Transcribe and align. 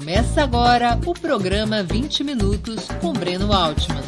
Começa 0.00 0.42
agora 0.42 0.98
o 1.06 1.12
programa 1.12 1.82
20 1.82 2.24
Minutos 2.24 2.88
com 3.02 3.12
Breno 3.12 3.52
Altman. 3.52 4.00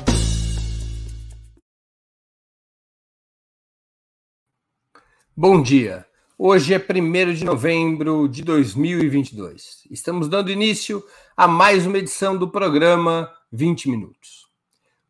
Bom 5.36 5.60
dia. 5.60 6.06
Hoje 6.38 6.72
é 6.72 6.78
1 6.78 7.34
de 7.34 7.44
novembro 7.44 8.26
de 8.26 8.42
2022. 8.42 9.86
Estamos 9.90 10.30
dando 10.30 10.50
início 10.50 11.04
a 11.36 11.46
mais 11.46 11.84
uma 11.84 11.98
edição 11.98 12.38
do 12.38 12.50
programa 12.50 13.30
20 13.52 13.90
Minutos. 13.90 14.46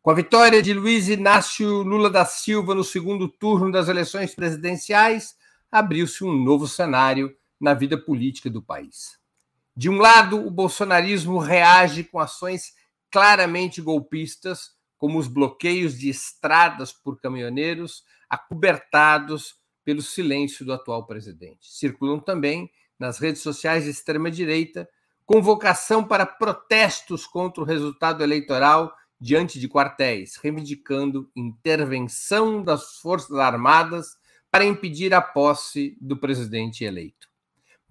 Com 0.01 0.11
a 0.11 0.13
vitória 0.13 0.61
de 0.61 0.73
Luiz 0.73 1.07
Inácio 1.07 1.81
Lula 1.81 2.09
da 2.09 2.25
Silva 2.25 2.75
no 2.75 2.83
segundo 2.83 3.29
turno 3.29 3.71
das 3.71 3.87
eleições 3.87 4.35
presidenciais, 4.35 5.33
abriu-se 5.71 6.25
um 6.25 6.33
novo 6.43 6.67
cenário 6.67 7.33
na 7.57 7.73
vida 7.73 7.97
política 7.97 8.49
do 8.49 8.61
país. 8.61 9.22
De 9.75 9.89
um 9.89 9.97
lado, 9.97 10.45
o 10.45 10.51
bolsonarismo 10.51 11.39
reage 11.39 12.03
com 12.03 12.19
ações 12.19 12.73
claramente 13.11 13.81
golpistas, 13.81 14.71
como 14.97 15.17
os 15.17 15.27
bloqueios 15.27 15.97
de 15.97 16.09
estradas 16.09 16.93
por 16.93 17.19
caminhoneiros, 17.19 18.03
acobertados 18.29 19.55
pelo 19.83 20.01
silêncio 20.01 20.65
do 20.65 20.73
atual 20.73 21.05
presidente. 21.05 21.59
Circulam 21.61 22.19
também 22.19 22.69
nas 22.97 23.19
redes 23.19 23.41
sociais 23.41 23.83
de 23.83 23.89
extrema-direita 23.89 24.87
convocação 25.25 26.03
para 26.03 26.25
protestos 26.25 27.25
contra 27.25 27.63
o 27.63 27.65
resultado 27.65 28.23
eleitoral 28.23 28.93
diante 29.19 29.59
de 29.59 29.69
quartéis, 29.69 30.35
reivindicando 30.35 31.29
intervenção 31.35 32.61
das 32.61 32.97
Forças 32.97 33.37
Armadas 33.37 34.17
para 34.51 34.65
impedir 34.65 35.13
a 35.13 35.21
posse 35.21 35.97
do 35.99 36.17
presidente 36.17 36.83
eleito. 36.83 37.32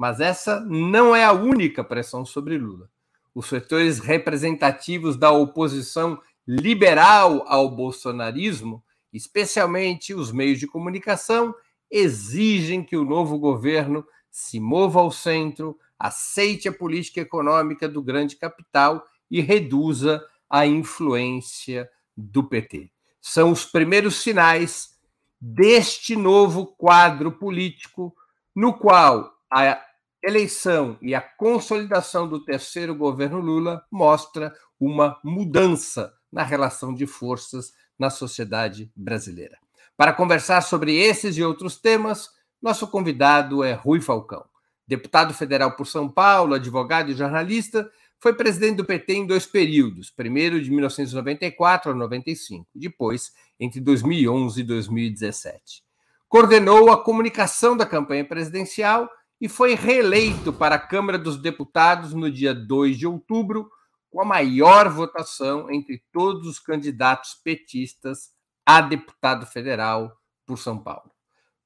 Mas 0.03 0.19
essa 0.19 0.59
não 0.59 1.15
é 1.15 1.23
a 1.23 1.33
única 1.33 1.85
pressão 1.85 2.25
sobre 2.25 2.59
Lula. 2.59 2.91
Os 3.33 3.47
setores 3.47 4.01
representativos 4.01 5.17
da 5.17 5.31
oposição 5.31 6.21
liberal 6.45 7.45
ao 7.47 7.71
bolsonarismo, 7.71 8.83
especialmente 9.13 10.13
os 10.13 10.33
meios 10.33 10.59
de 10.59 10.67
comunicação, 10.67 11.55
exigem 11.89 12.83
que 12.83 12.97
o 12.97 13.05
novo 13.05 13.39
governo 13.39 14.05
se 14.29 14.59
mova 14.59 14.99
ao 14.99 15.13
centro, 15.13 15.79
aceite 15.97 16.69
a 16.69 16.73
política 16.73 17.21
econômica 17.21 17.89
do 17.89 18.03
grande 18.03 18.35
capital 18.35 19.07
e 19.31 19.41
reduza 19.41 20.21
a 20.51 20.67
influência 20.67 21.89
do 22.17 22.43
PT. 22.43 22.91
São 23.21 23.53
os 23.53 23.65
primeiros 23.65 24.17
sinais 24.17 24.99
deste 25.41 26.17
novo 26.17 26.67
quadro 26.67 27.31
político 27.31 28.13
no 28.53 28.75
qual 28.75 29.33
a 29.49 29.81
eleição 30.23 30.97
e 31.03 31.15
a 31.15 31.21
consolidação 31.21 32.29
do 32.29 32.45
terceiro 32.45 32.95
governo 32.95 33.41
Lula 33.41 33.85
mostra 33.91 34.55
uma 34.79 35.19
mudança 35.25 36.13
na 36.31 36.43
relação 36.43 36.95
de 36.95 37.07
forças 37.07 37.73
na 37.99 38.09
sociedade 38.09 38.91
brasileira. 38.97 39.59
Para 39.97 40.13
conversar 40.13 40.61
sobre 40.63 40.97
esses 40.97 41.37
e 41.37 41.43
outros 41.43 41.77
temas, 41.77 42.31
nosso 42.61 42.87
convidado 42.87 43.63
é 43.63 43.73
Rui 43.73 44.01
Falcão. 44.01 44.45
Deputado 44.87 45.35
federal 45.35 45.77
por 45.77 45.87
São 45.87 46.09
Paulo, 46.09 46.55
advogado 46.55 47.11
e 47.11 47.15
jornalista, 47.15 47.91
foi 48.19 48.35
presidente 48.35 48.77
do 48.77 48.85
PT 48.85 49.15
em 49.15 49.27
dois 49.27 49.47
períodos, 49.47 50.11
primeiro 50.11 50.63
de 50.63 50.71
1994 50.71 51.91
a 51.91 51.95
95, 51.95 52.69
depois 52.75 53.33
entre 53.59 53.81
2011 53.81 54.61
e 54.61 54.65
2017. 54.65 55.83
Coordenou 56.29 56.91
a 56.91 57.03
comunicação 57.03 57.77
da 57.77 57.85
campanha 57.85 58.25
presidencial 58.25 59.11
e 59.43 59.49
foi 59.49 59.75
reeleito 59.75 60.53
para 60.53 60.77
a 60.77 60.79
Câmara 60.79 61.19
dos 61.19 61.37
Deputados 61.37 62.15
no 62.15 62.31
dia 62.31 62.55
2 62.55 62.97
de 62.97 63.09
outubro, 63.09 63.69
com 64.09 64.23
a 64.23 64.25
maior 64.25 64.89
votação 64.89 65.69
entre 65.69 66.01
todos 66.13 66.47
os 66.47 66.61
candidatos 66.61 67.35
petistas 67.35 68.31
a 68.65 68.81
deputado 68.81 69.45
federal 69.45 70.17
por 70.47 70.59
São 70.59 70.79
Paulo. 70.79 71.11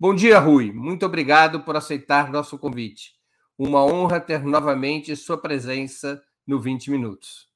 Bom 0.01 0.15
dia, 0.15 0.39
Rui. 0.39 0.73
Muito 0.73 1.05
obrigado 1.05 1.65
por 1.65 1.77
aceitar 1.77 2.33
nosso 2.33 2.59
convite. 2.59 3.13
Uma 3.59 3.85
honra 3.85 4.21
ter 4.21 4.43
novamente 4.43 5.15
sua 5.15 5.37
presença 5.37 6.25
no 6.47 6.59
20 6.59 6.91
Minutos. 6.91 7.47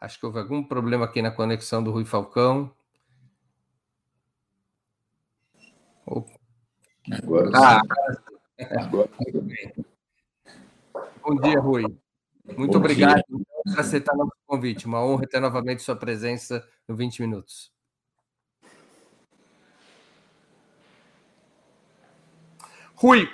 Acho 0.00 0.16
que 0.16 0.26
houve 0.26 0.38
algum 0.38 0.62
problema 0.62 1.06
aqui 1.06 1.20
na 1.20 1.32
conexão 1.32 1.82
do 1.82 1.90
Rui 1.90 2.04
Falcão. 2.04 2.72
Agora 6.06 7.50
ah, 7.54 7.82
Agora. 8.80 9.08
Bom 11.22 11.36
dia, 11.40 11.60
Rui. 11.60 11.82
Muito 12.56 12.72
Bom 12.72 12.78
obrigado 12.78 13.14
dia. 13.14 13.24
por 13.64 13.80
aceitar 13.80 14.16
nosso 14.16 14.32
convite. 14.46 14.86
Uma 14.86 15.04
honra 15.04 15.26
ter 15.26 15.40
novamente 15.40 15.82
sua 15.82 15.96
presença 15.96 16.66
no 16.88 16.96
20 16.96 17.22
Minutos. 17.22 17.72
Rui, 22.94 23.28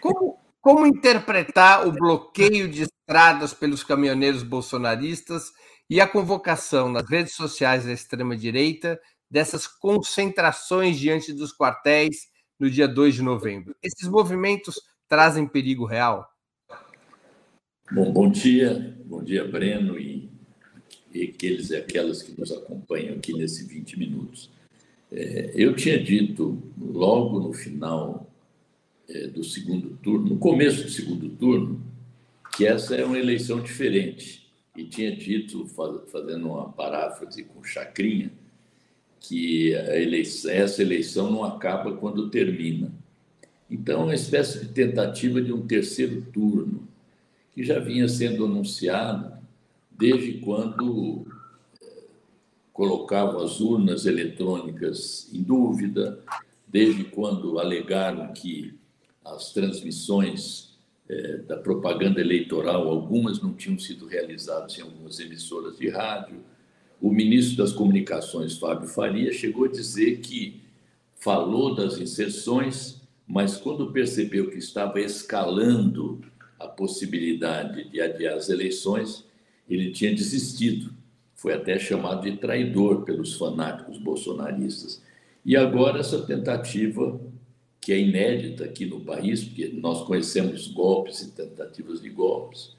como, 0.00 0.38
como 0.60 0.86
interpretar 0.86 1.86
o 1.86 1.92
bloqueio 1.92 2.68
de 2.68 2.82
estradas 2.84 3.52
pelos 3.52 3.84
caminhoneiros 3.84 4.42
bolsonaristas 4.42 5.52
e 5.90 6.00
a 6.00 6.08
convocação 6.08 6.90
nas 6.90 7.08
redes 7.08 7.34
sociais 7.34 7.84
da 7.84 7.92
extrema-direita 7.92 8.98
dessas 9.30 9.66
concentrações 9.66 10.98
diante 10.98 11.32
dos 11.32 11.52
quartéis 11.52 12.28
no 12.58 12.70
dia 12.70 12.88
2 12.88 13.16
de 13.16 13.22
novembro. 13.22 13.76
Esses 13.82 14.08
movimentos 14.08 14.80
trazem 15.06 15.46
perigo 15.46 15.84
real? 15.84 16.28
Bom, 17.90 18.12
bom 18.12 18.30
dia, 18.30 18.96
bom 19.04 19.22
dia, 19.22 19.46
Breno, 19.46 19.98
e, 19.98 20.30
e 21.12 21.22
aqueles 21.22 21.70
e 21.70 21.76
aquelas 21.76 22.22
que 22.22 22.38
nos 22.38 22.52
acompanham 22.52 23.16
aqui 23.16 23.32
nesse 23.32 23.64
20 23.64 23.98
minutos. 23.98 24.50
É, 25.10 25.52
eu 25.54 25.74
tinha 25.74 26.02
dito 26.02 26.62
logo 26.78 27.40
no 27.40 27.52
final 27.52 28.30
é, 29.08 29.26
do 29.28 29.42
segundo 29.42 29.96
turno, 30.02 30.30
no 30.30 30.38
começo 30.38 30.82
do 30.82 30.90
segundo 30.90 31.30
turno, 31.30 31.82
que 32.54 32.66
essa 32.66 32.94
é 32.94 33.04
uma 33.04 33.18
eleição 33.18 33.62
diferente. 33.62 34.46
E 34.76 34.84
tinha 34.84 35.14
dito, 35.14 35.66
fazendo 36.12 36.48
uma 36.48 36.70
paráfrase 36.70 37.42
com 37.44 37.64
Chacrinha, 37.64 38.30
que 39.20 39.72
eleição, 39.72 40.50
essa 40.50 40.82
eleição 40.82 41.30
não 41.30 41.44
acaba 41.44 41.96
quando 41.96 42.30
termina. 42.30 42.92
Então, 43.70 44.00
é 44.00 44.04
uma 44.04 44.14
espécie 44.14 44.60
de 44.60 44.72
tentativa 44.72 45.40
de 45.40 45.52
um 45.52 45.66
terceiro 45.66 46.22
turno, 46.32 46.88
que 47.52 47.62
já 47.62 47.78
vinha 47.78 48.08
sendo 48.08 48.44
anunciado 48.44 49.36
desde 49.90 50.34
quando 50.34 51.26
eh, 51.82 52.04
colocavam 52.72 53.42
as 53.42 53.60
urnas 53.60 54.06
eletrônicas 54.06 55.28
em 55.32 55.42
dúvida, 55.42 56.20
desde 56.66 57.04
quando 57.04 57.58
alegaram 57.58 58.32
que 58.32 58.78
as 59.24 59.52
transmissões 59.52 60.78
eh, 61.08 61.38
da 61.38 61.56
propaganda 61.56 62.20
eleitoral, 62.20 62.88
algumas 62.88 63.42
não 63.42 63.52
tinham 63.52 63.78
sido 63.78 64.06
realizadas 64.06 64.78
em 64.78 64.82
algumas 64.82 65.18
emissoras 65.18 65.76
de 65.76 65.88
rádio, 65.88 66.40
o 67.00 67.10
ministro 67.10 67.56
das 67.56 67.72
Comunicações, 67.72 68.58
Fábio 68.58 68.88
Faria, 68.88 69.32
chegou 69.32 69.66
a 69.66 69.68
dizer 69.68 70.18
que 70.18 70.60
falou 71.14 71.74
das 71.74 71.98
inserções, 71.98 73.00
mas 73.26 73.56
quando 73.56 73.92
percebeu 73.92 74.50
que 74.50 74.58
estava 74.58 75.00
escalando 75.00 76.20
a 76.58 76.66
possibilidade 76.66 77.88
de 77.88 78.00
adiar 78.00 78.36
as 78.36 78.48
eleições, 78.48 79.24
ele 79.68 79.92
tinha 79.92 80.14
desistido. 80.14 80.92
Foi 81.34 81.52
até 81.52 81.78
chamado 81.78 82.28
de 82.28 82.36
traidor 82.36 83.04
pelos 83.04 83.34
fanáticos 83.34 83.98
bolsonaristas. 83.98 85.00
E 85.44 85.56
agora 85.56 86.00
essa 86.00 86.22
tentativa, 86.22 87.20
que 87.80 87.92
é 87.92 88.00
inédita 88.00 88.64
aqui 88.64 88.86
no 88.86 89.00
país, 89.00 89.44
porque 89.44 89.68
nós 89.68 90.04
conhecemos 90.04 90.66
golpes 90.66 91.20
e 91.22 91.30
tentativas 91.30 92.00
de 92.00 92.08
golpes, 92.08 92.76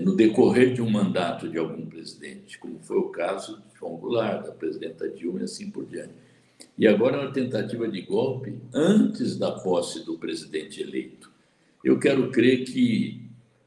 no 0.00 0.14
decorrer 0.14 0.74
de 0.74 0.80
um 0.80 0.88
mandato 0.88 1.48
de 1.48 1.58
algum 1.58 1.84
presidente, 1.86 2.58
como 2.58 2.78
foi 2.80 2.98
o 2.98 3.08
caso 3.08 3.56
de 3.56 3.78
João 3.78 3.96
Goulart, 3.96 4.46
da 4.46 4.52
presidenta 4.52 5.08
Dilma 5.08 5.40
e 5.40 5.44
assim 5.44 5.70
por 5.70 5.84
diante. 5.84 6.14
E 6.78 6.86
agora 6.86 7.20
uma 7.20 7.32
tentativa 7.32 7.88
de 7.88 8.00
golpe 8.02 8.56
antes 8.72 9.36
da 9.36 9.50
posse 9.50 10.04
do 10.04 10.18
presidente 10.18 10.80
eleito. 10.80 11.30
Eu 11.84 11.98
quero 11.98 12.30
crer 12.30 12.64
que 12.64 13.22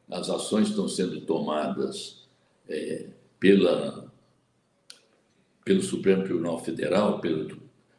as 0.09 0.29
ações 0.29 0.69
estão 0.69 0.87
sendo 0.87 1.21
tomadas 1.21 2.23
é, 2.69 3.07
pela, 3.39 4.11
pelo 5.65 5.81
Supremo 5.81 6.23
Tribunal 6.23 6.63
Federal, 6.63 7.19
pelo 7.19 7.57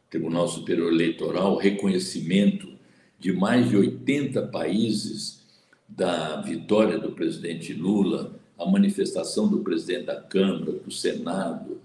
Tribunal 0.09 0.47
Superior 0.47 0.91
Eleitoral, 0.91 1.55
reconhecimento 1.57 2.75
de 3.19 3.31
mais 3.33 3.69
de 3.69 3.77
80 3.77 4.47
países 4.47 5.45
da 5.87 6.41
vitória 6.41 6.97
do 6.97 7.11
presidente 7.11 7.73
Lula, 7.73 8.35
a 8.57 8.65
manifestação 8.65 9.47
do 9.47 9.59
presidente 9.59 10.05
da 10.05 10.19
Câmara, 10.19 10.73
do 10.73 10.91
Senado, 10.91 11.79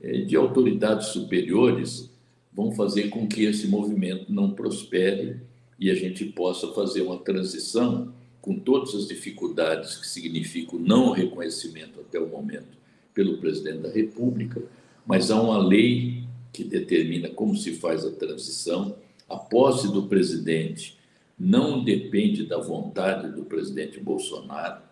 eh, 0.00 0.20
de 0.20 0.36
autoridades 0.36 1.08
superiores, 1.08 2.10
vão 2.52 2.72
fazer 2.72 3.08
com 3.08 3.26
que 3.26 3.44
esse 3.44 3.66
movimento 3.66 4.32
não 4.32 4.50
prospere 4.50 5.40
e 5.78 5.90
a 5.90 5.94
gente 5.94 6.24
possa 6.26 6.72
fazer 6.72 7.02
uma 7.02 7.18
transição 7.18 8.12
com 8.40 8.58
todas 8.58 8.94
as 8.94 9.06
dificuldades 9.06 9.96
que 9.96 10.06
significa 10.06 10.76
o 10.76 10.78
não 10.78 11.12
reconhecimento 11.12 12.00
até 12.00 12.18
o 12.18 12.28
momento 12.28 12.76
pelo 13.14 13.38
presidente 13.38 13.78
da 13.78 13.90
República, 13.90 14.62
mas 15.06 15.30
há 15.30 15.40
uma 15.40 15.58
lei 15.58 16.24
que 16.52 16.64
determina 16.64 17.28
como 17.30 17.56
se 17.56 17.74
faz 17.74 18.04
a 18.04 18.10
transição. 18.10 18.96
A 19.28 19.36
posse 19.36 19.90
do 19.90 20.04
presidente 20.04 20.98
não 21.38 21.82
depende 21.82 22.46
da 22.46 22.58
vontade 22.58 23.28
do 23.30 23.44
presidente 23.44 23.98
Bolsonaro. 24.00 24.82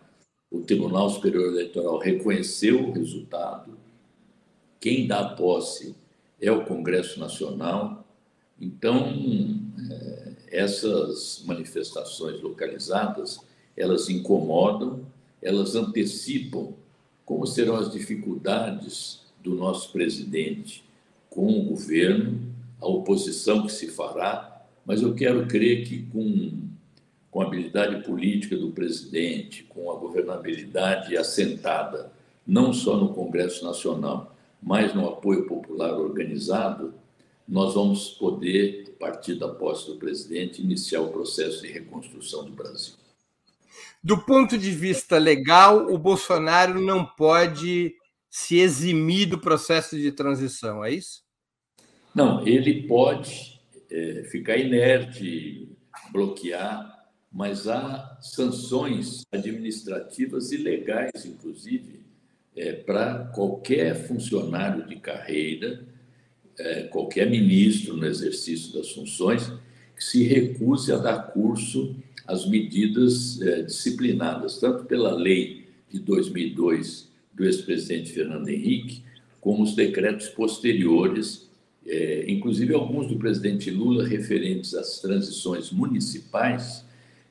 O 0.49 0.61
Tribunal 0.61 1.09
Superior 1.09 1.47
Eleitoral 1.47 1.97
reconheceu 1.97 2.89
o 2.89 2.91
resultado. 2.91 3.77
Quem 4.79 5.07
dá 5.07 5.23
posse 5.29 5.95
é 6.41 6.51
o 6.51 6.65
Congresso 6.65 7.19
Nacional. 7.19 8.05
Então, 8.59 9.15
é, 9.89 10.33
essas 10.47 11.43
manifestações 11.45 12.41
localizadas, 12.41 13.39
elas 13.77 14.09
incomodam, 14.09 15.05
elas 15.41 15.75
antecipam 15.75 16.73
como 17.25 17.47
serão 17.47 17.77
as 17.77 17.91
dificuldades 17.91 19.21
do 19.41 19.55
nosso 19.55 19.91
presidente 19.91 20.83
com 21.29 21.47
o 21.47 21.63
governo, 21.63 22.41
a 22.79 22.87
oposição 22.87 23.65
que 23.65 23.71
se 23.71 23.87
fará, 23.87 24.50
mas 24.85 25.01
eu 25.01 25.13
quero 25.13 25.47
crer 25.47 25.85
que 25.87 26.03
com, 26.03 26.67
com 27.29 27.41
a 27.41 27.45
habilidade 27.45 28.03
política 28.03 28.57
do 28.57 28.71
presidente, 28.71 29.63
com 29.63 29.91
a 29.91 29.95
governabilidade 29.95 31.15
assentada, 31.15 32.11
não 32.45 32.73
só 32.73 32.97
no 32.97 33.13
Congresso 33.13 33.63
Nacional, 33.63 34.35
mas 34.61 34.93
no 34.93 35.07
apoio 35.07 35.47
popular 35.47 35.93
organizado, 35.93 36.93
nós 37.47 37.73
vamos 37.73 38.09
poder, 38.09 38.93
a 38.95 38.99
partir 38.99 39.35
da 39.35 39.47
posse 39.47 39.87
do 39.87 39.97
presidente, 39.97 40.61
iniciar 40.61 41.01
o 41.01 41.09
processo 41.09 41.61
de 41.61 41.67
reconstrução 41.67 42.45
do 42.45 42.51
Brasil. 42.51 42.95
Do 44.03 44.17
ponto 44.17 44.57
de 44.57 44.71
vista 44.71 45.17
legal, 45.17 45.91
o 45.91 45.97
Bolsonaro 45.97 46.81
não 46.81 47.05
pode 47.05 47.93
se 48.29 48.57
eximir 48.57 49.27
do 49.27 49.37
processo 49.37 49.97
de 49.97 50.11
transição, 50.11 50.83
é 50.83 50.91
isso? 50.91 51.23
Não, 52.15 52.45
ele 52.47 52.87
pode 52.87 53.60
é, 53.91 54.23
ficar 54.23 54.57
inerte, 54.57 55.67
bloquear, 56.11 57.09
mas 57.31 57.67
há 57.67 58.17
sanções 58.21 59.23
administrativas 59.31 60.51
e 60.51 60.57
legais, 60.57 61.25
inclusive, 61.25 62.01
é, 62.55 62.73
para 62.73 63.25
qualquer 63.33 64.07
funcionário 64.07 64.87
de 64.87 64.97
carreira, 64.97 65.85
é, 66.57 66.83
qualquer 66.83 67.29
ministro 67.29 67.95
no 67.95 68.05
exercício 68.05 68.73
das 68.73 68.91
funções, 68.91 69.51
que 69.95 70.03
se 70.03 70.23
recuse 70.23 70.91
a 70.91 70.97
dar 70.97 71.31
curso 71.31 71.95
às 72.27 72.47
medidas 72.47 73.41
é, 73.41 73.63
disciplinadas, 73.63 74.59
tanto 74.59 74.85
pela 74.85 75.13
lei 75.13 75.67
de 75.89 75.99
2002 75.99 77.09
do 77.33 77.45
ex-presidente 77.45 78.11
Fernando 78.11 78.49
Henrique, 78.49 79.03
como 79.39 79.63
os 79.63 79.75
decretos 79.75 80.27
posteriores, 80.29 81.49
é, 81.85 82.25
inclusive 82.27 82.73
alguns 82.73 83.07
do 83.07 83.17
presidente 83.17 83.71
Lula 83.71 84.07
referentes 84.07 84.73
às 84.73 84.99
transições 84.99 85.71
municipais, 85.71 86.85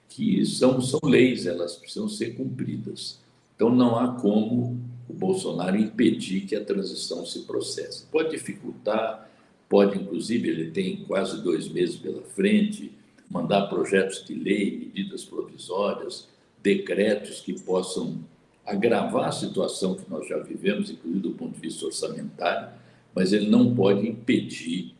que 0.08 0.44
são, 0.44 0.80
são 0.80 1.00
leis, 1.04 1.46
elas 1.46 1.76
precisam 1.76 2.08
ser 2.08 2.34
cumpridas. 2.34 3.20
Então, 3.54 3.74
não 3.74 3.96
há 3.96 4.14
como 4.14 4.80
o 5.08 5.12
Bolsonaro 5.12 5.76
impedir 5.76 6.42
que 6.42 6.56
a 6.56 6.64
transição 6.64 7.24
se 7.24 7.40
processe. 7.40 8.06
Pode 8.10 8.30
dificultar, 8.30 9.30
pode, 9.68 9.98
inclusive, 9.98 10.48
ele 10.48 10.70
tem 10.70 11.04
quase 11.04 11.42
dois 11.42 11.68
meses 11.68 11.96
pela 11.96 12.22
frente, 12.22 12.90
mandar 13.30 13.66
projetos 13.66 14.24
de 14.24 14.34
lei, 14.34 14.78
medidas 14.78 15.24
provisórias, 15.24 16.28
decretos 16.62 17.40
que 17.40 17.52
possam 17.60 18.18
agravar 18.66 19.28
a 19.28 19.32
situação 19.32 19.94
que 19.94 20.08
nós 20.10 20.26
já 20.28 20.38
vivemos, 20.38 20.90
inclusive 20.90 21.22
do 21.22 21.30
ponto 21.32 21.54
de 21.54 21.60
vista 21.60 21.86
orçamentário, 21.86 22.68
mas 23.14 23.32
ele 23.32 23.48
não 23.48 23.74
pode 23.74 24.06
impedir 24.06 24.94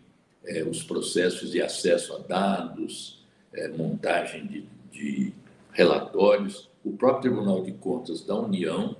é, 0.44 0.64
os 0.64 0.82
processos 0.82 1.52
de 1.52 1.62
acesso 1.62 2.14
a 2.14 2.18
dados, 2.18 3.20
é, 3.52 3.68
montagem 3.68 4.46
de, 4.46 4.64
de 4.90 5.32
relatórios. 5.72 6.68
O 6.84 6.92
próprio 6.92 7.32
Tribunal 7.32 7.62
de 7.62 7.72
Contas 7.72 8.22
da 8.22 8.34
União 8.34 8.96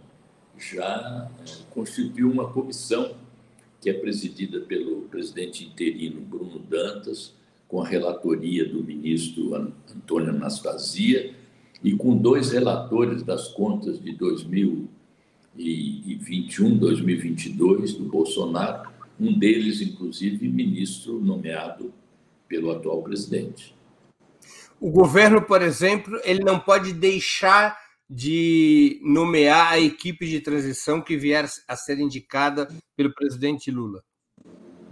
já 0.59 1.29
é, 1.41 1.45
constituiu 1.71 2.31
uma 2.31 2.53
comissão 2.53 3.15
que 3.81 3.89
é 3.89 3.95
presidida 3.95 4.61
pelo 4.61 5.03
presidente 5.03 5.65
interino 5.65 6.21
Bruno 6.21 6.59
Dantas, 6.59 7.33
com 7.67 7.81
a 7.81 7.87
relatoria 7.87 8.69
do 8.69 8.85
ministro 8.85 9.55
Antônio 9.55 10.29
Anastasia 10.31 11.33
e 11.83 11.95
com 11.95 12.15
dois 12.17 12.51
relatores 12.51 13.23
das 13.23 13.49
contas 13.49 13.99
de 14.03 14.13
2021, 14.13 16.77
2022 16.77 17.95
do 17.95 18.05
Bolsonaro, 18.05 18.90
um 19.21 19.39
deles, 19.39 19.81
inclusive, 19.83 20.49
ministro 20.49 21.21
nomeado 21.21 21.93
pelo 22.49 22.71
atual 22.71 23.03
presidente. 23.03 23.75
O 24.81 24.91
governo, 24.91 25.43
por 25.43 25.61
exemplo, 25.61 26.19
ele 26.25 26.43
não 26.43 26.59
pode 26.59 26.95
deixar 26.95 27.79
de 28.09 28.99
nomear 29.05 29.73
a 29.73 29.79
equipe 29.79 30.27
de 30.27 30.41
transição 30.41 31.01
que 31.01 31.17
vier 31.17 31.47
a 31.69 31.77
ser 31.77 32.01
indicada 32.01 32.67
pelo 32.97 33.15
presidente 33.15 33.71
Lula. 33.71 34.03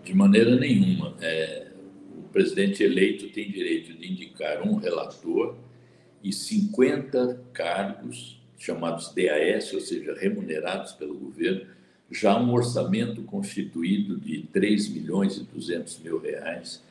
De 0.05 0.15
maneira 0.15 0.55
nenhuma. 0.55 1.17
É, 1.21 1.73
o 2.17 2.23
presidente 2.29 2.85
eleito 2.85 3.29
tem 3.31 3.51
direito 3.51 3.93
de 3.95 4.13
indicar 4.13 4.63
um 4.63 4.77
relator 4.77 5.57
e 6.23 6.33
50 6.33 7.45
cargos, 7.53 8.41
chamados 8.59 9.13
DAS, 9.15 9.73
ou 9.73 9.81
seja, 9.81 10.15
remunerados 10.15 10.93
pelo 10.93 11.19
governo, 11.19 11.67
já 12.10 12.38
um 12.38 12.52
orçamento 12.52 13.22
constituído 13.22 14.19
de 14.19 14.43
3 14.52 14.88
milhões 14.88 15.37
e 15.37 15.44
200 15.44 15.99
mil 16.00 16.19
reais, 16.19 16.82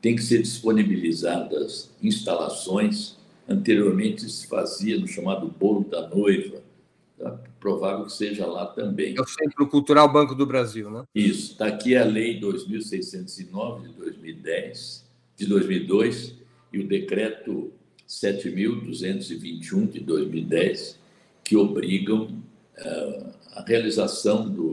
tem 0.00 0.16
que 0.16 0.22
ser 0.22 0.42
disponibilizadas 0.42 1.90
instalações, 2.02 3.16
anteriormente 3.48 4.28
se 4.28 4.46
fazia 4.46 4.98
no 4.98 5.06
chamado 5.06 5.46
bolo 5.46 5.84
da 5.84 6.08
noiva, 6.08 6.62
tá? 7.18 7.40
provável 7.58 8.04
que 8.04 8.12
seja 8.12 8.44
lá 8.44 8.66
também. 8.66 9.14
É 9.16 9.20
o 9.20 9.26
Centro 9.26 9.66
Cultural 9.66 10.12
Banco 10.12 10.34
do 10.34 10.44
Brasil, 10.44 10.90
né? 10.90 11.04
Isso, 11.14 11.52
está 11.52 11.68
aqui 11.68 11.96
a 11.96 12.04
Lei 12.04 12.38
2609 12.38 13.88
de 13.88 13.94
2010, 13.94 15.04
de 15.36 15.46
2002, 15.46 16.34
e 16.72 16.80
o 16.80 16.86
Decreto 16.86 17.72
7.221 18.06 19.90
de 19.90 20.00
2010, 20.00 20.98
que 21.42 21.56
obrigam 21.56 22.42
uh, 22.78 23.34
a 23.54 23.64
realização 23.66 24.48
do, 24.48 24.63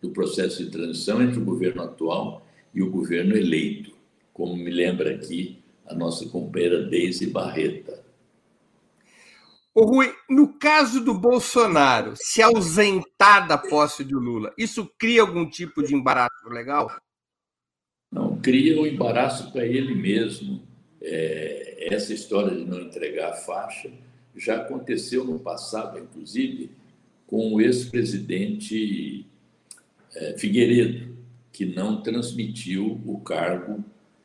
do 0.00 0.10
processo 0.10 0.64
de 0.64 0.70
transição 0.70 1.22
entre 1.22 1.38
o 1.38 1.44
governo 1.44 1.82
atual 1.82 2.46
e 2.74 2.82
o 2.82 2.90
governo 2.90 3.36
eleito, 3.36 3.92
como 4.32 4.56
me 4.56 4.70
lembra 4.70 5.14
aqui 5.14 5.62
a 5.86 5.94
nossa 5.94 6.28
companheira 6.28 6.82
Deise 6.82 7.26
Barreta. 7.26 8.04
Ô 9.74 9.84
Rui, 9.84 10.12
no 10.28 10.54
caso 10.58 11.04
do 11.04 11.12
Bolsonaro 11.12 12.14
se 12.16 12.40
ausentar 12.42 13.46
da 13.46 13.58
posse 13.58 14.04
de 14.04 14.14
Lula, 14.14 14.52
isso 14.56 14.90
cria 14.98 15.20
algum 15.20 15.48
tipo 15.48 15.82
de 15.82 15.94
embaraço 15.94 16.48
legal? 16.48 16.90
Não, 18.10 18.38
cria 18.38 18.80
um 18.80 18.86
embaraço 18.86 19.52
para 19.52 19.66
ele 19.66 19.94
mesmo, 19.94 20.62
é, 21.00 21.88
essa 21.94 22.14
história 22.14 22.56
de 22.56 22.64
não 22.64 22.80
entregar 22.80 23.30
a 23.30 23.36
faixa 23.36 23.90
já 24.36 24.56
aconteceu 24.56 25.24
no 25.24 25.38
passado, 25.38 25.98
inclusive, 25.98 26.70
com 27.26 27.54
o 27.54 27.60
ex-presidente 27.60 29.26
Figueiredo, 30.38 31.16
que 31.52 31.64
não 31.64 32.02
transmitiu 32.02 33.00
o 33.06 33.18
cargo 33.20 33.84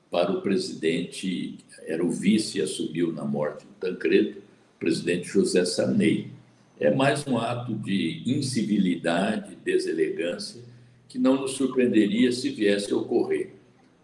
para 0.09 0.31
o 0.31 0.41
presidente, 0.41 1.57
era 1.85 2.03
o 2.03 2.11
vice 2.11 2.61
assumiu 2.61 3.13
na 3.13 3.23
morte 3.23 3.65
do 3.65 3.73
Tancredo, 3.79 4.41
presidente 4.77 5.27
José 5.27 5.63
Sarney. 5.63 6.31
É 6.79 6.93
mais 6.93 7.25
um 7.25 7.37
ato 7.37 7.73
de 7.73 8.23
incivilidade, 8.25 9.55
deselegância, 9.63 10.61
que 11.07 11.17
não 11.17 11.39
nos 11.41 11.51
surpreenderia 11.51 12.31
se 12.31 12.49
viesse 12.49 12.91
a 12.91 12.97
ocorrer. 12.97 13.53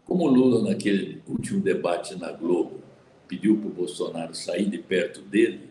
Como 0.06 0.28
Lula, 0.28 0.70
naquele 0.70 1.22
último 1.28 1.60
debate 1.60 2.16
na 2.16 2.32
Globo, 2.32 2.80
pediu 3.28 3.58
para 3.58 3.68
o 3.68 3.74
Bolsonaro 3.74 4.34
sair 4.34 4.70
de 4.70 4.78
perto 4.78 5.22
dele, 5.22 5.62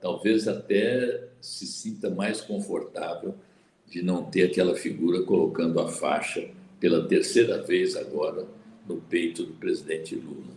talvez 0.00 0.48
até 0.48 1.28
se 1.40 1.66
sinta 1.66 2.08
mais 2.08 2.40
confortável 2.40 3.34
de 3.90 4.02
não 4.02 4.24
ter 4.24 4.44
aquela 4.44 4.74
figura 4.74 5.22
colocando 5.22 5.80
a 5.80 5.88
faixa 5.88 6.50
pela 6.78 7.06
terceira 7.06 7.62
vez 7.62 7.96
agora 7.96 8.46
no 8.86 8.96
peito 8.96 9.44
do 9.44 9.54
presidente 9.54 10.14
Lula. 10.14 10.56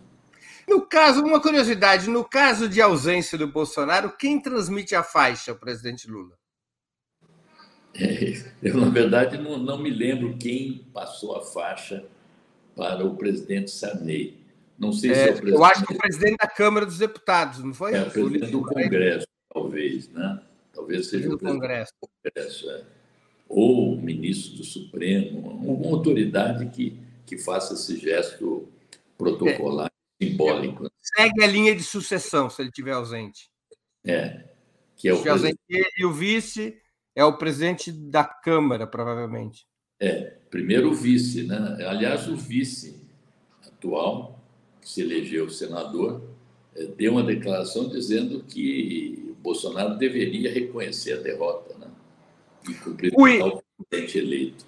No 0.68 0.82
caso, 0.82 1.22
uma 1.22 1.40
curiosidade, 1.40 2.08
no 2.08 2.24
caso 2.24 2.68
de 2.68 2.80
ausência 2.80 3.36
do 3.36 3.46
Bolsonaro, 3.46 4.16
quem 4.16 4.40
transmite 4.40 4.94
a 4.94 5.02
faixa, 5.02 5.52
o 5.52 5.56
presidente 5.56 6.08
Lula? 6.08 6.38
É, 7.94 8.42
eu, 8.62 8.76
na 8.78 8.88
verdade, 8.88 9.36
não, 9.36 9.58
não 9.58 9.76
me 9.76 9.90
lembro 9.90 10.36
quem 10.38 10.86
passou 10.94 11.36
a 11.36 11.42
faixa 11.42 12.04
para 12.74 13.04
o 13.04 13.16
presidente 13.16 13.70
Sarney. 13.70 14.40
Não 14.78 14.92
sei 14.92 15.10
é, 15.10 15.14
se 15.14 15.20
é 15.20 15.24
o 15.24 15.26
presidente. 15.26 15.54
Eu 15.54 15.64
acho 15.64 15.86
que 15.86 15.94
o 15.94 15.98
presidente 15.98 16.36
da 16.38 16.48
Câmara 16.48 16.86
dos 16.86 16.98
Deputados, 16.98 17.62
não 17.62 17.74
foi? 17.74 17.94
É, 17.94 18.02
o 18.02 18.10
presidente 18.10 18.50
do 18.50 18.62
Congresso, 18.62 19.26
talvez, 19.52 20.08
né? 20.08 20.40
Talvez 20.72 21.06
seja 21.06 21.26
o 21.28 21.36
presidente 21.36 21.52
Congresso. 21.52 21.92
do 22.00 22.08
Congresso. 22.08 22.70
É. 22.70 22.82
Ou 23.54 23.92
o 23.92 24.00
ministro 24.00 24.56
do 24.56 24.64
Supremo, 24.64 25.40
uma 25.40 25.94
autoridade 25.94 26.70
que, 26.70 26.98
que 27.26 27.36
faça 27.36 27.74
esse 27.74 27.98
gesto 27.98 28.66
protocolar, 29.18 29.90
é. 30.18 30.24
simbólico. 30.24 30.90
Segue 31.02 31.44
a 31.44 31.46
linha 31.46 31.76
de 31.76 31.82
sucessão, 31.82 32.48
se 32.48 32.62
ele 32.62 32.70
estiver 32.70 32.92
ausente. 32.92 33.50
É. 34.06 34.44
Que 34.96 35.08
é 35.08 35.12
o 35.12 35.20
presidente... 35.20 35.58
E 35.68 36.04
o 36.06 36.10
vice 36.10 36.80
é 37.14 37.22
o 37.22 37.36
presidente 37.36 37.92
da 37.92 38.24
Câmara, 38.24 38.86
provavelmente. 38.86 39.66
É, 40.00 40.38
primeiro 40.50 40.90
o 40.90 40.94
vice, 40.94 41.42
né? 41.42 41.76
Aliás, 41.86 42.26
o 42.28 42.36
vice 42.36 43.06
atual, 43.66 44.42
que 44.80 44.88
se 44.88 45.02
elegeu 45.02 45.50
senador, 45.50 46.22
é, 46.74 46.86
deu 46.86 47.12
uma 47.12 47.22
declaração 47.22 47.86
dizendo 47.86 48.42
que 48.44 49.36
Bolsonaro 49.42 49.98
deveria 49.98 50.50
reconhecer 50.50 51.18
a 51.18 51.20
derrota, 51.20 51.71
né? 51.71 51.71
E 52.68 53.10
o 53.12 53.62
presidente 53.88 54.18
eleito. 54.18 54.64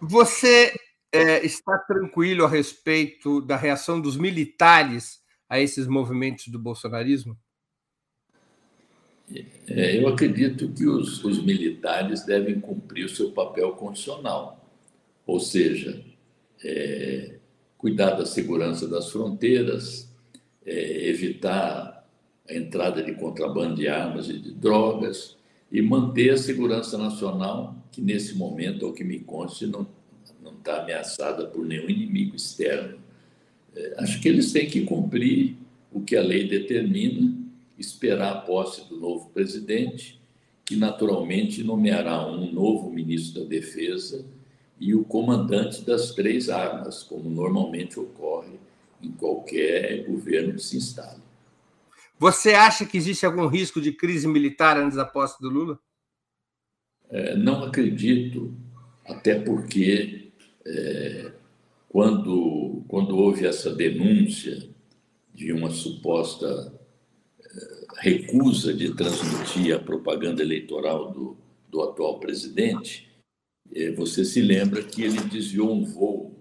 Você 0.00 0.74
é, 1.12 1.44
está 1.44 1.78
tranquilo 1.78 2.44
a 2.44 2.48
respeito 2.48 3.40
da 3.40 3.56
reação 3.56 4.00
dos 4.00 4.16
militares 4.16 5.20
a 5.48 5.60
esses 5.60 5.86
movimentos 5.86 6.48
do 6.48 6.58
bolsonarismo? 6.58 7.38
É, 9.68 9.98
eu 9.98 10.08
acredito 10.08 10.68
que 10.72 10.86
os, 10.86 11.24
os 11.24 11.42
militares 11.42 12.24
devem 12.24 12.60
cumprir 12.60 13.06
o 13.06 13.08
seu 13.08 13.30
papel 13.30 13.72
constitucional, 13.72 14.68
ou 15.26 15.40
seja, 15.40 16.04
é, 16.62 17.36
cuidar 17.78 18.10
da 18.10 18.26
segurança 18.26 18.86
das 18.86 19.10
fronteiras, 19.10 20.12
é, 20.64 21.08
evitar 21.08 22.06
a 22.48 22.54
entrada 22.54 23.02
de 23.02 23.14
contrabando 23.14 23.76
de 23.76 23.88
armas 23.88 24.28
e 24.28 24.38
de 24.38 24.52
drogas 24.52 25.36
e 25.74 25.82
manter 25.82 26.30
a 26.30 26.36
segurança 26.36 26.96
nacional, 26.96 27.74
que 27.90 28.00
nesse 28.00 28.36
momento, 28.36 28.86
ao 28.86 28.92
que 28.92 29.02
me 29.02 29.18
conste, 29.18 29.66
não 29.66 29.84
está 30.56 30.80
ameaçada 30.80 31.48
por 31.48 31.66
nenhum 31.66 31.90
inimigo 31.90 32.36
externo. 32.36 32.96
É, 33.74 33.94
acho 33.98 34.20
que 34.20 34.28
eles 34.28 34.52
têm 34.52 34.70
que 34.70 34.82
cumprir 34.82 35.56
o 35.92 36.00
que 36.00 36.14
a 36.14 36.22
lei 36.22 36.46
determina 36.46 37.36
esperar 37.76 38.32
a 38.32 38.40
posse 38.42 38.88
do 38.88 39.00
novo 39.00 39.30
presidente, 39.30 40.20
que 40.64 40.76
naturalmente 40.76 41.64
nomeará 41.64 42.24
um 42.24 42.52
novo 42.52 42.88
ministro 42.88 43.42
da 43.42 43.48
Defesa 43.48 44.24
e 44.78 44.94
o 44.94 45.02
comandante 45.02 45.84
das 45.84 46.12
três 46.12 46.48
armas, 46.50 47.02
como 47.02 47.28
normalmente 47.28 47.98
ocorre 47.98 48.60
em 49.02 49.10
qualquer 49.10 50.04
governo 50.04 50.54
que 50.54 50.62
se 50.62 50.76
instale. 50.76 51.23
Você 52.18 52.52
acha 52.52 52.86
que 52.86 52.96
existe 52.96 53.26
algum 53.26 53.46
risco 53.46 53.80
de 53.80 53.92
crise 53.92 54.26
militar 54.26 54.76
antes 54.76 54.96
da 54.96 55.04
posse 55.04 55.40
do 55.40 55.48
Lula? 55.48 55.78
É, 57.10 57.36
não 57.36 57.64
acredito, 57.64 58.54
até 59.04 59.38
porque 59.38 60.32
é, 60.64 61.32
quando, 61.88 62.84
quando 62.88 63.16
houve 63.16 63.46
essa 63.46 63.74
denúncia 63.74 64.68
de 65.34 65.52
uma 65.52 65.70
suposta 65.70 66.72
recusa 67.98 68.74
de 68.74 68.94
transmitir 68.94 69.74
a 69.74 69.78
propaganda 69.78 70.42
eleitoral 70.42 71.10
do, 71.12 71.36
do 71.68 71.82
atual 71.82 72.18
presidente, 72.18 73.08
é, 73.74 73.90
você 73.92 74.24
se 74.24 74.40
lembra 74.40 74.82
que 74.82 75.02
ele 75.02 75.20
desviou 75.20 75.72
um 75.72 75.84
voo 75.84 76.34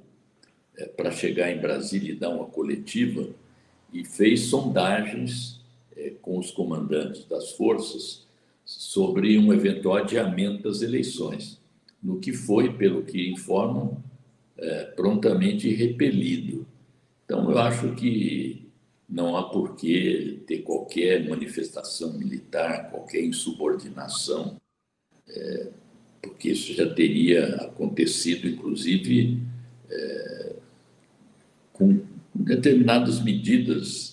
é, 0.78 0.86
para 0.86 1.12
chegar 1.12 1.52
em 1.52 1.60
Brasília 1.60 2.12
e 2.12 2.16
dar 2.16 2.30
uma 2.30 2.46
coletiva 2.46 3.30
e 3.92 4.04
fez 4.04 4.42
sondagens 4.42 5.62
é, 5.62 5.63
com 6.22 6.38
os 6.38 6.52
comandantes 6.52 7.26
das 7.26 7.52
forças 7.52 8.26
sobre 8.66 9.38
um 9.38 9.54
eventual 9.54 9.98
adiamento 9.98 10.64
das 10.64 10.82
eleições, 10.82 11.60
no 12.02 12.20
que 12.20 12.34
foi, 12.34 12.74
pelo 12.74 13.04
que 13.04 13.30
informam, 13.30 14.02
prontamente 14.96 15.70
repelido. 15.74 16.66
Então, 17.26 17.50
eu 17.50 17.58
acho 17.58 17.94
que 17.96 18.64
não 19.08 19.38
há 19.38 19.44
por 19.44 19.76
que 19.76 20.42
ter 20.48 20.60
qualquer 20.60 21.28
manifestação 21.28 22.14
militar, 22.14 22.90
qualquer 22.90 23.24
insubordinação, 23.24 24.60
é, 25.28 25.68
porque 26.22 26.50
isso 26.50 26.74
já 26.74 26.92
teria 26.94 27.56
acontecido, 27.58 28.48
inclusive, 28.48 29.40
é, 29.90 30.56
com 31.74 32.02
determinadas 32.34 33.22
medidas 33.22 34.13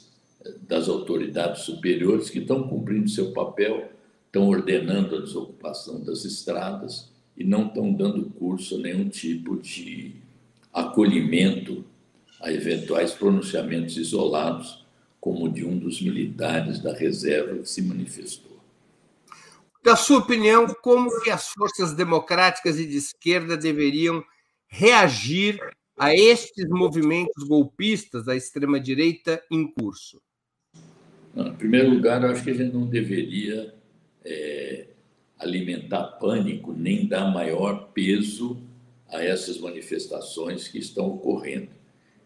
das 0.70 0.88
autoridades 0.88 1.62
superiores 1.64 2.30
que 2.30 2.38
estão 2.38 2.62
cumprindo 2.68 3.10
seu 3.10 3.32
papel, 3.32 3.90
estão 4.26 4.48
ordenando 4.48 5.16
a 5.16 5.20
desocupação 5.20 6.00
das 6.04 6.24
estradas 6.24 7.10
e 7.36 7.42
não 7.42 7.66
estão 7.66 7.92
dando 7.92 8.30
curso 8.30 8.76
a 8.76 8.78
nenhum 8.78 9.08
tipo 9.08 9.56
de 9.56 10.14
acolhimento 10.72 11.84
a 12.40 12.52
eventuais 12.52 13.12
pronunciamentos 13.12 13.96
isolados 13.96 14.86
como 15.20 15.50
de 15.50 15.64
um 15.64 15.76
dos 15.76 16.00
militares 16.00 16.78
da 16.78 16.94
reserva 16.94 17.58
que 17.58 17.68
se 17.68 17.82
manifestou. 17.82 18.60
Na 19.84 19.96
sua 19.96 20.18
opinião, 20.18 20.68
como 20.82 21.20
que 21.20 21.30
as 21.30 21.48
forças 21.48 21.92
democráticas 21.94 22.78
e 22.78 22.86
de 22.86 22.96
esquerda 22.96 23.56
deveriam 23.56 24.22
reagir 24.68 25.58
a 25.98 26.14
estes 26.14 26.68
movimentos 26.68 27.42
golpistas 27.48 28.24
da 28.24 28.36
extrema-direita 28.36 29.42
em 29.50 29.66
curso? 29.66 30.22
Em 31.36 31.54
primeiro 31.54 31.90
lugar, 31.90 32.22
eu 32.22 32.30
acho 32.30 32.42
que 32.42 32.50
a 32.50 32.54
gente 32.54 32.74
não 32.74 32.86
deveria 32.86 33.72
é, 34.24 34.86
alimentar 35.38 36.02
pânico 36.20 36.72
nem 36.72 37.06
dar 37.06 37.30
maior 37.32 37.90
peso 37.94 38.58
a 39.08 39.22
essas 39.22 39.58
manifestações 39.58 40.68
que 40.68 40.78
estão 40.78 41.08
ocorrendo. 41.08 41.68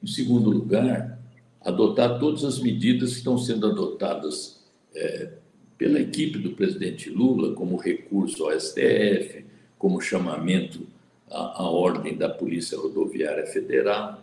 Em 0.03 0.07
segundo 0.07 0.51
lugar, 0.51 1.19
adotar 1.61 2.19
todas 2.19 2.45
as 2.45 2.59
medidas 2.59 3.13
que 3.13 3.19
estão 3.19 3.39
sendo 3.39 3.67
adotadas 3.67 4.63
é, 4.95 5.33
pela 5.79 6.01
equipe 6.01 6.39
do 6.39 6.53
presidente 6.53 7.11
Lula, 7.11 7.55
como 7.55 7.77
recurso 7.77 8.45
ao 8.45 8.59
STF, 8.59 9.45
como 9.79 10.01
chamamento 10.01 10.87
à, 11.31 11.63
à 11.63 11.71
ordem 11.71 12.17
da 12.17 12.29
Polícia 12.29 12.79
Rodoviária 12.79 13.47
Federal, 13.47 14.23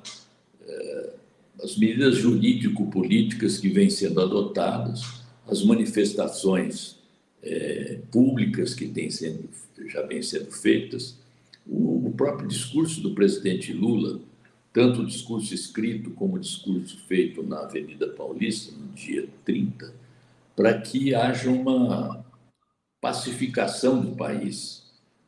é, 0.68 1.10
as 1.64 1.78
medidas 1.78 2.16
jurídico-políticas 2.18 3.58
que 3.58 3.70
vêm 3.70 3.90
sendo 3.90 4.22
adotadas, 4.22 5.22
as 5.48 5.64
manifestações 5.64 6.98
é, 7.44 8.00
públicas 8.12 8.74
que 8.74 8.88
têm 8.88 9.10
sendo, 9.10 9.50
já 9.88 10.02
vêm 10.04 10.22
sendo 10.22 10.52
feitas, 10.52 11.18
o, 11.66 12.08
o 12.08 12.14
próprio 12.16 12.48
discurso 12.48 13.02
do 13.02 13.14
presidente 13.14 13.74
Lula 13.74 14.20
tanto 14.74 15.02
o 15.02 15.06
discurso 15.06 15.54
escrito 15.54 16.12
como 16.12 16.36
o 16.36 16.40
discurso 16.40 16.98
feito 17.06 17.44
na 17.44 17.60
Avenida 17.60 18.08
Paulista, 18.08 18.74
no 18.74 18.88
dia 18.94 19.28
30, 19.44 19.94
para 20.56 20.80
que 20.80 21.14
haja 21.14 21.50
uma 21.50 22.26
pacificação 23.02 24.00
do 24.00 24.16
país, 24.16 24.84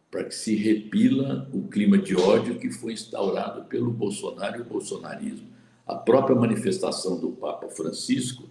para 0.10 0.24
que 0.24 0.36
se 0.36 0.56
repila 0.56 1.50
o 1.52 1.68
clima 1.68 1.98
de 1.98 2.16
ódio 2.16 2.58
que 2.58 2.72
foi 2.72 2.94
instaurado 2.94 3.66
pelo 3.66 3.92
Bolsonaro 3.92 4.60
e 4.60 4.62
o 4.62 4.66
bolsonarismo. 4.66 5.48
A 5.86 5.96
própria 5.96 6.36
manifestação 6.36 7.20
do 7.20 7.32
Papa 7.32 7.68
Francisco 7.70 8.50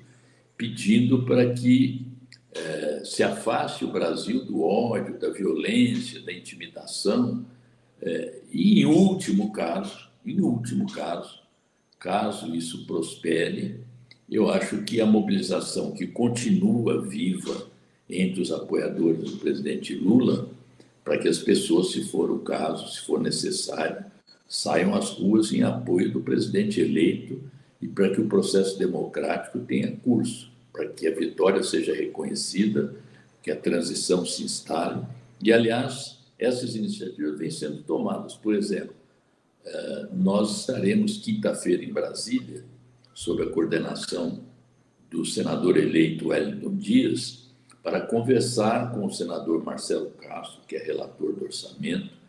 pedindo 0.57 1.25
para 1.25 1.53
que 1.55 2.07
eh, 2.55 3.03
se 3.05 3.23
afaste 3.23 3.85
o 3.85 3.91
Brasil 3.91 4.45
do 4.45 4.62
ódio, 4.62 5.19
da 5.19 5.31
violência, 5.31 6.21
da 6.21 6.33
intimidação, 6.33 7.45
eh, 8.01 8.41
e, 8.53 8.83
em 8.83 8.87
último 8.87 9.53
caso, 9.53 10.09
em 10.25 10.41
último 10.41 10.91
caso, 10.93 11.41
caso 11.99 12.55
isso 12.55 12.87
prospere, 12.87 13.81
eu 14.31 14.51
acho 14.51 14.83
que 14.83 15.01
a 15.01 15.07
mobilização 15.07 15.93
que 15.93 16.07
continua 16.07 17.01
viva 17.01 17.69
entre 18.09 18.43
os 18.43 18.53
apoiadores 18.53 19.31
do 19.31 19.39
presidente 19.39 19.95
Lula, 19.95 20.49
para 21.03 21.19
que 21.19 21.29
as 21.29 21.39
pessoas, 21.39 21.91
se 21.91 22.05
for 22.05 22.31
o 22.31 22.41
caso, 22.41 22.93
se 22.93 23.01
for 23.01 23.21
necessário, 23.21 24.05
saiam 24.53 24.95
às 24.95 25.09
ruas 25.09 25.51
em 25.51 25.63
apoio 25.63 26.13
do 26.13 26.21
presidente 26.21 26.79
eleito 26.79 27.41
e 27.81 27.89
para 27.89 28.11
que 28.11 28.21
o 28.21 28.29
processo 28.29 28.79
democrático 28.79 29.59
tenha 29.61 29.97
curso, 29.97 30.53
para 30.71 30.87
que 30.89 31.09
a 31.09 31.15
vitória 31.15 31.63
seja 31.63 31.95
reconhecida, 31.95 32.95
que 33.43 33.51
a 33.51 33.57
transição 33.57 34.27
se 34.27 34.45
instale. 34.45 35.07
E, 35.43 35.51
aliás, 35.51 36.19
essas 36.39 36.77
iniciativas 36.77 37.39
vêm 37.39 37.51
sendo 37.51 37.83
tomadas. 37.83 38.35
Por 38.35 38.55
exemplo, 38.55 38.95
eh, 39.65 40.09
nós 40.13 40.61
estaremos 40.61 41.17
quinta-feira 41.17 41.83
em 41.83 41.91
Brasília, 41.91 42.63
sob 43.15 43.43
a 43.43 43.49
coordenação 43.49 44.41
do 45.11 45.25
senador 45.25 45.79
eleito 45.79 46.29
Wellington 46.29 46.77
Dias, 46.77 47.49
para 47.83 48.03
conversar 48.03 48.93
com 48.93 49.07
o 49.07 49.11
senador 49.11 49.65
Marcelo 49.65 50.11
Castro, 50.11 50.61
que 50.69 50.77
é 50.77 50.85
relator 50.85 51.33
do 51.33 51.47
orçamento, 51.47 52.22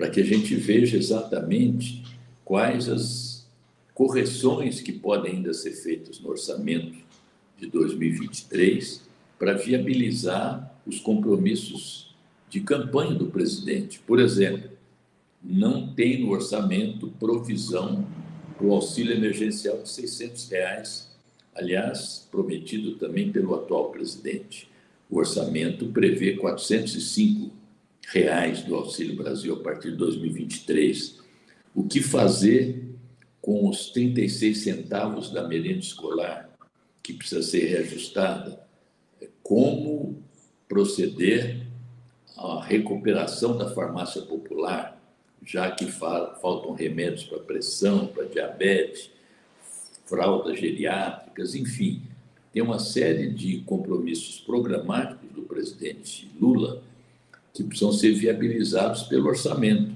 para 0.00 0.08
que 0.08 0.18
a 0.18 0.24
gente 0.24 0.54
veja 0.54 0.96
exatamente 0.96 2.02
quais 2.42 2.88
as 2.88 3.46
correções 3.92 4.80
que 4.80 4.92
podem 4.92 5.32
ainda 5.32 5.52
ser 5.52 5.72
feitas 5.72 6.18
no 6.20 6.30
orçamento 6.30 6.96
de 7.58 7.66
2023 7.66 9.02
para 9.38 9.52
viabilizar 9.52 10.74
os 10.86 11.00
compromissos 11.00 12.16
de 12.48 12.60
campanha 12.60 13.12
do 13.12 13.26
presidente. 13.26 13.98
Por 13.98 14.18
exemplo, 14.18 14.70
não 15.44 15.92
tem 15.92 16.22
no 16.22 16.30
orçamento 16.30 17.08
provisão 17.20 18.06
para 18.56 18.66
o 18.66 18.72
auxílio 18.72 19.14
emergencial 19.14 19.82
de 19.82 19.90
600 19.90 20.48
reais, 20.48 21.10
aliás, 21.54 22.26
prometido 22.30 22.94
também 22.94 23.30
pelo 23.30 23.54
atual 23.54 23.90
presidente. 23.90 24.66
O 25.10 25.18
orçamento 25.18 25.88
prevê 25.88 26.38
405 26.38 27.59
reais 28.10 28.62
do 28.62 28.74
Auxílio 28.74 29.16
Brasil 29.16 29.54
a 29.54 29.62
partir 29.62 29.92
de 29.92 29.96
2023. 29.96 31.20
O 31.74 31.84
que 31.84 32.02
fazer 32.02 32.84
com 33.40 33.68
os 33.68 33.90
36 33.90 34.58
centavos 34.58 35.30
da 35.30 35.46
merenda 35.46 35.78
escolar, 35.78 36.50
que 37.02 37.12
precisa 37.12 37.42
ser 37.42 37.66
reajustada? 37.66 38.60
Como 39.42 40.22
proceder 40.68 41.64
à 42.36 42.62
recuperação 42.62 43.56
da 43.56 43.70
farmácia 43.70 44.22
popular, 44.22 45.00
já 45.44 45.70
que 45.70 45.86
faltam 45.86 46.72
remédios 46.72 47.24
para 47.24 47.38
pressão, 47.38 48.08
para 48.08 48.24
diabetes, 48.24 49.10
fraldas 50.04 50.58
geriátricas, 50.58 51.54
enfim. 51.54 52.02
Tem 52.52 52.62
uma 52.62 52.80
série 52.80 53.30
de 53.30 53.60
compromissos 53.60 54.40
programáticos 54.40 55.30
do 55.30 55.42
presidente 55.42 56.28
Lula 56.40 56.82
que 57.52 57.64
precisam 57.64 57.92
ser 57.92 58.12
viabilizados 58.12 59.04
pelo 59.04 59.28
orçamento. 59.28 59.94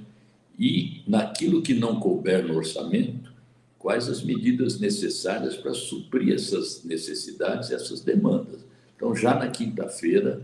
E, 0.59 1.03
naquilo 1.07 1.63
que 1.63 1.75
não 1.75 1.99
couber 1.99 2.47
no 2.47 2.57
orçamento, 2.57 3.33
quais 3.79 4.09
as 4.09 4.23
medidas 4.23 4.79
necessárias 4.79 5.57
para 5.57 5.75
suprir 5.75 6.35
essas 6.35 6.85
necessidades, 6.85 7.71
essas 7.71 8.01
demandas. 8.01 8.61
Então, 8.97 9.15
já 9.15 9.35
na 9.35 9.49
quinta-feira, 9.49 10.41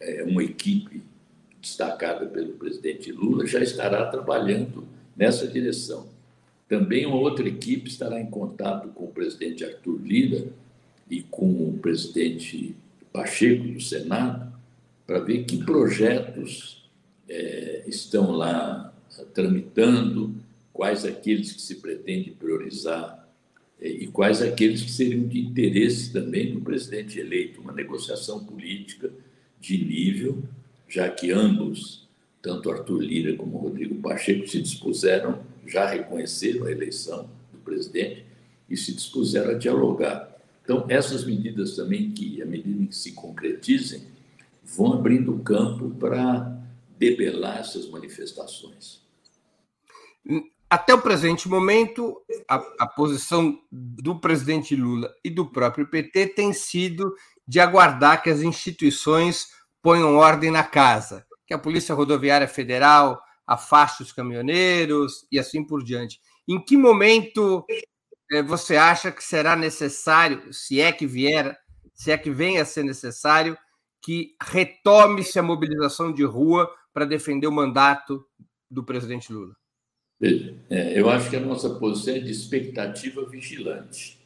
é, 0.00 0.22
uma 0.22 0.44
equipe 0.44 1.02
destacada 1.60 2.26
pelo 2.26 2.52
presidente 2.52 3.10
Lula, 3.10 3.46
já 3.46 3.60
estará 3.60 4.06
trabalhando 4.06 4.86
nessa 5.16 5.46
direção. 5.46 6.06
Também 6.68 7.06
uma 7.06 7.16
outra 7.16 7.48
equipe 7.48 7.88
estará 7.88 8.20
em 8.20 8.26
contato 8.26 8.88
com 8.88 9.04
o 9.04 9.12
presidente 9.12 9.64
Arthur 9.64 10.00
Lira 10.02 10.46
e 11.10 11.22
com 11.22 11.46
o 11.46 11.78
presidente 11.80 12.76
Pacheco 13.12 13.64
do 13.64 13.80
Senado 13.80 14.52
para 15.08 15.20
ver 15.20 15.44
que 15.44 15.64
projetos 15.64 16.86
é, 17.26 17.82
estão 17.86 18.30
lá 18.30 18.94
tramitando, 19.32 20.34
quais 20.70 21.06
aqueles 21.06 21.50
que 21.50 21.62
se 21.62 21.76
pretende 21.76 22.30
priorizar 22.30 23.26
é, 23.80 23.88
e 23.88 24.06
quais 24.08 24.42
aqueles 24.42 24.82
que 24.82 24.90
seriam 24.90 25.26
de 25.26 25.40
interesse 25.40 26.12
também 26.12 26.52
do 26.52 26.60
presidente 26.60 27.18
eleito, 27.18 27.62
uma 27.62 27.72
negociação 27.72 28.44
política 28.44 29.10
de 29.58 29.82
nível 29.82 30.42
já 30.86 31.08
que 31.08 31.30
ambos, 31.30 32.06
tanto 32.42 32.70
Arthur 32.70 33.00
Lira 33.00 33.34
como 33.34 33.56
Rodrigo 33.56 33.94
Pacheco, 34.02 34.46
se 34.46 34.60
dispuseram, 34.60 35.40
já 35.66 35.86
reconheceram 35.86 36.66
a 36.66 36.70
eleição 36.70 37.30
do 37.50 37.58
presidente 37.60 38.26
e 38.68 38.76
se 38.76 38.92
dispuseram 38.92 39.52
a 39.52 39.54
dialogar. 39.54 40.36
Então, 40.62 40.84
essas 40.90 41.24
medidas 41.24 41.76
também, 41.76 42.10
que 42.10 42.42
à 42.42 42.46
medida 42.46 42.86
que 42.86 42.94
se 42.94 43.12
concretizem, 43.12 44.02
vão 44.76 44.92
abrindo 44.92 45.38
campo 45.40 45.90
para 45.90 46.56
debelar 46.98 47.58
essas 47.58 47.88
manifestações. 47.88 49.06
Até 50.68 50.92
o 50.92 51.00
presente 51.00 51.48
momento, 51.48 52.20
a, 52.46 52.56
a, 52.80 52.86
posição 52.86 53.58
do 53.72 54.20
presidente 54.20 54.76
Lula 54.76 55.10
e 55.24 55.30
do 55.30 55.50
próprio 55.50 55.88
PT 55.88 56.28
tem 56.28 56.52
sido 56.52 57.14
de 57.46 57.58
aguardar 57.58 58.22
que 58.22 58.28
as 58.28 58.42
instituições 58.42 59.48
ponham 59.80 60.16
ordem 60.16 60.50
na 60.50 60.62
casa, 60.62 61.24
que 61.46 61.54
a 61.54 61.58
Polícia 61.58 61.94
Rodoviária 61.94 62.46
Federal 62.46 63.18
afaste 63.46 64.02
os 64.02 64.12
caminhoneiros 64.12 65.26
e 65.32 65.38
assim 65.38 65.64
por 65.64 65.82
diante. 65.82 66.20
Em 66.46 66.62
que 66.62 66.76
momento 66.76 67.64
eh, 68.30 68.42
você 68.42 68.76
acha 68.76 69.10
que 69.10 69.24
será 69.24 69.56
necessário, 69.56 70.52
se 70.52 70.78
é 70.78 70.92
que 70.92 71.06
vier, 71.06 71.58
se 71.94 72.10
é 72.10 72.18
que 72.18 72.30
venha 72.30 72.60
a 72.60 72.66
ser 72.66 72.84
necessário, 72.84 73.56
que 74.08 74.34
retome-se 74.40 75.38
a 75.38 75.42
mobilização 75.42 76.10
de 76.10 76.24
rua 76.24 76.66
para 76.94 77.04
defender 77.04 77.46
o 77.46 77.52
mandato 77.52 78.24
do 78.70 78.82
presidente 78.82 79.30
Lula? 79.30 79.54
É, 80.70 80.98
eu 80.98 81.10
acho 81.10 81.28
que 81.28 81.36
a 81.36 81.40
nossa 81.40 81.68
posição 81.74 82.14
é 82.14 82.18
de 82.18 82.32
expectativa 82.32 83.22
vigilante. 83.26 84.18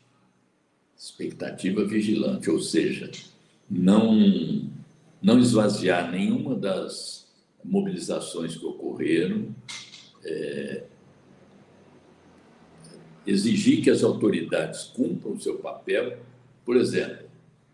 Expectativa 0.97 1.85
vigilante, 1.85 2.49
ou 2.49 2.61
seja, 2.61 3.11
não 3.69 4.71
não 5.21 5.41
esvaziar 5.41 6.13
nenhuma 6.13 6.55
das 6.55 7.29
mobilizações 7.65 8.57
que 8.57 8.65
ocorreram, 8.65 9.53
é, 10.25 10.85
exigir 13.27 13.83
que 13.83 13.91
as 13.91 14.05
autoridades 14.05 14.85
cumpram 14.85 15.33
o 15.33 15.41
seu 15.41 15.59
papel. 15.59 16.19
Por 16.65 16.77
exemplo, 16.77 17.32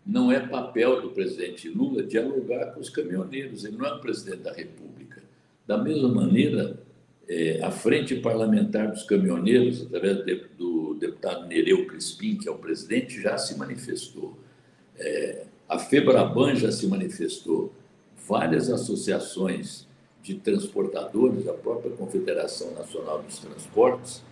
não 0.09 0.31
é 0.31 0.39
papel 0.39 1.01
do 1.03 1.09
presidente 1.11 1.69
Lula 1.69 2.01
dialogar 2.01 2.73
com 2.73 2.79
os 2.79 2.89
caminhoneiros, 2.89 3.63
ele 3.63 3.77
não 3.77 3.85
é 3.85 3.93
o 3.93 3.99
presidente 3.99 4.41
da 4.41 4.51
República. 4.51 5.21
Da 5.67 5.77
mesma 5.77 6.09
maneira, 6.09 6.79
é, 7.27 7.61
a 7.61 7.69
Frente 7.69 8.15
Parlamentar 8.15 8.89
dos 8.89 9.03
Caminhoneiros, 9.03 9.83
através 9.83 10.17
do 10.57 10.95
deputado 10.95 11.45
Nereu 11.45 11.85
Crispim, 11.85 12.35
que 12.35 12.49
é 12.49 12.51
o 12.51 12.57
presidente, 12.57 13.21
já 13.21 13.37
se 13.37 13.55
manifestou. 13.55 14.35
É, 14.97 15.45
a 15.67 15.77
FEBRABAN 15.77 16.55
já 16.55 16.71
se 16.71 16.87
manifestou, 16.87 17.71
várias 18.27 18.67
associações 18.71 19.87
de 20.23 20.33
transportadores, 20.33 21.47
a 21.47 21.53
própria 21.53 21.91
Confederação 21.91 22.73
Nacional 22.73 23.21
dos 23.21 23.37
Transportes, 23.37 24.23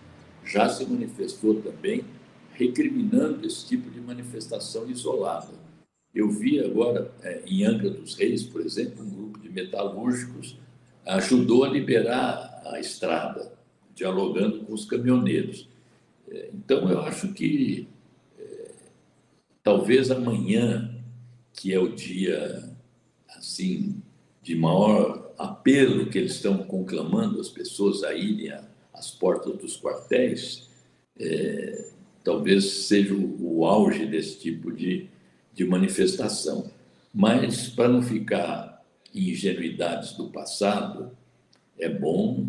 já 0.44 0.68
se 0.68 0.84
manifestou 0.84 1.54
também, 1.62 2.04
recriminando 2.54 3.46
esse 3.46 3.64
tipo 3.64 3.88
de 3.88 4.00
manifestação 4.00 4.90
isolada. 4.90 5.67
Eu 6.14 6.30
vi 6.30 6.60
agora, 6.60 7.12
é, 7.22 7.42
em 7.46 7.64
Angra 7.64 7.90
dos 7.90 8.14
Reis, 8.14 8.42
por 8.42 8.60
exemplo, 8.60 9.04
um 9.04 9.10
grupo 9.10 9.38
de 9.38 9.48
metalúrgicos 9.48 10.56
ajudou 11.06 11.64
a 11.64 11.68
liberar 11.68 12.62
a 12.66 12.80
estrada, 12.80 13.52
dialogando 13.94 14.60
com 14.60 14.72
os 14.72 14.84
caminhoneiros. 14.84 15.68
É, 16.30 16.50
então, 16.52 16.88
eu 16.90 17.00
acho 17.00 17.32
que 17.32 17.88
é, 18.38 18.70
talvez 19.62 20.10
amanhã 20.10 20.94
que 21.52 21.74
é 21.74 21.78
o 21.78 21.88
dia 21.88 22.70
assim 23.28 24.00
de 24.42 24.54
maior 24.54 25.32
apelo 25.36 26.06
que 26.06 26.18
eles 26.18 26.32
estão 26.32 26.58
conclamando 26.58 27.40
as 27.40 27.48
pessoas 27.48 28.02
a 28.02 28.14
irem 28.14 28.52
às 28.94 29.10
portas 29.10 29.56
dos 29.56 29.76
quartéis, 29.76 30.68
é, 31.18 31.90
talvez 32.24 32.64
seja 32.64 33.14
o, 33.14 33.58
o, 33.58 33.64
auge 33.64 34.06
desse 34.06 34.38
tipo 34.38 34.72
de, 34.72 35.08
de 35.58 35.64
manifestação. 35.64 36.70
Mas, 37.12 37.68
para 37.68 37.88
não 37.88 38.00
ficar 38.00 38.80
em 39.12 39.30
ingenuidades 39.30 40.12
do 40.12 40.30
passado, 40.30 41.10
é 41.76 41.88
bom 41.88 42.48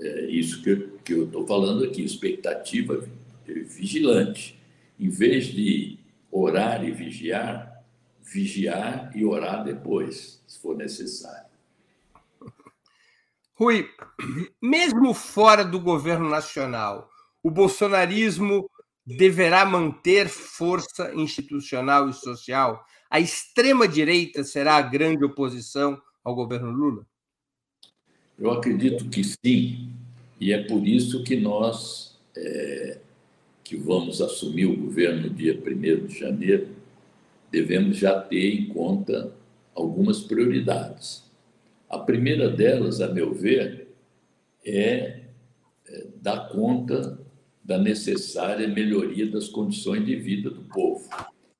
é, 0.00 0.24
isso 0.30 0.62
que, 0.62 0.74
que 1.04 1.12
eu 1.12 1.26
estou 1.26 1.46
falando 1.46 1.84
aqui, 1.84 2.02
expectativa 2.02 3.06
vigilante. 3.46 4.58
Em 4.98 5.10
vez 5.10 5.48
de 5.48 5.98
orar 6.32 6.82
e 6.82 6.90
vigiar, 6.92 7.84
vigiar 8.22 9.14
e 9.14 9.22
orar 9.22 9.62
depois, 9.62 10.42
se 10.46 10.58
for 10.58 10.74
necessário. 10.74 11.44
Rui, 13.52 13.86
mesmo 14.62 15.12
fora 15.12 15.62
do 15.62 15.78
governo 15.78 16.30
nacional, 16.30 17.10
o 17.42 17.50
bolsonarismo 17.50 18.70
deverá 19.06 19.64
manter 19.64 20.28
força 20.28 21.14
institucional 21.14 22.08
e 22.08 22.12
social? 22.12 22.84
A 23.08 23.20
extrema-direita 23.20 24.42
será 24.42 24.76
a 24.76 24.82
grande 24.82 25.24
oposição 25.24 26.00
ao 26.24 26.34
governo 26.34 26.70
Lula? 26.70 27.06
Eu 28.38 28.50
acredito 28.50 29.08
que 29.08 29.22
sim, 29.22 29.92
e 30.40 30.52
é 30.52 30.62
por 30.64 30.86
isso 30.86 31.22
que 31.22 31.36
nós, 31.36 32.18
é, 32.36 32.98
que 33.64 33.76
vamos 33.76 34.20
assumir 34.20 34.66
o 34.66 34.76
governo 34.76 35.22
no 35.22 35.30
dia 35.30 35.54
1 35.54 36.06
de 36.06 36.18
janeiro, 36.18 36.68
devemos 37.50 37.96
já 37.96 38.20
ter 38.20 38.54
em 38.54 38.66
conta 38.66 39.32
algumas 39.74 40.20
prioridades. 40.20 41.24
A 41.88 41.98
primeira 41.98 42.50
delas, 42.50 43.00
a 43.00 43.08
meu 43.08 43.32
ver, 43.32 43.88
é, 44.64 45.20
é 45.86 46.06
dar 46.20 46.48
conta 46.48 47.18
da 47.66 47.76
necessária 47.76 48.68
melhoria 48.68 49.28
das 49.28 49.48
condições 49.48 50.06
de 50.06 50.14
vida 50.14 50.48
do 50.48 50.62
povo. 50.62 51.08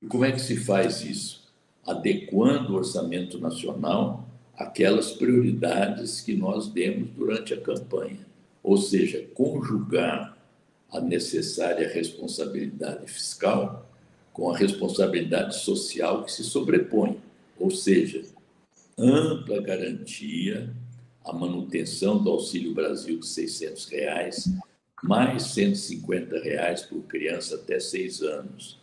E 0.01 0.07
como 0.07 0.25
é 0.25 0.31
que 0.31 0.41
se 0.41 0.57
faz 0.57 1.05
isso? 1.05 1.53
Adequando 1.85 2.73
o 2.73 2.77
orçamento 2.77 3.39
nacional 3.39 4.29
àquelas 4.57 5.11
prioridades 5.11 6.21
que 6.21 6.35
nós 6.35 6.69
demos 6.69 7.09
durante 7.11 7.53
a 7.53 7.61
campanha, 7.61 8.25
ou 8.63 8.77
seja, 8.77 9.27
conjugar 9.35 10.39
a 10.93 11.01
necessária 11.01 11.89
responsabilidade 11.89 13.11
fiscal 13.11 13.91
com 14.33 14.51
a 14.51 14.57
responsabilidade 14.57 15.57
social 15.57 16.23
que 16.23 16.31
se 16.31 16.45
sobrepõe, 16.45 17.19
ou 17.59 17.71
seja, 17.71 18.23
ampla 18.97 19.61
garantia 19.61 20.73
a 21.25 21.33
manutenção 21.33 22.23
do 22.23 22.31
Auxílio 22.31 22.73
Brasil 22.73 23.19
de 23.19 23.27
600 23.27 23.87
reais, 23.87 24.49
mais 25.03 25.43
150 25.45 26.39
reais 26.41 26.83
por 26.83 27.03
criança 27.03 27.57
até 27.57 27.79
seis 27.79 28.23
anos, 28.23 28.79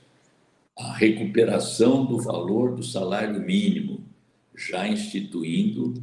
a 0.77 0.93
recuperação 0.93 2.05
do 2.05 2.19
valor 2.19 2.75
do 2.75 2.83
salário 2.83 3.39
mínimo, 3.39 4.03
já 4.55 4.87
instituindo 4.87 5.93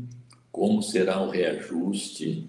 como 0.50 0.82
será 0.82 1.20
o 1.20 1.30
reajuste 1.30 2.48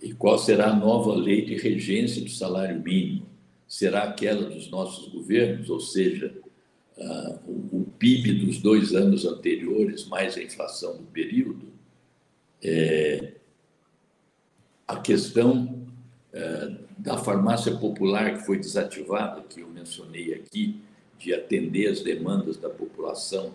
e 0.00 0.14
qual 0.14 0.38
será 0.38 0.70
a 0.70 0.76
nova 0.76 1.14
lei 1.14 1.44
de 1.44 1.56
regência 1.56 2.22
do 2.22 2.30
salário 2.30 2.80
mínimo. 2.80 3.26
Será 3.66 4.04
aquela 4.04 4.48
dos 4.48 4.70
nossos 4.70 5.08
governos, 5.08 5.68
ou 5.70 5.78
seja, 5.78 6.34
uh, 6.96 7.38
o, 7.46 7.80
o, 7.80 7.84
PIB 7.98 8.46
dos 8.46 8.58
dois 8.58 8.94
anos 8.94 9.24
anteriores 9.24 10.06
mais 10.06 10.36
a 10.36 10.42
inflação 10.42 10.96
do 10.96 11.04
período? 11.04 11.68
É, 12.62 13.34
a 14.88 14.96
questão 14.96 15.86
uh, 16.34 16.89
da 17.00 17.16
farmácia 17.16 17.74
popular 17.76 18.34
que 18.34 18.44
foi 18.44 18.58
desativada, 18.58 19.42
que 19.48 19.60
eu 19.60 19.68
mencionei 19.68 20.34
aqui, 20.34 20.80
de 21.18 21.32
atender 21.34 21.88
as 21.88 22.00
demandas 22.00 22.56
da 22.56 22.68
população 22.68 23.46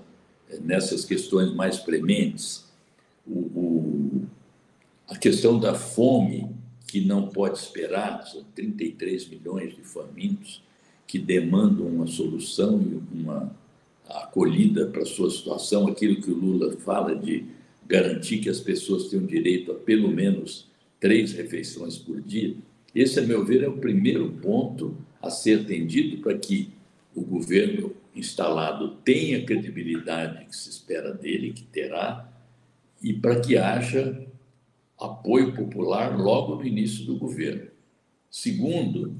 uh, 0.49 0.61
nessas 0.61 1.05
questões 1.05 1.53
mais 1.53 1.77
prementes, 1.77 2.65
o, 3.25 3.39
o, 3.39 4.25
a 5.07 5.15
questão 5.15 5.59
da 5.59 5.75
fome, 5.75 6.49
que 6.87 7.01
não 7.01 7.27
pode 7.27 7.59
esperar, 7.59 8.25
são 8.25 8.43
33 8.55 9.27
milhões 9.27 9.75
de 9.75 9.81
famintos 9.81 10.63
que 11.07 11.19
demandam 11.19 11.87
uma 11.87 12.07
solução 12.07 12.81
e 12.81 13.15
uma 13.15 13.51
acolhida 14.07 14.87
para 14.87 15.01
a 15.01 15.05
sua 15.05 15.29
situação, 15.29 15.87
aquilo 15.87 16.21
que 16.21 16.31
o 16.31 16.35
Lula 16.35 16.75
fala 16.77 17.15
de 17.15 17.45
garantir 17.87 18.39
que 18.39 18.49
as 18.49 18.59
pessoas 18.59 19.09
tenham 19.09 19.25
direito 19.25 19.71
a 19.71 19.75
pelo 19.75 20.09
menos 20.09 20.67
três 20.99 21.33
refeições 21.33 21.97
por 21.97 22.21
dia. 22.21 22.55
Esse, 22.95 23.19
a 23.19 23.23
meu 23.23 23.43
ver, 23.43 23.61
é 23.61 23.67
o 23.67 23.77
primeiro 23.77 24.31
ponto 24.41 24.97
a 25.21 25.29
ser 25.29 25.61
atendido 25.61 26.21
para 26.21 26.37
que 26.37 26.71
o 27.13 27.21
governo 27.21 27.93
instalado 28.15 28.95
tenha 29.03 29.39
a 29.39 29.45
credibilidade 29.45 30.45
que 30.45 30.55
se 30.55 30.69
espera 30.69 31.13
dele, 31.13 31.51
que 31.51 31.63
terá, 31.63 32.31
e 33.01 33.13
para 33.13 33.41
que 33.41 33.57
haja 33.57 34.25
apoio 34.97 35.53
popular 35.53 36.17
logo 36.17 36.55
no 36.55 36.65
início 36.65 37.05
do 37.05 37.17
governo. 37.17 37.67
Segundo, 38.31 39.13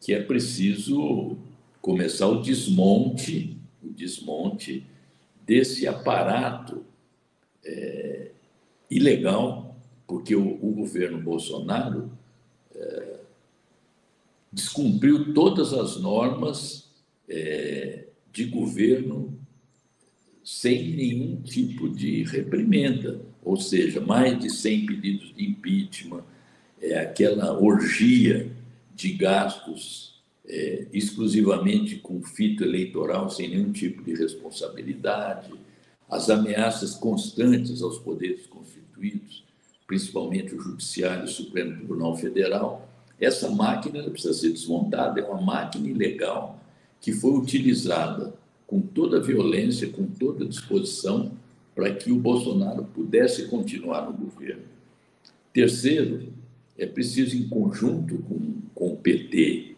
que 0.00 0.12
é 0.12 0.22
preciso 0.22 1.38
começar 1.80 2.28
o 2.28 2.42
desmonte, 2.42 3.56
o 3.82 3.88
desmonte 3.88 4.84
desse 5.46 5.88
aparato 5.88 6.84
é, 7.64 8.32
ilegal, 8.90 9.74
porque 10.06 10.36
o, 10.36 10.58
o 10.62 10.72
governo 10.72 11.18
Bolsonaro 11.20 12.17
descumpriu 14.52 15.32
todas 15.34 15.72
as 15.72 15.96
normas 15.96 16.88
é, 17.28 18.04
de 18.32 18.44
governo 18.44 19.38
sem 20.42 20.94
nenhum 20.94 21.42
tipo 21.42 21.88
de 21.90 22.22
reprimenda, 22.22 23.20
ou 23.44 23.56
seja, 23.56 24.00
mais 24.00 24.38
de 24.38 24.48
100 24.48 24.86
pedidos 24.86 25.34
de 25.34 25.44
impeachment, 25.44 26.24
é 26.80 26.98
aquela 26.98 27.60
orgia 27.60 28.50
de 28.94 29.12
gastos 29.12 30.22
é, 30.46 30.86
exclusivamente 30.92 31.96
com 31.96 32.22
fito 32.22 32.64
eleitoral, 32.64 33.28
sem 33.28 33.50
nenhum 33.50 33.72
tipo 33.72 34.02
de 34.02 34.14
responsabilidade, 34.14 35.52
as 36.08 36.30
ameaças 36.30 36.94
constantes 36.94 37.82
aos 37.82 37.98
poderes 37.98 38.46
constituídos, 38.46 39.44
principalmente 39.88 40.54
o 40.54 40.60
Judiciário 40.60 41.24
o 41.24 41.28
Supremo 41.28 41.74
Tribunal 41.74 42.14
Federal. 42.14 42.86
Essa 43.18 43.50
máquina 43.50 44.02
precisa 44.04 44.34
ser 44.34 44.50
desmontada, 44.50 45.18
é 45.18 45.24
uma 45.24 45.40
máquina 45.40 45.88
ilegal 45.88 46.62
que 47.00 47.10
foi 47.10 47.32
utilizada 47.32 48.34
com 48.66 48.80
toda 48.80 49.16
a 49.16 49.20
violência, 49.20 49.88
com 49.88 50.06
toda 50.06 50.44
a 50.44 50.48
disposição 50.48 51.32
para 51.74 51.92
que 51.94 52.12
o 52.12 52.16
Bolsonaro 52.16 52.84
pudesse 52.84 53.46
continuar 53.46 54.04
no 54.04 54.12
governo. 54.12 54.64
Terceiro, 55.54 56.32
é 56.76 56.86
preciso, 56.86 57.36
em 57.36 57.48
conjunto 57.48 58.18
com, 58.18 58.56
com 58.74 58.92
o 58.92 58.96
PT 58.96 59.74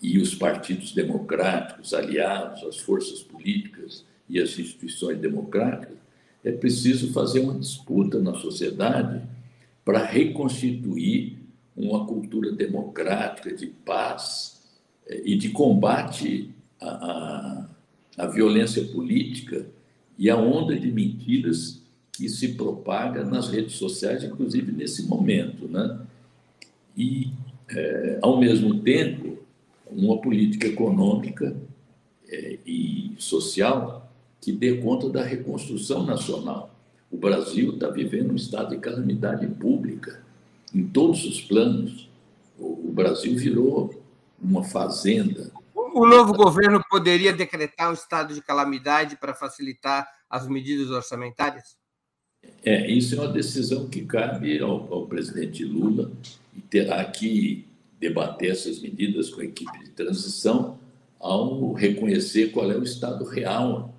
e 0.00 0.18
os 0.18 0.34
partidos 0.34 0.92
democráticos, 0.92 1.92
aliados, 1.92 2.64
as 2.64 2.78
forças 2.78 3.20
políticas 3.20 4.04
e 4.28 4.40
as 4.40 4.58
instituições 4.58 5.18
democráticas, 5.18 5.98
é 6.42 6.50
preciso 6.50 7.12
fazer 7.12 7.40
uma 7.40 7.58
disputa 7.58 8.18
na 8.18 8.34
sociedade 8.34 9.22
para 9.90 10.04
reconstituir 10.04 11.36
uma 11.76 12.06
cultura 12.06 12.52
democrática 12.52 13.52
de 13.52 13.66
paz 13.66 14.62
eh, 15.04 15.22
e 15.24 15.36
de 15.36 15.48
combate 15.48 16.48
à, 16.80 16.86
à, 16.86 17.68
à 18.18 18.26
violência 18.28 18.84
política 18.84 19.66
e 20.16 20.30
à 20.30 20.36
onda 20.36 20.78
de 20.78 20.92
mentiras 20.92 21.82
que 22.12 22.28
se 22.28 22.54
propaga 22.54 23.24
nas 23.24 23.48
redes 23.48 23.74
sociais, 23.74 24.22
inclusive 24.22 24.70
nesse 24.70 25.08
momento, 25.08 25.66
né? 25.66 25.98
e, 26.96 27.32
é, 27.68 28.20
ao 28.22 28.38
mesmo 28.38 28.78
tempo, 28.82 29.38
uma 29.90 30.20
política 30.20 30.68
econômica 30.68 31.56
é, 32.28 32.58
e 32.64 33.12
social 33.18 34.08
que 34.40 34.52
dê 34.52 34.76
conta 34.76 35.08
da 35.08 35.24
reconstrução 35.24 36.06
nacional. 36.06 36.72
O 37.10 37.16
Brasil 37.16 37.74
está 37.74 37.88
vivendo 37.88 38.32
um 38.32 38.36
estado 38.36 38.70
de 38.70 38.78
calamidade 38.80 39.46
pública 39.46 40.22
em 40.72 40.86
todos 40.86 41.24
os 41.24 41.40
planos. 41.40 42.08
O, 42.58 42.92
Brasil 42.92 43.36
virou 43.36 44.02
uma 44.40 44.62
fazenda. 44.62 45.50
O 45.74 46.06
novo 46.06 46.34
governo 46.34 46.82
poderia 46.88 47.32
decretar 47.32 47.90
um 47.90 47.94
estado 47.94 48.34
de 48.34 48.42
calamidade 48.42 49.16
para 49.16 49.34
facilitar 49.34 50.06
as 50.28 50.46
medidas 50.46 50.90
orçamentárias? 50.90 51.76
É, 52.64 52.90
isso 52.90 53.14
é 53.14 53.18
uma 53.18 53.32
decisão 53.32 53.88
que 53.88 54.04
cabe 54.04 54.60
ao, 54.60 54.92
ao 54.92 55.06
presidente 55.06 55.64
Lula 55.64 56.12
e 56.54 56.60
terá 56.60 57.04
que 57.04 57.66
debater 57.98 58.52
essas 58.52 58.80
medidas 58.80 59.30
com 59.30 59.40
a 59.40 59.44
equipe 59.44 59.78
de 59.78 59.90
transição 59.90 60.78
ao 61.18 61.72
reconhecer 61.72 62.50
qual 62.50 62.70
é 62.70 62.76
o 62.76 62.82
estado 62.82 63.24
real 63.24 63.94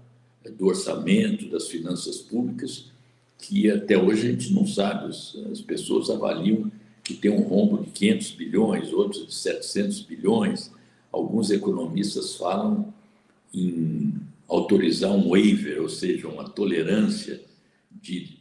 do 0.57 0.65
orçamento, 0.65 1.49
das 1.49 1.67
finanças 1.67 2.17
públicas, 2.17 2.90
que 3.41 3.69
até 3.69 3.97
hoje 3.97 4.27
a 4.27 4.31
gente 4.31 4.53
não 4.53 4.65
sabe. 4.67 5.07
As 5.07 5.61
pessoas 5.65 6.09
avaliam 6.09 6.71
que 7.03 7.15
tem 7.15 7.31
um 7.31 7.41
rombo 7.41 7.83
de 7.83 7.89
500 7.89 8.31
bilhões, 8.31 8.93
outros 8.93 9.27
de 9.27 9.33
700 9.33 10.01
bilhões. 10.01 10.71
Alguns 11.11 11.49
economistas 11.49 12.35
falam 12.35 12.93
em 13.53 14.13
autorizar 14.47 15.11
um 15.11 15.29
waiver, 15.29 15.81
ou 15.81 15.89
seja, 15.89 16.27
uma 16.27 16.47
tolerância 16.47 17.41
de 17.91 18.37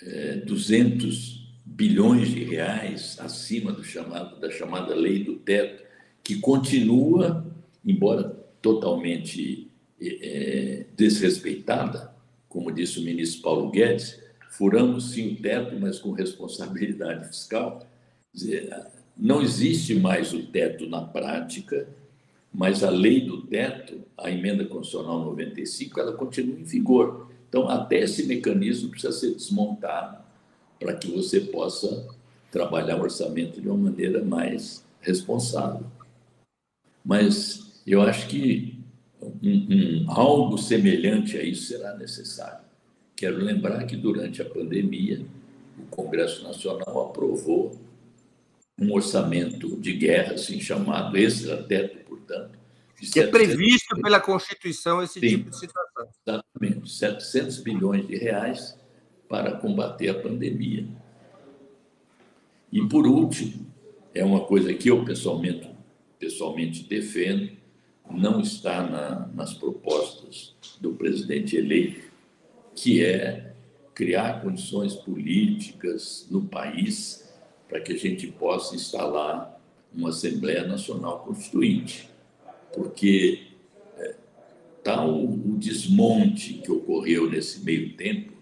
é, 0.00 0.36
200 0.36 1.44
bilhões 1.64 2.28
de 2.28 2.44
reais 2.44 3.16
acima 3.18 3.72
do 3.72 3.82
chamado, 3.82 4.38
da 4.40 4.50
chamada 4.50 4.94
lei 4.94 5.24
do 5.24 5.34
teto, 5.36 5.82
que 6.22 6.36
continua, 6.36 7.44
embora 7.84 8.24
totalmente 8.62 9.68
é, 10.00 10.86
desrespeitada, 10.96 12.14
como 12.48 12.72
disse 12.72 12.98
o 12.98 13.02
ministro 13.02 13.42
Paulo 13.42 13.70
Guedes, 13.70 14.25
furamos 14.56 15.12
sim 15.12 15.34
o 15.34 15.36
teto, 15.36 15.76
mas 15.78 15.98
com 15.98 16.12
responsabilidade 16.12 17.28
fiscal. 17.28 17.86
Dizer, 18.32 18.74
não 19.16 19.42
existe 19.42 19.94
mais 19.94 20.32
o 20.32 20.42
teto 20.46 20.88
na 20.88 21.02
prática, 21.02 21.86
mas 22.52 22.82
a 22.82 22.90
lei 22.90 23.20
do 23.20 23.42
teto, 23.42 24.00
a 24.16 24.30
emenda 24.30 24.64
constitucional 24.64 25.24
95, 25.24 26.00
ela 26.00 26.12
continua 26.12 26.58
em 26.58 26.64
vigor. 26.64 27.30
Então, 27.48 27.68
até 27.68 28.00
esse 28.00 28.26
mecanismo 28.26 28.90
precisa 28.90 29.12
ser 29.12 29.34
desmontado 29.34 30.24
para 30.80 30.94
que 30.94 31.10
você 31.10 31.40
possa 31.40 32.06
trabalhar 32.50 32.96
o 32.96 33.02
orçamento 33.02 33.60
de 33.60 33.68
uma 33.68 33.90
maneira 33.90 34.24
mais 34.24 34.84
responsável. 35.00 35.86
Mas 37.04 37.82
eu 37.86 38.00
acho 38.00 38.26
que 38.26 38.78
um, 39.20 40.04
um, 40.04 40.10
algo 40.10 40.58
semelhante 40.58 41.36
a 41.36 41.42
isso 41.42 41.66
será 41.66 41.96
necessário. 41.96 42.65
Quero 43.16 43.38
lembrar 43.38 43.84
que 43.86 43.96
durante 43.96 44.42
a 44.42 44.44
pandemia, 44.44 45.24
o 45.78 45.84
Congresso 45.86 46.42
Nacional 46.44 47.08
aprovou 47.08 47.80
um 48.78 48.92
orçamento 48.92 49.80
de 49.80 49.94
guerra, 49.94 50.34
assim 50.34 50.60
chamado 50.60 51.16
extrateto, 51.16 52.04
portanto. 52.04 52.58
Que 53.12 53.20
é 53.20 53.26
previsto 53.26 54.00
pela 54.00 54.20
Constituição 54.20 55.02
esse 55.02 55.20
Sim, 55.20 55.28
tipo 55.28 55.50
de 55.50 55.58
situação. 55.58 56.08
Exatamente, 56.26 56.90
700 56.90 57.58
bilhões 57.58 58.06
de 58.06 58.16
reais 58.16 58.78
para 59.28 59.52
combater 59.52 60.08
a 60.08 60.14
pandemia. 60.14 60.86
E, 62.72 62.86
por 62.86 63.06
último, 63.06 63.66
é 64.14 64.24
uma 64.24 64.44
coisa 64.44 64.72
que 64.72 64.90
eu 64.90 65.04
pessoalmente 65.04 65.76
pessoalmente 66.18 66.84
defendo, 66.84 67.52
não 68.10 68.40
está 68.40 68.82
na, 68.82 69.28
nas 69.34 69.54
propostas 69.54 70.54
do 70.80 70.94
presidente 70.94 71.56
eleito, 71.56 72.05
que 72.76 73.02
é 73.02 73.52
criar 73.94 74.42
condições 74.42 74.94
políticas 74.94 76.26
no 76.30 76.44
país 76.44 77.32
para 77.66 77.80
que 77.80 77.94
a 77.94 77.96
gente 77.96 78.26
possa 78.26 78.76
instalar 78.76 79.58
uma 79.92 80.10
Assembleia 80.10 80.66
Nacional 80.66 81.20
Constituinte. 81.20 82.10
Porque 82.74 83.46
é, 83.96 84.14
tal 84.84 85.24
o 85.24 85.56
desmonte 85.56 86.54
que 86.54 86.70
ocorreu 86.70 87.30
nesse 87.30 87.64
meio 87.64 87.96
tempo 87.96 88.34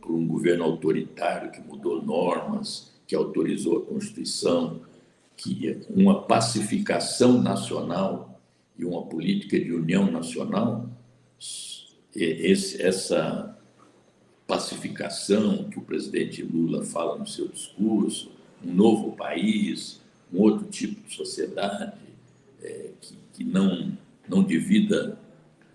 por 0.00 0.12
um 0.12 0.26
governo 0.26 0.64
autoritário 0.64 1.52
que 1.52 1.60
mudou 1.60 2.02
normas, 2.02 2.92
que 3.06 3.14
autorizou 3.14 3.78
a 3.78 3.86
Constituição, 3.86 4.80
que 5.36 5.80
uma 5.88 6.22
pacificação 6.22 7.40
nacional 7.40 8.40
e 8.76 8.84
uma 8.84 9.06
política 9.06 9.58
de 9.58 9.72
união 9.72 10.10
nacional, 10.10 10.90
esse, 12.14 12.82
essa 12.82 13.56
pacificação 14.50 15.70
que 15.70 15.78
o 15.78 15.82
presidente 15.82 16.42
Lula 16.42 16.84
fala 16.84 17.16
no 17.16 17.26
seu 17.26 17.46
discurso, 17.46 18.32
um 18.64 18.74
novo 18.74 19.12
país, 19.12 20.00
um 20.32 20.40
outro 20.40 20.66
tipo 20.66 21.00
de 21.08 21.14
sociedade 21.14 21.96
é, 22.60 22.90
que, 23.00 23.16
que 23.32 23.44
não, 23.44 23.96
não 24.28 24.42
divida 24.42 25.16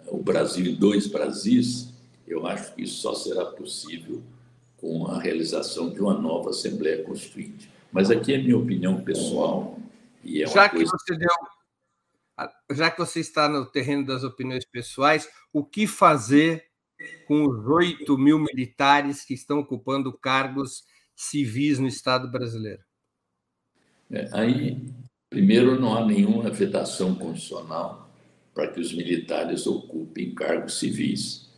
o 0.08 0.18
Brasil 0.18 0.66
em 0.66 0.76
dois 0.76 1.08
Brasis, 1.08 1.94
eu 2.28 2.46
acho 2.46 2.76
que 2.76 2.84
isso 2.84 3.02
só 3.02 3.16
será 3.16 3.46
possível 3.46 4.22
com 4.76 5.08
a 5.08 5.22
realização 5.22 5.90
de 5.90 6.02
uma 6.02 6.14
nova 6.14 6.50
Assembleia 6.50 7.02
Constituinte. 7.02 7.72
Mas 7.94 8.12
aqui 8.12 8.34
é 8.34 8.38
minha 8.38 8.58
opinião 8.58 9.02
pessoal. 9.02 9.80
E 10.22 10.44
é 10.44 10.48
já 10.48 10.68
que 10.68 10.76
coisa... 10.76 10.92
você 10.92 11.18
deu, 11.18 11.30
já 12.72 12.92
que 12.92 13.00
você 13.00 13.22
está 13.22 13.48
no 13.48 13.66
terreno 13.66 14.06
das 14.06 14.24
opiniões 14.24 14.66
pessoais, 14.66 15.30
o 15.54 15.64
que 15.64 15.88
fazer 15.88 16.66
com 17.28 17.46
os 17.46 17.66
8 17.68 18.18
mil 18.18 18.40
militares 18.40 19.24
que 19.24 19.34
estão 19.34 19.60
ocupando 19.60 20.12
cargos 20.14 20.84
civis 21.16 21.80
no 21.80 21.88
Estado 21.88 22.30
brasileiro? 22.30 22.82
É, 24.12 24.30
aí, 24.32 24.90
primeiro, 25.30 25.80
não 25.80 25.96
há 25.96 26.06
nenhuma 26.06 26.50
vedação 26.50 27.16
constitucional 27.16 28.10
para 28.54 28.68
que 28.68 28.80
os 28.80 28.94
militares 28.94 29.68
ocupem 29.68 30.34
cargos 30.34 30.80
civis. 30.80 31.50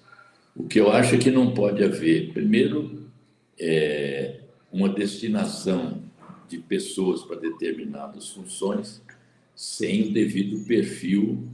O 0.55 0.67
que 0.67 0.79
eu 0.79 0.91
acho 0.91 1.15
é 1.15 1.17
que 1.17 1.29
não 1.29 1.53
pode 1.53 1.83
haver, 1.83 2.33
primeiro, 2.33 3.07
é, 3.59 4.41
uma 4.71 4.89
destinação 4.89 6.01
de 6.47 6.57
pessoas 6.57 7.23
para 7.23 7.35
determinadas 7.35 8.29
funções 8.29 9.01
sem 9.55 10.09
o 10.09 10.13
devido 10.13 10.65
perfil 10.65 11.47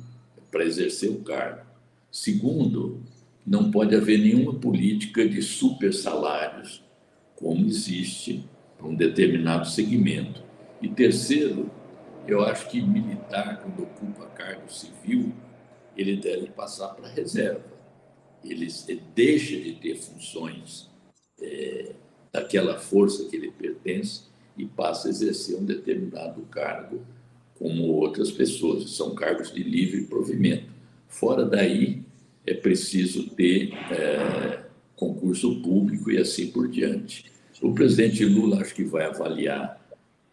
para 0.52 0.66
exercer 0.66 1.10
o 1.10 1.24
cargo. 1.24 1.66
Segundo, 2.12 3.02
não 3.46 3.72
pode 3.72 3.96
haver 3.96 4.20
nenhuma 4.20 4.54
política 4.54 5.28
de 5.28 5.42
super 5.42 5.94
salários, 5.94 6.84
como 7.36 7.66
existe 7.66 8.44
para 8.78 8.88
um 8.88 8.96
determinado 8.96 9.68
segmento. 9.68 10.44
E 10.82 10.88
terceiro, 10.88 11.70
eu 12.28 12.42
acho 12.42 12.70
que 12.70 12.82
militar, 12.82 13.62
quando 13.62 13.84
ocupa 13.84 14.26
cargo 14.28 14.72
civil, 14.72 15.34
ele 15.96 16.16
deve 16.18 16.48
passar 16.48 16.90
para 16.90 17.10
reserva 17.10 17.74
ele 18.46 18.68
deixa 19.16 19.56
de 19.56 19.74
ter 19.74 19.96
funções 19.96 20.90
é, 21.42 21.94
daquela 22.32 22.78
força 22.78 23.30
que 23.30 23.36
ele 23.36 23.52
pertence 23.52 24.24
e 24.58 24.66
passa 24.66 25.08
a 25.08 25.12
exercer 25.12 25.56
um 25.56 25.66
determinado 25.66 26.42
cargo 26.44 27.02
como 27.58 27.84
outras 27.84 28.32
pessoas, 28.32 28.92
são 28.92 29.16
cargos 29.16 29.54
de 29.54 29.64
livre 29.64 30.04
provimento. 30.06 30.72
Fora 31.08 31.46
daí, 31.46 32.04
é 32.46 32.54
preciso 32.54 33.30
ter 33.32 33.74
é, 33.92 34.64
concurso 34.96 35.62
público 35.62 36.12
e 36.12 36.18
assim 36.18 36.48
por 36.48 36.68
diante. 36.68 37.32
O 37.62 37.74
presidente 37.74 38.26
Lula 38.26 38.62
acho 38.62 38.76
que 38.76 38.84
vai 38.84 39.06
avaliar 39.06 39.82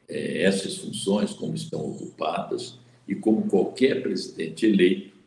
é, 0.08 0.42
essas 0.42 0.78
funções, 0.78 1.32
como 1.32 1.54
estão 1.54 1.80
ocupadas, 1.80 2.78
e 3.06 3.14
como 3.14 3.48
qualquer 3.48 4.02
presidente 4.02 4.66
eleito, 4.66 5.18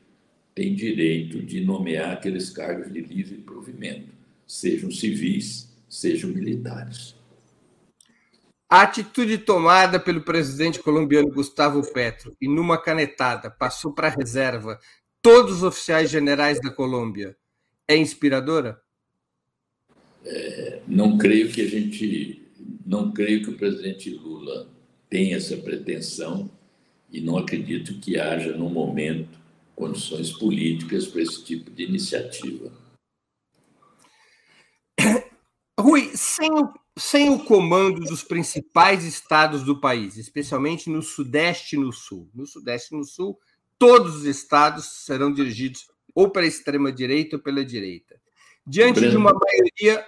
tem 0.56 0.76
direito 0.76 1.42
de 1.42 1.62
nomear 1.62 2.12
aqueles 2.12 2.50
cargos 2.50 2.92
de 2.92 3.02
livre 3.02 3.38
provimento, 3.38 4.10
sejam 4.48 4.92
civis, 4.92 5.70
sejam 5.90 6.30
militares. 6.30 7.16
A 8.70 8.84
atitude 8.84 9.38
tomada 9.38 10.00
pelo 10.00 10.22
presidente 10.22 10.80
colombiano 10.80 11.32
Gustavo 11.32 11.82
Petro 11.94 12.36
e 12.42 12.48
numa 12.48 12.78
canetada 12.78 13.50
passou 13.50 13.94
para 13.94 14.08
a 14.08 14.12
reserva 14.12 14.80
todos 15.24 15.54
os 15.54 15.64
oficiais 15.64 16.12
generais 16.12 16.60
da 16.60 16.70
Colômbia 16.70 17.36
é 17.88 17.96
inspiradora? 17.96 18.80
É, 20.26 20.82
não 20.86 21.18
creio 21.18 21.50
que 21.52 21.62
a 21.62 21.68
gente, 21.68 22.42
não 22.86 23.12
creio 23.12 23.42
que 23.42 23.50
o 23.50 23.58
presidente 23.58 24.10
Lula 24.10 24.70
tenha 25.10 25.38
essa 25.38 25.56
pretensão 25.58 26.52
e 27.10 27.22
não 27.22 27.38
acredito 27.38 28.00
que 28.00 28.20
haja 28.20 28.56
no 28.56 28.70
momento 28.70 29.40
condições 29.76 30.32
políticas 30.32 31.08
para 31.08 31.22
esse 31.22 31.44
tipo 31.44 31.72
de 31.72 31.84
iniciativa. 31.84 32.72
Rui, 35.80 36.12
sem 36.16 36.52
o, 36.52 36.74
sem 36.98 37.30
o 37.30 37.44
comando 37.44 38.02
dos 38.02 38.24
principais 38.24 39.04
estados 39.04 39.64
do 39.64 39.80
país, 39.80 40.18
especialmente 40.18 40.90
no 40.90 41.02
Sudeste 41.02 41.76
e 41.76 41.80
no 41.80 41.92
Sul, 41.92 42.30
no 42.34 42.46
Sudeste 42.46 42.94
e 42.94 42.98
no 42.98 43.04
Sul, 43.04 43.38
todos 43.78 44.18
os 44.18 44.26
estados 44.26 44.86
serão 45.06 45.34
dirigidos 45.34 45.88
ou 46.14 46.30
pela 46.30 46.46
extrema-direita 46.46 47.38
ou 47.38 47.42
pela 47.42 47.66
direita. 47.66 48.20
Diante 48.66 49.00
Breno, 49.00 49.12
de 49.12 49.18
uma 49.18 49.34
maioria. 49.34 50.06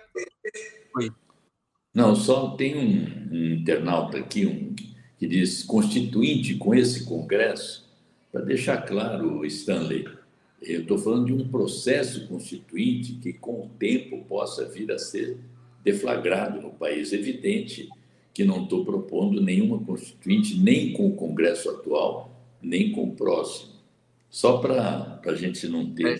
Oi. 0.97 1.11
Não, 1.93 2.15
só 2.15 2.55
tem 2.55 2.75
um, 2.75 3.35
um 3.35 3.53
internauta 3.55 4.17
aqui 4.17 4.45
um, 4.45 4.73
que 5.17 5.27
diz: 5.27 5.63
constituinte 5.63 6.55
com 6.55 6.73
esse 6.73 7.05
Congresso 7.05 7.85
para 8.31 8.41
deixar 8.41 8.81
claro, 8.81 9.45
Stanley, 9.45 10.05
eu 10.61 10.81
estou 10.81 10.97
falando 10.97 11.27
de 11.27 11.33
um 11.33 11.47
processo 11.47 12.27
constituinte 12.27 13.13
que, 13.13 13.33
com 13.33 13.65
o 13.65 13.69
tempo, 13.77 14.25
possa 14.25 14.65
vir 14.65 14.91
a 14.91 14.97
ser 14.97 15.37
deflagrado 15.83 16.61
no 16.61 16.71
país. 16.71 17.13
Evidente 17.13 17.89
que 18.33 18.43
não 18.43 18.63
estou 18.63 18.83
propondo 18.83 19.41
nenhuma 19.41 19.79
constituinte, 19.79 20.57
nem 20.59 20.91
com 20.91 21.07
o 21.07 21.15
Congresso 21.15 21.69
atual, 21.69 22.34
nem 22.65 22.91
com 22.91 23.03
o 23.03 23.15
próximo. 23.15 23.73
Só 24.29 24.57
para 24.57 25.21
a 25.23 25.35
gente 25.35 25.67
não 25.67 25.93
ter 25.93 26.19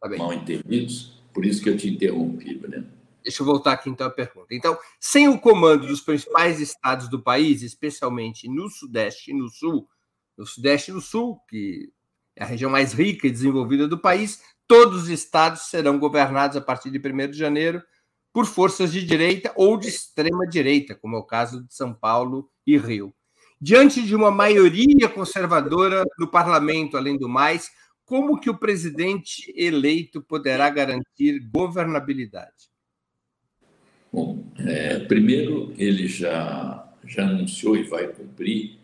tá 0.00 0.08
mal 0.16 0.32
entendidos, 0.32 1.22
por 1.32 1.44
isso 1.44 1.62
que 1.62 1.68
eu 1.68 1.76
te 1.76 1.88
interrompi, 1.88 2.54
Breno. 2.54 2.88
Deixa 3.22 3.42
eu 3.42 3.46
voltar 3.46 3.72
aqui 3.72 3.88
então 3.88 4.06
à 4.06 4.10
pergunta. 4.10 4.48
Então, 4.50 4.76
sem 4.98 5.28
o 5.28 5.38
comando 5.38 5.86
dos 5.86 6.00
principais 6.00 6.58
estados 6.58 7.08
do 7.08 7.22
país, 7.22 7.62
especialmente 7.62 8.48
no 8.48 8.68
Sudeste 8.68 9.30
e 9.30 9.34
no 9.34 9.48
Sul, 9.48 9.88
no 10.36 10.44
Sudeste 10.44 10.90
e 10.90 10.94
no 10.94 11.00
Sul, 11.00 11.38
que 11.48 11.92
é 12.34 12.42
a 12.42 12.46
região 12.46 12.70
mais 12.70 12.92
rica 12.92 13.28
e 13.28 13.30
desenvolvida 13.30 13.86
do 13.86 13.96
país, 13.96 14.42
todos 14.66 15.04
os 15.04 15.08
estados 15.08 15.62
serão 15.62 16.00
governados 16.00 16.56
a 16.56 16.60
partir 16.60 16.90
de 16.90 16.98
1 16.98 17.30
de 17.30 17.38
janeiro 17.38 17.80
por 18.32 18.46
forças 18.46 18.90
de 18.90 19.04
direita 19.04 19.52
ou 19.54 19.76
de 19.76 19.88
extrema 19.88 20.46
direita, 20.48 20.94
como 20.96 21.14
é 21.14 21.18
o 21.18 21.24
caso 21.24 21.62
de 21.62 21.72
São 21.72 21.94
Paulo 21.94 22.50
e 22.66 22.76
Rio. 22.76 23.14
Diante 23.64 24.02
de 24.02 24.12
uma 24.12 24.32
maioria 24.32 25.08
conservadora 25.08 26.02
no 26.18 26.26
parlamento, 26.26 26.96
além 26.96 27.16
do 27.16 27.28
mais, 27.28 27.70
como 28.04 28.40
que 28.40 28.50
o 28.50 28.58
presidente 28.58 29.54
eleito 29.56 30.20
poderá 30.20 30.68
garantir 30.68 31.38
governabilidade? 31.54 32.72
Bom, 34.12 34.44
é, 34.58 34.98
primeiro 34.98 35.72
ele 35.78 36.08
já 36.08 36.92
já 37.04 37.28
anunciou 37.28 37.76
e 37.76 37.84
vai 37.84 38.08
cumprir 38.08 38.80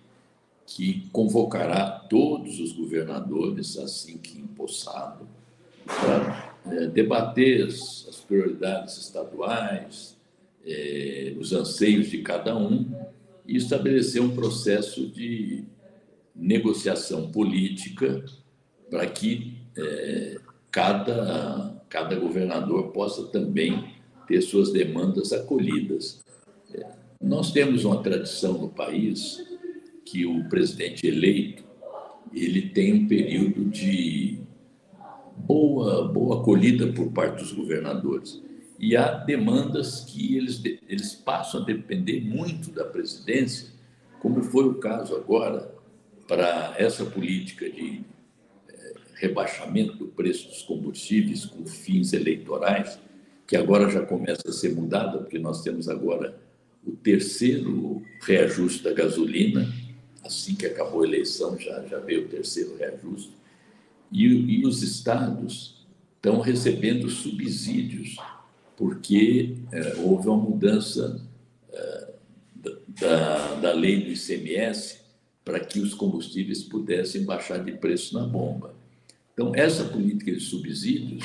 que 0.64 1.08
convocará 1.10 1.90
todos 1.90 2.60
os 2.60 2.72
governadores, 2.72 3.76
assim 3.78 4.16
que 4.16 4.38
empossado, 4.38 5.26
para 5.86 6.54
é, 6.66 6.86
debater 6.86 7.66
as, 7.66 8.06
as, 8.08 8.20
prioridades 8.20 8.96
estaduais, 8.96 10.16
é, 10.64 11.34
os 11.36 11.52
anseios 11.52 12.10
de 12.10 12.18
cada 12.18 12.56
um 12.56 12.86
e 13.48 13.56
estabelecer 13.56 14.20
um 14.20 14.34
processo 14.34 15.06
de 15.08 15.64
negociação 16.36 17.32
política 17.32 18.22
para 18.90 19.06
que 19.06 19.54
é, 19.74 20.36
cada, 20.70 21.82
cada 21.88 22.14
governador 22.16 22.92
possa 22.92 23.24
também 23.28 23.94
ter 24.26 24.42
suas 24.42 24.70
demandas 24.70 25.32
acolhidas. 25.32 26.22
É, 26.74 26.86
nós 27.20 27.50
temos 27.50 27.86
uma 27.86 28.02
tradição 28.02 28.58
no 28.58 28.68
país 28.68 29.42
que 30.04 30.26
o 30.26 30.46
presidente 30.50 31.06
eleito 31.06 31.64
ele 32.34 32.68
tem 32.68 32.92
um 32.92 33.08
período 33.08 33.64
de 33.64 34.38
boa 35.38 36.06
boa 36.08 36.40
acolhida 36.40 36.88
por 36.88 37.10
parte 37.12 37.42
dos 37.42 37.52
governadores 37.52 38.42
e 38.78 38.96
há 38.96 39.12
demandas 39.12 40.00
que 40.00 40.36
eles 40.36 40.62
eles 40.88 41.14
passam 41.14 41.62
a 41.62 41.64
depender 41.64 42.20
muito 42.20 42.70
da 42.70 42.84
presidência 42.84 43.78
como 44.20 44.42
foi 44.42 44.64
o 44.64 44.74
caso 44.74 45.14
agora 45.14 45.74
para 46.26 46.74
essa 46.76 47.04
política 47.04 47.68
de 47.68 48.02
é, 48.68 48.94
rebaixamento 49.14 49.96
do 49.96 50.06
preço 50.06 50.48
dos 50.48 50.62
combustíveis 50.62 51.46
com 51.46 51.64
fins 51.66 52.12
eleitorais, 52.12 52.98
que 53.46 53.56
agora 53.56 53.88
já 53.88 54.04
começa 54.04 54.42
a 54.46 54.52
ser 54.52 54.74
mudada, 54.74 55.18
porque 55.18 55.38
nós 55.38 55.62
temos 55.62 55.88
agora 55.88 56.38
o 56.84 56.92
terceiro 56.92 58.02
reajuste 58.22 58.82
da 58.84 58.92
gasolina, 58.92 59.72
assim 60.22 60.54
que 60.54 60.66
acabou 60.66 61.02
a 61.02 61.06
eleição, 61.06 61.58
já, 61.58 61.86
já 61.86 61.98
veio 61.98 62.26
o 62.26 62.28
terceiro 62.28 62.76
reajuste, 62.76 63.32
e, 64.12 64.26
e 64.26 64.66
os 64.66 64.82
estados 64.82 65.86
estão 66.16 66.40
recebendo 66.40 67.08
subsídios, 67.08 68.16
porque 68.78 69.56
é, 69.72 69.96
houve 69.96 70.28
uma 70.28 70.36
mudança 70.36 71.20
é, 71.72 72.08
da, 72.86 73.54
da 73.56 73.72
lei 73.72 74.04
do 74.04 74.12
ICMS 74.12 75.00
para 75.44 75.58
que 75.58 75.80
os 75.80 75.94
combustíveis 75.94 76.62
pudessem 76.62 77.24
baixar 77.24 77.58
de 77.58 77.72
preço 77.72 78.14
na 78.14 78.24
bomba. 78.24 78.72
Então, 79.34 79.52
essa 79.52 79.84
política 79.84 80.30
de 80.30 80.40
subsídios, 80.40 81.24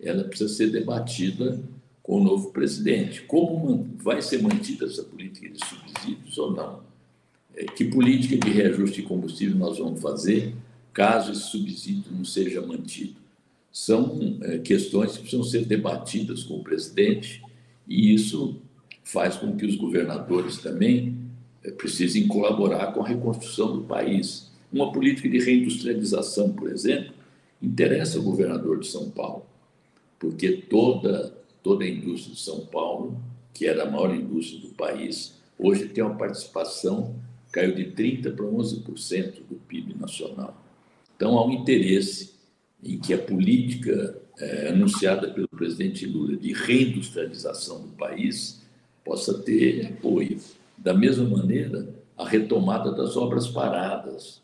ela 0.00 0.24
precisa 0.24 0.52
ser 0.52 0.70
debatida 0.70 1.60
com 2.02 2.20
o 2.20 2.24
novo 2.24 2.50
presidente. 2.50 3.22
Como 3.22 3.88
vai 3.98 4.20
ser 4.20 4.42
mantida 4.42 4.86
essa 4.86 5.04
política 5.04 5.48
de 5.48 5.60
subsídios 5.64 6.36
ou 6.36 6.52
não? 6.52 6.80
É, 7.54 7.64
que 7.64 7.84
política 7.84 8.36
de 8.36 8.50
reajuste 8.50 9.02
de 9.02 9.08
combustível 9.08 9.56
nós 9.56 9.78
vamos 9.78 10.00
fazer 10.00 10.52
caso 10.92 11.30
esse 11.30 11.42
subsídio 11.42 12.10
não 12.10 12.24
seja 12.24 12.60
mantido? 12.60 13.17
São 13.78 14.38
é, 14.42 14.58
questões 14.58 15.12
que 15.12 15.20
precisam 15.20 15.44
ser 15.44 15.64
debatidas 15.64 16.42
com 16.42 16.54
o 16.54 16.64
presidente 16.64 17.40
e 17.86 18.12
isso 18.12 18.60
faz 19.04 19.36
com 19.36 19.56
que 19.56 19.64
os 19.64 19.76
governadores 19.76 20.58
também 20.58 21.16
eh, 21.62 21.70
precisem 21.70 22.26
colaborar 22.26 22.88
com 22.88 23.02
a 23.02 23.06
reconstrução 23.06 23.76
do 23.76 23.82
país. 23.82 24.50
Uma 24.72 24.90
política 24.90 25.28
de 25.28 25.38
reindustrialização, 25.38 26.52
por 26.52 26.68
exemplo, 26.68 27.14
interessa 27.62 28.18
ao 28.18 28.24
governador 28.24 28.80
de 28.80 28.88
São 28.88 29.10
Paulo, 29.10 29.46
porque 30.18 30.50
toda, 30.50 31.32
toda 31.62 31.84
a 31.84 31.88
indústria 31.88 32.34
de 32.34 32.40
São 32.40 32.66
Paulo, 32.66 33.16
que 33.54 33.64
era 33.64 33.84
a 33.84 33.90
maior 33.90 34.12
indústria 34.12 34.60
do 34.60 34.74
país, 34.74 35.36
hoje 35.56 35.86
tem 35.86 36.02
uma 36.02 36.16
participação, 36.16 37.14
caiu 37.52 37.76
de 37.76 37.84
30% 37.92 38.34
para 38.34 38.44
11% 38.44 39.34
do 39.48 39.54
PIB 39.68 39.94
nacional. 39.94 40.60
Então, 41.14 41.38
há 41.38 41.46
um 41.46 41.52
interesse 41.52 42.37
em 42.82 42.98
que 42.98 43.12
a 43.12 43.18
política 43.18 44.16
é, 44.38 44.68
anunciada 44.68 45.28
pelo 45.28 45.48
presidente 45.48 46.06
Lula 46.06 46.36
de 46.36 46.52
reindustrialização 46.52 47.82
do 47.82 47.88
país 47.88 48.62
possa 49.04 49.34
ter 49.34 49.86
apoio. 49.86 50.38
Da 50.76 50.94
mesma 50.94 51.28
maneira, 51.28 51.88
a 52.16 52.26
retomada 52.26 52.92
das 52.92 53.16
obras 53.16 53.48
paradas. 53.48 54.42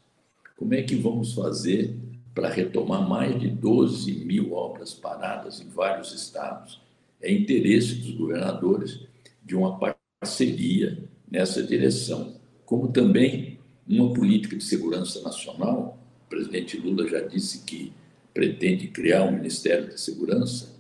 Como 0.57 0.75
é 0.75 0.83
que 0.83 0.97
vamos 0.97 1.35
fazer 1.35 1.95
para 2.35 2.49
retomar 2.49 3.09
mais 3.09 3.39
de 3.39 3.49
12 3.49 4.25
mil 4.25 4.53
obras 4.53 4.95
paradas 4.95 5.61
em 5.61 5.69
vários 5.69 6.13
estados? 6.13 6.81
É 7.21 7.33
interesse 7.33 7.95
dos 7.97 8.13
governadores 8.13 9.01
de 9.45 9.55
uma 9.55 9.79
parceria 10.21 10.99
nessa 11.31 11.63
direção, 11.63 12.37
como 12.65 12.89
também 12.89 13.59
uma 13.87 14.13
política 14.13 14.57
de 14.57 14.65
segurança 14.65 15.21
nacional. 15.23 15.99
O 16.27 16.29
presidente 16.31 16.77
Lula 16.79 17.09
já 17.09 17.21
disse 17.21 17.65
que 17.65 17.93
pretende 18.35 18.89
criar 18.89 19.23
um 19.23 19.33
Ministério 19.33 19.87
da 19.87 19.97
Segurança 19.97 20.75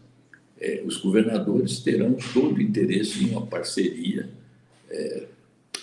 é, 0.64 0.82
os 0.82 0.96
governadores 0.96 1.80
terão 1.80 2.16
todo 2.32 2.56
o 2.56 2.62
interesse 2.62 3.22
em 3.22 3.30
uma 3.30 3.46
parceria. 3.46 4.30
É, 4.88 5.26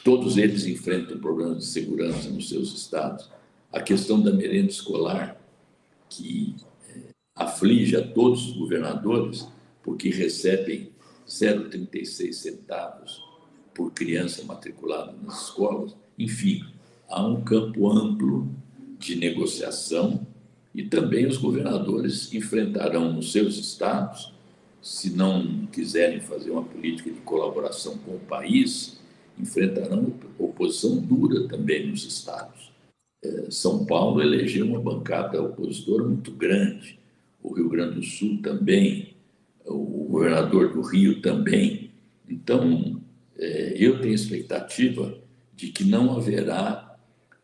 todos 0.04 0.38
eles 0.38 0.66
enfrentam 0.66 1.20
problemas 1.20 1.60
de 1.60 1.66
segurança 1.66 2.30
nos 2.30 2.50
seus 2.50 2.74
estados. 2.74 3.30
A 3.72 3.80
questão 3.80 4.20
da 4.20 4.34
merenda 4.34 4.70
escolar, 4.70 5.40
que 6.10 6.56
é, 6.90 7.00
aflige 7.36 7.96
a 7.96 8.02
todos 8.02 8.48
os 8.48 8.58
governadores, 8.58 9.48
porque 9.84 10.10
recebem 10.10 10.90
0,36 11.28 12.34
centavos 12.34 13.24
por 13.76 13.92
criança 13.92 14.44
matriculada 14.44 15.14
nas 15.24 15.44
escolas. 15.44 15.96
Enfim, 16.18 16.66
há 17.08 17.26
um 17.26 17.42
campo 17.44 17.88
amplo 17.92 18.50
de 18.98 19.16
negociação 19.16 20.26
e 20.74 20.84
também 20.84 21.26
os 21.28 21.38
governadores 21.38 22.34
enfrentarão 22.34 23.14
nos 23.14 23.32
seus 23.32 23.58
estados 23.58 24.34
se 24.82 25.16
não 25.16 25.68
quiserem 25.68 26.20
fazer 26.20 26.50
uma 26.50 26.64
política 26.64 27.12
de 27.12 27.20
colaboração 27.20 27.98
com 28.00 28.16
o 28.16 28.20
país, 28.20 29.00
enfrentarão 29.38 30.14
oposição 30.40 30.98
dura 30.98 31.48
também 31.48 31.88
nos 31.88 32.04
estados. 32.04 32.72
É, 33.24 33.52
São 33.52 33.86
Paulo 33.86 34.22
elegeu 34.22 34.66
uma 34.66 34.82
bancada 34.82 35.42
opositora 35.42 36.04
muito 36.04 36.32
grande, 36.32 37.00
o 37.44 37.54
Rio 37.54 37.70
Grande 37.70 37.96
do 37.96 38.04
Sul 38.04 38.42
também, 38.42 39.16
o 39.66 40.08
governador 40.10 40.74
do 40.74 40.82
Rio 40.82 41.22
também. 41.22 41.92
Então, 42.28 43.00
é, 43.38 43.74
eu 43.78 44.02
tenho 44.02 44.16
expectativa 44.16 45.16
de 45.56 45.68
que 45.68 45.84
não 45.84 46.16
haverá 46.16 46.91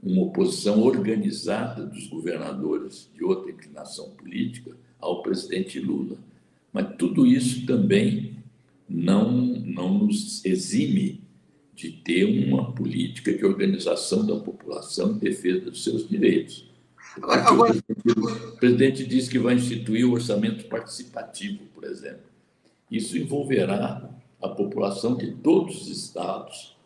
uma 0.02 0.24
oposição 0.24 0.82
organizada 0.82 1.86
dos 1.86 2.08
governadores 2.08 3.10
de 3.16 3.24
outra 3.24 3.52
inclinação 3.52 4.12
política 4.12 4.76
ao 5.00 5.22
presidente 5.22 5.80
Lula. 5.80 6.18
Mas 6.72 6.96
tudo 6.98 7.26
isso 7.26 7.66
também 7.66 8.38
não, 8.88 9.32
não 9.32 10.06
nos 10.06 10.44
exime 10.46 11.22
de 11.76 11.92
ter 11.92 12.26
uma 12.26 12.72
política 12.72 13.34
de 13.34 13.46
organização 13.46 14.26
da 14.26 14.36
população 14.38 15.12
em 15.12 15.18
defesa 15.18 15.70
dos 15.70 15.84
seus 15.84 16.08
direitos. 16.08 16.68
Agora, 17.18 17.42
agora... 17.42 17.78
O, 17.78 17.84
presidente, 17.84 18.20
o 18.20 18.58
presidente 18.58 19.06
diz 19.06 19.30
que 19.30 19.40
vai 19.40 19.56
instituir 19.56 20.06
o 20.06 20.14
orçamento 20.14 20.66
participativo, 20.66 21.60
por 21.74 21.84
exemplo. 21.84 22.26
Isso 22.90 23.18
envolverá 23.18 24.10
a 24.42 24.50
população 24.50 25.16
de 25.16 25.32
todos 25.32 25.82
os 25.82 25.88
estados 25.88 26.78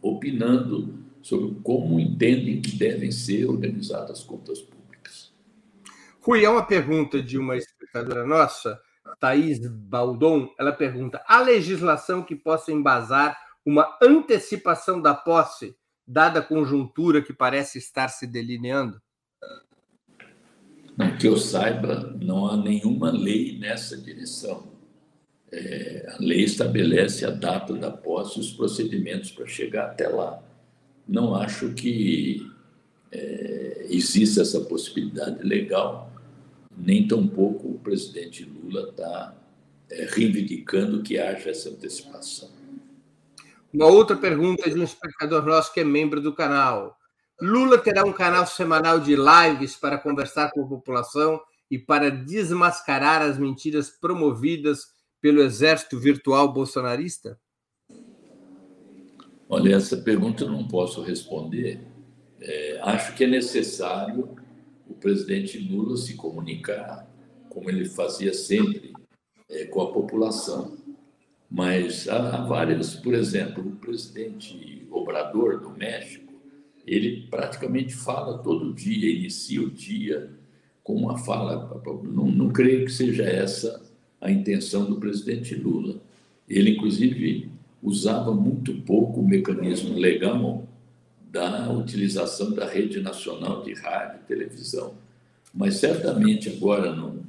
opinando 0.00 0.94
sobre 1.22 1.60
como 1.62 1.98
entendem 1.98 2.60
que 2.60 2.76
devem 2.76 3.10
ser 3.10 3.46
organizadas 3.46 4.20
as 4.20 4.24
contas 4.24 4.60
públicas. 4.60 5.32
Rui, 6.20 6.44
é 6.44 6.50
uma 6.50 6.64
pergunta 6.64 7.22
de 7.22 7.38
uma 7.38 7.56
espectadora 7.56 8.26
nossa 8.26 8.80
Thaís 9.18 9.58
Baldon, 9.66 10.52
ela 10.58 10.72
pergunta: 10.72 11.22
há 11.26 11.40
legislação 11.40 12.22
que 12.22 12.36
possa 12.36 12.72
embasar 12.72 13.38
uma 13.64 13.96
antecipação 14.02 15.00
da 15.00 15.14
posse, 15.14 15.76
dada 16.06 16.40
a 16.40 16.42
conjuntura 16.42 17.22
que 17.22 17.32
parece 17.32 17.78
estar 17.78 18.08
se 18.08 18.26
delineando? 18.26 19.00
Não, 20.96 21.16
que 21.16 21.28
eu 21.28 21.36
saiba, 21.36 22.16
não 22.20 22.46
há 22.46 22.56
nenhuma 22.56 23.10
lei 23.10 23.56
nessa 23.58 23.96
direção. 23.96 24.76
É, 25.50 26.06
a 26.10 26.16
lei 26.18 26.42
estabelece 26.42 27.24
a 27.24 27.30
data 27.30 27.72
da 27.74 27.90
posse 27.90 28.38
e 28.38 28.40
os 28.40 28.52
procedimentos 28.52 29.30
para 29.30 29.46
chegar 29.46 29.86
até 29.86 30.08
lá. 30.08 30.42
Não 31.08 31.34
acho 31.34 31.72
que 31.72 32.50
é, 33.10 33.86
exista 33.88 34.42
essa 34.42 34.60
possibilidade 34.60 35.42
legal 35.42 36.08
nem 36.78 37.06
tampouco 37.06 37.68
o 37.68 37.78
presidente 37.80 38.44
Lula 38.44 38.90
está 38.90 39.34
é, 39.90 40.06
reivindicando 40.08 41.02
que 41.02 41.18
haja 41.18 41.50
essa 41.50 41.70
antecipação. 41.70 42.50
Uma 43.72 43.86
outra 43.86 44.16
pergunta 44.16 44.70
de 44.70 44.78
um 44.78 44.84
espectador 44.84 45.44
nosso 45.44 45.72
que 45.72 45.80
é 45.80 45.84
membro 45.84 46.20
do 46.20 46.32
canal. 46.32 46.96
Lula 47.40 47.78
terá 47.78 48.04
um 48.04 48.12
canal 48.12 48.46
semanal 48.46 49.00
de 49.00 49.16
lives 49.16 49.76
para 49.76 49.98
conversar 49.98 50.50
com 50.52 50.64
a 50.64 50.68
população 50.68 51.40
e 51.70 51.78
para 51.78 52.10
desmascarar 52.10 53.22
as 53.22 53.38
mentiras 53.38 53.90
promovidas 53.90 54.86
pelo 55.20 55.42
exército 55.42 55.98
virtual 55.98 56.52
bolsonarista? 56.52 57.38
Olha, 59.48 59.76
essa 59.76 59.96
pergunta 59.96 60.44
eu 60.44 60.50
não 60.50 60.68
posso 60.68 61.00
responder. 61.00 61.80
É, 62.40 62.80
acho 62.82 63.14
que 63.14 63.24
é 63.24 63.26
necessário 63.26 64.36
o 64.86 64.94
presidente 64.94 65.58
Lula 65.58 65.96
se 65.96 66.14
comunicar, 66.14 67.08
como 67.48 67.70
ele 67.70 67.86
fazia 67.86 68.34
sempre, 68.34 68.92
é, 69.48 69.64
com 69.64 69.80
a 69.80 69.92
população. 69.92 70.76
Mas 71.50 72.06
há, 72.08 72.44
várias, 72.44 72.94
por 72.94 73.14
exemplo, 73.14 73.66
o 73.66 73.76
presidente 73.76 74.86
Obrador 74.90 75.60
do 75.60 75.70
México, 75.70 76.34
ele 76.86 77.26
praticamente 77.30 77.94
fala 77.94 78.38
todo 78.38 78.74
dia, 78.74 79.10
inicia 79.10 79.62
o 79.62 79.70
dia 79.70 80.30
com 80.84 80.94
uma 80.94 81.16
fala. 81.16 81.82
Não, 82.04 82.26
não 82.26 82.50
creio 82.50 82.84
que 82.84 82.92
seja 82.92 83.24
essa 83.24 83.82
a 84.20 84.30
intenção 84.30 84.84
do 84.84 84.96
presidente 84.96 85.54
Lula. 85.54 86.00
Ele, 86.48 86.70
inclusive, 86.70 87.50
usava 87.82 88.34
muito 88.34 88.74
pouco 88.82 89.20
o 89.20 89.26
mecanismo 89.26 89.96
legal 89.96 90.66
da 91.30 91.70
utilização 91.70 92.52
da 92.52 92.66
rede 92.66 93.00
nacional 93.00 93.62
de 93.62 93.74
rádio 93.74 94.20
e 94.22 94.26
televisão. 94.26 94.94
Mas 95.52 95.76
certamente 95.76 96.48
agora, 96.48 96.94
no, 96.94 97.24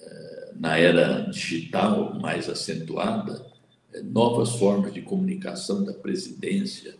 eh, 0.00 0.52
na 0.58 0.78
era 0.78 1.22
digital 1.30 2.18
mais 2.20 2.48
acentuada, 2.48 3.44
eh, 3.92 4.02
novas 4.02 4.50
formas 4.56 4.92
de 4.92 5.02
comunicação 5.02 5.84
da 5.84 5.92
presidência 5.92 6.94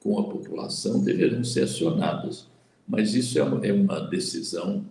com 0.00 0.18
a 0.18 0.24
população 0.24 1.02
deverão 1.02 1.42
ser 1.44 1.64
acionadas. 1.64 2.46
mas 2.88 3.14
isso 3.14 3.36
é 3.36 3.42
uma 3.42 3.98
é 3.98 4.08
decisão 4.08 4.84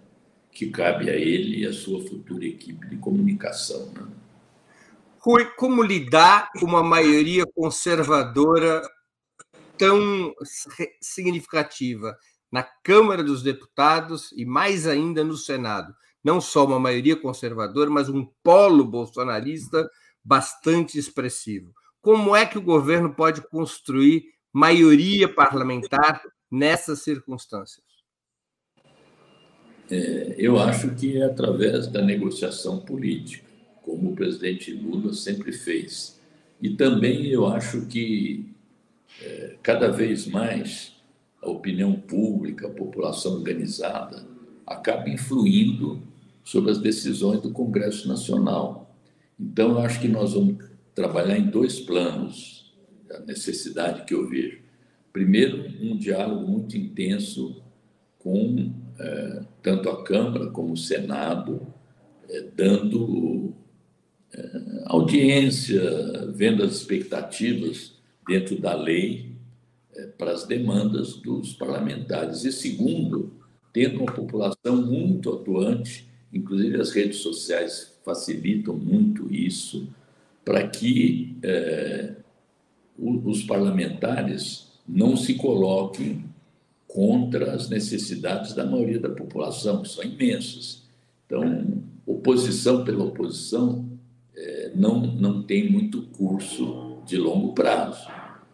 que 0.51 0.67
cabe 0.67 1.09
a 1.09 1.15
ele 1.15 1.59
e 1.59 1.65
à 1.65 1.71
sua 1.71 2.01
futura 2.01 2.45
equipe 2.45 2.87
de 2.89 2.97
comunicação. 2.97 3.89
Né? 3.93 4.05
Como 5.57 5.81
lidar 5.81 6.51
com 6.51 6.67
uma 6.67 6.83
maioria 6.83 7.45
conservadora 7.55 8.87
tão 9.75 10.31
significativa 11.01 12.15
na 12.51 12.61
Câmara 12.61 13.23
dos 13.23 13.41
Deputados 13.41 14.31
e 14.33 14.45
mais 14.45 14.85
ainda 14.85 15.23
no 15.23 15.35
Senado? 15.35 15.95
Não 16.23 16.39
só 16.39 16.63
uma 16.63 16.79
maioria 16.79 17.15
conservadora, 17.15 17.89
mas 17.89 18.07
um 18.07 18.29
polo 18.43 18.85
bolsonarista 18.85 19.89
bastante 20.23 20.99
expressivo. 20.99 21.73
Como 22.01 22.35
é 22.35 22.45
que 22.45 22.59
o 22.59 22.61
governo 22.61 23.15
pode 23.15 23.41
construir 23.41 24.25
maioria 24.53 25.27
parlamentar 25.27 26.21
nessas 26.51 27.01
circunstâncias? 27.01 27.83
É, 29.89 30.35
eu 30.37 30.59
acho 30.59 30.93
que 30.93 31.17
é 31.17 31.25
através 31.25 31.87
da 31.87 32.01
negociação 32.01 32.79
política, 32.79 33.44
como 33.85 34.11
o 34.11 34.15
presidente 34.15 34.73
Lula 34.73 35.13
sempre 35.13 35.51
fez. 35.51 36.19
E 36.59 36.71
também 36.71 37.27
eu 37.27 37.45
acho 37.45 37.85
que 37.85 38.49
é, 39.21 39.55
cada 39.61 39.91
vez 39.91 40.25
mais 40.25 40.95
a 41.41 41.49
opinião 41.49 41.93
pública, 41.93 42.65
a 42.65 42.71
população 42.71 43.33
organizada, 43.33 44.25
acaba 44.65 45.07
influindo 45.07 46.01
sobre 46.43 46.71
as 46.71 46.79
decisões 46.79 47.39
do 47.41 47.51
Congresso 47.51 48.07
Nacional. 48.07 48.95
Então, 49.39 49.73
eu 49.73 49.79
acho 49.79 50.01
que 50.01 50.07
nós 50.07 50.33
vamos 50.33 50.65
trabalhar 50.95 51.37
em 51.37 51.45
dois 51.45 51.79
planos, 51.79 52.73
a 53.11 53.19
necessidade 53.19 54.05
que 54.05 54.15
eu 54.15 54.27
vejo. 54.27 54.59
Primeiro, 55.13 55.63
um 55.79 55.95
diálogo 55.95 56.47
muito 56.47 56.75
intenso 56.75 57.61
com 58.17 58.73
é, 58.97 59.43
tanto 59.61 59.89
a 59.89 60.03
Câmara 60.03 60.47
como 60.47 60.73
o 60.73 60.77
Senado, 60.77 61.61
é, 62.27 62.41
dando 62.55 63.53
audiência, 64.85 65.81
vendo 66.33 66.63
as 66.63 66.75
expectativas 66.75 67.93
dentro 68.27 68.59
da 68.59 68.75
lei 68.75 69.31
é, 69.95 70.07
para 70.07 70.31
as 70.31 70.45
demandas 70.45 71.13
dos 71.15 71.53
parlamentares. 71.53 72.43
E 72.43 72.51
segundo, 72.51 73.33
tendo 73.71 73.99
uma 73.99 74.11
população 74.11 74.85
muito 74.85 75.31
atuante, 75.31 76.07
inclusive 76.33 76.79
as 76.79 76.91
redes 76.91 77.17
sociais 77.17 77.93
facilitam 78.03 78.75
muito 78.75 79.33
isso, 79.33 79.87
para 80.43 80.67
que 80.67 81.35
é, 81.41 82.13
os 82.97 83.43
parlamentares 83.43 84.67
não 84.87 85.17
se 85.17 85.33
coloquem 85.33 86.23
contra 86.87 87.53
as 87.53 87.67
necessidades 87.67 88.53
da 88.53 88.65
maioria 88.65 88.99
da 88.99 89.09
população, 89.09 89.81
que 89.81 89.89
são 89.89 90.03
imensas. 90.03 90.83
Então, 91.25 91.83
oposição 92.05 92.85
pela 92.85 93.03
oposição 93.03 93.94
é, 94.35 94.71
não, 94.75 94.99
não 94.99 95.43
tem 95.43 95.71
muito 95.71 96.03
curso 96.07 96.97
de 97.05 97.17
longo 97.17 97.53
prazo. 97.53 98.07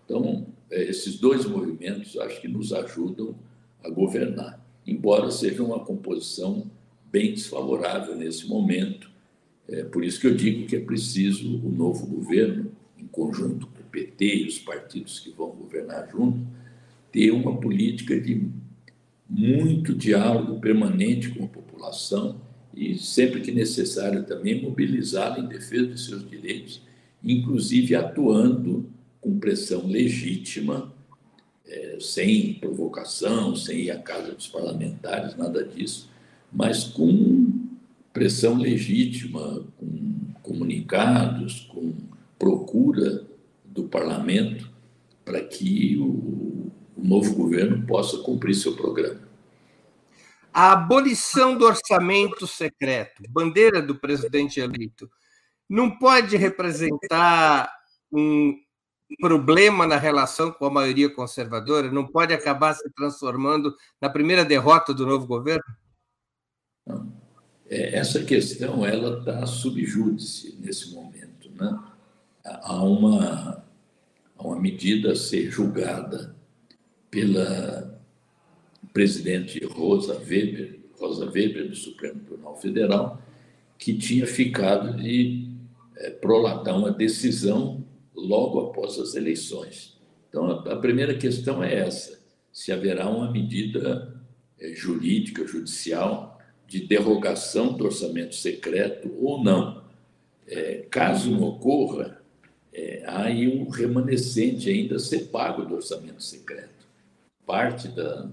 Então, 0.05 0.45
é, 0.69 0.83
esses 0.83 1.19
dois 1.19 1.45
movimentos 1.45 2.17
acho 2.17 2.39
que 2.41 2.47
nos 2.47 2.71
ajudam 2.71 3.35
a 3.83 3.89
governar, 3.89 4.63
embora 4.85 5.31
seja 5.31 5.63
uma 5.63 5.79
composição 5.79 6.69
bem 7.11 7.33
desfavorável 7.33 8.15
nesse 8.15 8.47
momento. 8.47 9.09
É 9.67 9.83
por 9.83 10.03
isso 10.03 10.19
que 10.19 10.27
eu 10.27 10.35
digo 10.35 10.67
que 10.67 10.75
é 10.75 10.79
preciso 10.79 11.57
o 11.57 11.69
novo 11.69 12.05
governo, 12.05 12.71
em 12.97 13.07
conjunto 13.07 13.67
com 13.67 13.81
o 13.81 13.85
PT 13.91 14.35
e 14.35 14.47
os 14.47 14.59
partidos 14.59 15.19
que 15.19 15.31
vão 15.31 15.49
governar 15.49 16.09
junto, 16.11 16.39
ter 17.11 17.31
uma 17.31 17.57
política 17.57 18.19
de 18.19 18.49
muito 19.27 19.93
diálogo 19.95 20.59
permanente 20.59 21.29
com 21.29 21.45
a 21.45 21.47
população 21.47 22.39
e, 22.73 22.97
sempre 22.97 23.41
que 23.41 23.51
necessário, 23.51 24.23
também 24.23 24.61
mobilizá-la 24.61 25.39
em 25.39 25.47
defesa 25.47 25.87
dos 25.87 26.05
seus 26.05 26.29
direitos, 26.29 26.81
inclusive 27.23 27.95
atuando 27.95 28.85
com 29.19 29.39
pressão 29.39 29.85
legítima, 29.87 30.91
é, 31.67 31.97
sem 31.99 32.55
provocação, 32.55 33.55
sem 33.55 33.81
ir 33.81 33.91
à 33.91 33.99
casa 33.99 34.33
dos 34.33 34.47
parlamentares, 34.47 35.37
nada 35.37 35.63
disso, 35.63 36.09
mas 36.51 36.83
com 36.83 37.51
pressão 38.11 38.57
legítima, 38.57 39.63
com 39.77 40.11
comunicados, 40.41 41.61
com 41.69 41.93
procura 42.37 43.23
do 43.63 43.83
parlamento 43.83 44.69
para 45.23 45.41
que 45.41 45.97
o, 45.97 46.71
o 46.97 47.03
novo 47.03 47.33
governo 47.35 47.85
possa 47.85 48.17
cumprir 48.17 48.55
seu 48.55 48.75
programa. 48.75 49.30
A 50.53 50.73
abolição 50.73 51.57
do 51.57 51.65
orçamento 51.65 52.45
secreto, 52.45 53.23
bandeira 53.29 53.81
do 53.81 53.95
presidente 53.95 54.59
eleito, 54.59 55.09
não 55.69 55.97
pode 55.97 56.35
representar 56.35 57.71
um 58.11 58.53
problema 59.19 59.87
na 59.87 59.97
relação 59.97 60.51
com 60.51 60.65
a 60.65 60.69
maioria 60.69 61.09
conservadora? 61.09 61.91
Não 61.91 62.05
pode 62.05 62.33
acabar 62.33 62.73
se 62.73 62.89
transformando 62.91 63.75
na 64.01 64.09
primeira 64.09 64.43
derrota 64.43 64.93
do 64.93 65.05
novo 65.05 65.25
governo? 65.25 65.63
É, 67.69 67.97
essa 67.97 68.23
questão 68.23 68.85
ela 68.85 69.19
está 69.19 69.45
subjúdice 69.45 70.57
nesse 70.59 70.93
momento. 70.93 71.49
Né? 71.55 71.79
Há, 72.43 72.83
uma, 72.83 73.63
há 74.37 74.43
uma 74.43 74.59
medida 74.59 75.13
a 75.13 75.15
ser 75.15 75.49
julgada 75.49 76.35
pela 77.09 78.00
presidente 78.93 79.63
Rosa 79.65 80.19
Weber, 80.19 80.79
Rosa 80.99 81.25
Weber 81.25 81.69
do 81.69 81.75
Supremo 81.75 82.19
Tribunal 82.19 82.55
Federal, 82.59 83.21
que 83.77 83.93
tinha 83.97 84.27
ficado 84.27 84.95
de 85.01 85.47
é, 85.97 86.09
prolatar 86.11 86.77
uma 86.77 86.91
decisão 86.91 87.83
logo 88.15 88.59
após 88.59 88.99
as 88.99 89.15
eleições. 89.15 89.97
Então, 90.29 90.49
a 90.49 90.75
primeira 90.77 91.15
questão 91.15 91.63
é 91.63 91.73
essa: 91.73 92.19
se 92.51 92.71
haverá 92.71 93.09
uma 93.09 93.31
medida 93.31 94.21
é, 94.59 94.73
jurídica, 94.73 95.47
judicial, 95.47 96.39
de 96.67 96.85
derrogação 96.85 97.73
do 97.73 97.85
orçamento 97.85 98.35
secreto 98.35 99.11
ou 99.19 99.43
não. 99.43 99.81
É, 100.47 100.85
caso 100.89 101.31
não 101.31 101.43
ocorra, 101.43 102.21
é, 102.73 103.03
há 103.05 103.23
aí 103.23 103.47
um 103.47 103.69
remanescente 103.69 104.69
ainda 104.69 104.97
a 104.97 104.99
ser 104.99 105.27
pago 105.27 105.63
do 105.63 105.75
orçamento 105.75 106.21
secreto 106.21 106.81
parte 107.51 107.89
da, 107.89 108.29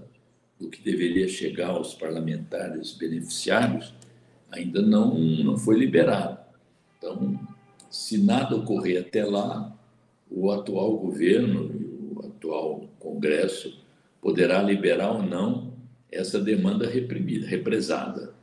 do 0.59 0.69
que 0.69 0.81
deveria 0.81 1.27
chegar 1.27 1.69
aos 1.69 1.93
parlamentares 1.93 2.91
beneficiários 2.93 3.93
ainda 4.51 4.81
não, 4.81 5.17
não 5.17 5.57
foi 5.57 5.77
liberado. 5.77 6.37
Então, 6.97 7.39
se 7.89 8.17
nada 8.17 8.55
ocorrer 8.55 8.99
até 8.99 9.23
lá, 9.23 9.75
o 10.29 10.51
atual 10.51 10.97
governo 10.97 11.71
e 11.73 12.15
o 12.15 12.25
atual 12.25 12.89
Congresso 12.99 13.79
poderá 14.21 14.61
liberar 14.61 15.11
ou 15.11 15.23
não 15.23 15.73
essa 16.11 16.39
demanda 16.39 16.89
reprimida, 16.89 17.47
represada. 17.47 18.33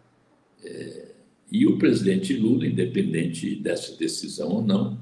É, 0.65 1.07
e 1.51 1.67
o 1.67 1.79
presidente 1.79 2.35
Lula, 2.35 2.67
independente 2.67 3.55
dessa 3.57 3.97
decisão 3.97 4.49
ou 4.49 4.63
não, 4.63 4.99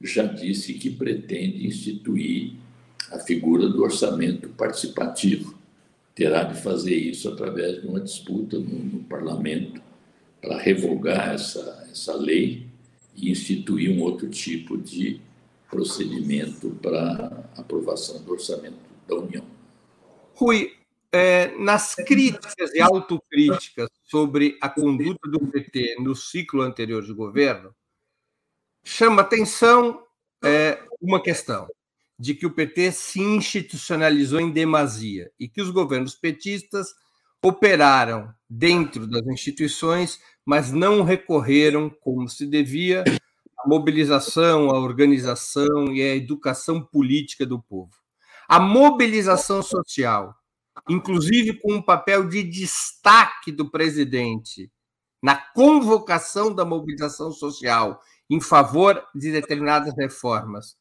já 0.00 0.24
disse 0.24 0.74
que 0.74 0.90
pretende 0.90 1.66
instituir 1.66 2.54
a 3.10 3.18
figura 3.18 3.68
do 3.68 3.82
orçamento 3.82 4.48
participativo. 4.50 5.51
Terá 6.14 6.44
de 6.44 6.60
fazer 6.60 6.94
isso 6.94 7.28
através 7.28 7.80
de 7.80 7.86
uma 7.88 8.00
disputa 8.00 8.58
no, 8.58 8.78
no 8.78 9.04
parlamento 9.04 9.80
para 10.40 10.58
revogar 10.58 11.34
essa, 11.34 11.86
essa 11.90 12.14
lei 12.14 12.66
e 13.14 13.30
instituir 13.30 13.90
um 13.90 14.02
outro 14.02 14.28
tipo 14.28 14.76
de 14.76 15.20
procedimento 15.70 16.70
para 16.82 17.48
aprovação 17.56 18.22
do 18.22 18.32
orçamento 18.32 18.76
da 19.08 19.16
União. 19.16 19.44
Rui, 20.34 20.72
é, 21.10 21.56
nas 21.58 21.94
críticas 21.94 22.74
e 22.74 22.80
autocríticas 22.80 23.88
sobre 24.04 24.58
a 24.60 24.68
conduta 24.68 25.28
do 25.30 25.40
PT 25.46 25.96
no 26.00 26.14
ciclo 26.14 26.62
anterior 26.62 27.02
de 27.02 27.12
governo, 27.12 27.74
chama 28.84 29.22
atenção 29.22 30.04
é, 30.44 30.78
uma 31.00 31.22
questão 31.22 31.68
de 32.22 32.36
que 32.36 32.46
o 32.46 32.54
PT 32.54 32.92
se 32.92 33.20
institucionalizou 33.20 34.38
em 34.38 34.48
demasia 34.48 35.32
e 35.40 35.48
que 35.48 35.60
os 35.60 35.70
governos 35.70 36.14
petistas 36.14 36.94
operaram 37.44 38.32
dentro 38.48 39.08
das 39.08 39.26
instituições, 39.26 40.20
mas 40.46 40.70
não 40.70 41.02
recorreram, 41.02 41.90
como 41.90 42.28
se 42.28 42.46
devia, 42.46 43.02
à 43.58 43.68
mobilização, 43.68 44.70
à 44.70 44.78
organização 44.78 45.92
e 45.92 46.00
à 46.00 46.14
educação 46.14 46.80
política 46.80 47.44
do 47.44 47.60
povo. 47.60 47.90
A 48.48 48.60
mobilização 48.60 49.60
social, 49.60 50.32
inclusive 50.88 51.54
com 51.54 51.74
um 51.74 51.82
papel 51.82 52.28
de 52.28 52.44
destaque 52.44 53.50
do 53.50 53.68
presidente 53.68 54.70
na 55.20 55.34
convocação 55.34 56.54
da 56.54 56.64
mobilização 56.64 57.32
social 57.32 58.00
em 58.30 58.40
favor 58.40 59.04
de 59.12 59.32
determinadas 59.32 59.92
reformas, 59.98 60.80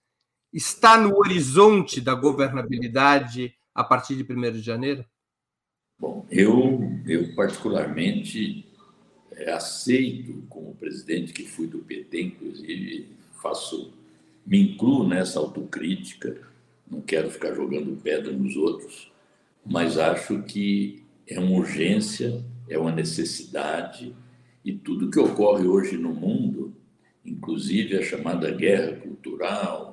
está 0.54 0.98
no 0.98 1.18
horizonte 1.18 2.02
da 2.02 2.14
governabilidade 2.14 3.54
a 3.74 3.84
partir 3.84 4.16
de 4.16 4.24
1 4.24 4.52
de 4.52 4.62
janeiro? 4.62 5.06
Bom, 6.00 6.26
eu, 6.30 6.82
eu 7.06 7.34
particularmente 7.36 8.66
é, 9.32 9.52
aceito 9.52 10.44
como 10.50 10.76
presidente 10.76 11.32
que 11.32 11.48
fui 11.48 11.68
do 11.68 11.80
PT, 11.80 12.22
inclusive 12.22 13.10
faço, 13.42 13.94
me 14.46 14.74
incluo 14.74 15.08
nessa 15.08 15.40
autocrítica, 15.40 16.42
não 16.90 17.02
quero 17.02 17.32
ficar 17.32 17.54
jogando 17.54 18.00
pedra 18.02 18.32
nos 18.32 18.56
outros, 18.56 19.12
mas 19.66 19.98
acho 19.98 20.42
que 20.44 21.04
é 21.28 21.40
uma 21.40 21.58
urgência, 21.58 22.44
é 22.68 22.78
uma 22.78 22.92
necessidade, 22.92 24.16
e 24.64 24.74
tudo 24.74 25.10
que 25.10 25.20
ocorre 25.20 25.66
hoje 25.66 25.98
no 25.98 26.14
mundo, 26.14 26.74
inclusive 27.26 27.98
a 27.98 28.04
chamada 28.04 28.52
guerra 28.52 28.98
cultural, 28.98 29.91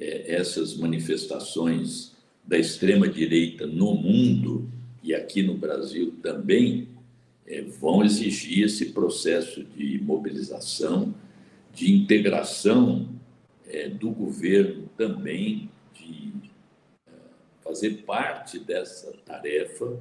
é, 0.00 0.34
essas 0.34 0.76
manifestações 0.76 2.12
da 2.44 2.58
extrema-direita 2.58 3.66
no 3.66 3.94
mundo 3.94 4.68
e 5.02 5.14
aqui 5.14 5.42
no 5.42 5.54
Brasil 5.54 6.14
também, 6.22 6.88
é, 7.46 7.62
vão 7.62 8.04
exigir 8.04 8.66
esse 8.66 8.86
processo 8.92 9.64
de 9.64 9.98
mobilização, 10.02 11.14
de 11.72 11.90
integração 11.90 13.08
é, 13.66 13.88
do 13.88 14.10
governo 14.10 14.88
também, 14.96 15.70
de 15.94 16.32
é, 17.06 17.12
fazer 17.62 18.02
parte 18.04 18.58
dessa 18.58 19.12
tarefa 19.24 19.98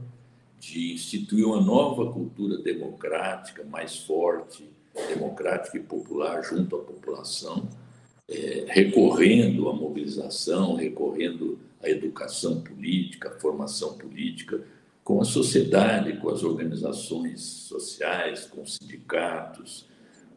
de 0.59 0.93
instituir 0.93 1.45
uma 1.45 1.61
nova 1.61 2.11
cultura 2.11 2.57
democrática 2.57 3.63
mais 3.63 3.97
forte, 3.97 4.67
democrática 5.07 5.77
e 5.77 5.83
popular 5.83 6.41
junto 6.43 6.75
à 6.75 6.79
população, 6.79 7.69
é, 8.29 8.65
recorrendo 8.67 9.69
à 9.69 9.73
mobilização, 9.73 10.75
recorrendo 10.75 11.59
à 11.81 11.89
educação 11.89 12.61
política, 12.61 13.29
à 13.29 13.39
formação 13.39 13.97
política, 13.97 14.61
com 15.03 15.21
a 15.21 15.25
sociedade, 15.25 16.17
com 16.17 16.29
as 16.29 16.43
organizações 16.43 17.41
sociais, 17.41 18.45
com 18.45 18.61
os 18.61 18.75
sindicatos, 18.75 19.87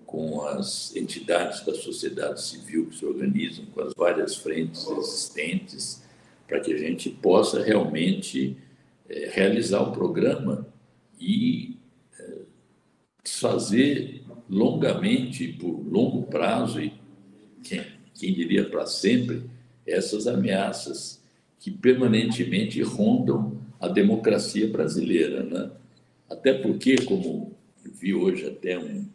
com 0.06 0.42
as 0.42 0.94
entidades 0.94 1.64
da 1.64 1.74
sociedade 1.74 2.42
civil 2.42 2.86
que 2.86 2.96
se 2.96 3.04
organizam, 3.04 3.64
com 3.66 3.80
as 3.80 3.92
várias 3.94 4.36
frentes 4.36 4.86
existentes, 4.86 6.04
para 6.46 6.60
que 6.60 6.72
a 6.72 6.76
gente 6.76 7.10
possa 7.10 7.62
realmente 7.62 8.56
é, 9.08 9.30
realizar 9.32 9.82
o 9.82 9.92
programa 9.92 10.66
e 11.20 11.76
é, 12.18 12.38
desfazer 13.24 14.22
longamente, 14.48 15.48
por 15.48 15.80
longo 15.88 16.24
prazo, 16.24 16.80
e 16.80 16.99
quem, 17.62 17.82
quem 18.14 18.32
diria 18.32 18.68
para 18.68 18.86
sempre, 18.86 19.42
essas 19.86 20.26
ameaças 20.26 21.20
que 21.58 21.70
permanentemente 21.70 22.82
rondam 22.82 23.58
a 23.78 23.88
democracia 23.88 24.68
brasileira. 24.68 25.42
Né? 25.42 25.70
Até 26.28 26.54
porque, 26.54 26.96
como 27.04 27.52
vi 27.84 28.14
hoje 28.14 28.46
até 28.46 28.78
um, 28.78 29.06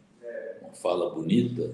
uma 0.62 0.72
fala 0.72 1.14
bonita, 1.14 1.70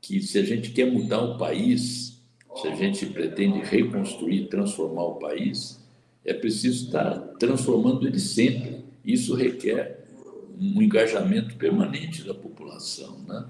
que 0.00 0.20
se 0.20 0.38
a 0.38 0.44
gente 0.44 0.70
quer 0.70 0.90
mudar 0.90 1.20
o 1.20 1.38
país, 1.38 2.20
se 2.56 2.68
a 2.68 2.74
gente 2.74 3.06
pretende 3.06 3.58
reconstruir, 3.60 4.48
transformar 4.48 5.04
o 5.04 5.14
país, 5.16 5.80
é 6.24 6.32
preciso 6.34 6.86
estar 6.86 7.18
transformando 7.38 8.06
ele 8.06 8.18
sempre. 8.18 8.84
Isso 9.04 9.34
requer 9.34 10.04
um 10.58 10.80
engajamento 10.80 11.56
permanente 11.56 12.22
da 12.22 12.34
população. 12.34 13.18
Né? 13.26 13.46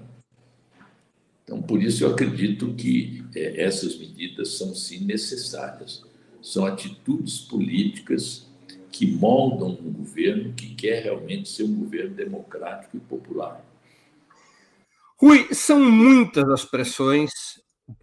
Então, 1.47 1.61
por 1.61 1.81
isso 1.81 2.03
eu 2.03 2.11
acredito 2.11 2.73
que 2.73 3.23
é, 3.33 3.63
essas 3.63 3.97
medidas 3.97 4.57
são 4.57 4.75
sim 4.75 5.05
necessárias. 5.05 6.03
São 6.41 6.65
atitudes 6.65 7.39
políticas 7.39 8.45
que 8.91 9.07
moldam 9.09 9.69
um 9.69 9.93
governo 9.93 10.53
que 10.53 10.75
quer 10.75 11.03
realmente 11.03 11.47
ser 11.47 11.63
um 11.63 11.73
governo 11.73 12.13
democrático 12.13 12.97
e 12.97 12.99
popular. 12.99 13.63
Rui, 15.17 15.47
são 15.53 15.79
muitas 15.79 16.49
as 16.49 16.65
pressões 16.65 17.31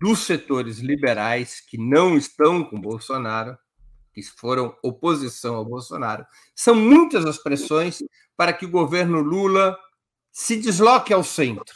dos 0.00 0.20
setores 0.20 0.78
liberais 0.78 1.60
que 1.60 1.76
não 1.76 2.16
estão 2.16 2.64
com 2.64 2.80
Bolsonaro, 2.80 3.58
que 4.14 4.22
foram 4.22 4.74
oposição 4.82 5.56
ao 5.56 5.66
Bolsonaro, 5.66 6.24
são 6.54 6.74
muitas 6.74 7.26
as 7.26 7.36
pressões 7.36 8.02
para 8.36 8.54
que 8.54 8.64
o 8.64 8.70
governo 8.70 9.20
Lula 9.20 9.76
se 10.32 10.56
desloque 10.56 11.12
ao 11.12 11.22
centro, 11.22 11.74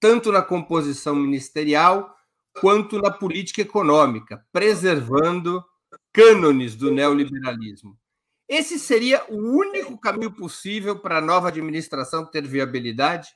tanto 0.00 0.32
na 0.32 0.42
composição 0.42 1.14
ministerial 1.14 2.16
quanto 2.60 2.98
na 2.98 3.10
política 3.10 3.60
econômica, 3.60 4.44
preservando 4.50 5.62
cânones 6.12 6.74
do 6.74 6.90
neoliberalismo. 6.90 7.96
Esse 8.48 8.80
seria 8.80 9.22
o 9.28 9.36
único 9.36 9.96
caminho 9.96 10.32
possível 10.32 10.98
para 10.98 11.18
a 11.18 11.20
nova 11.20 11.48
administração 11.48 12.26
ter 12.26 12.44
viabilidade, 12.44 13.28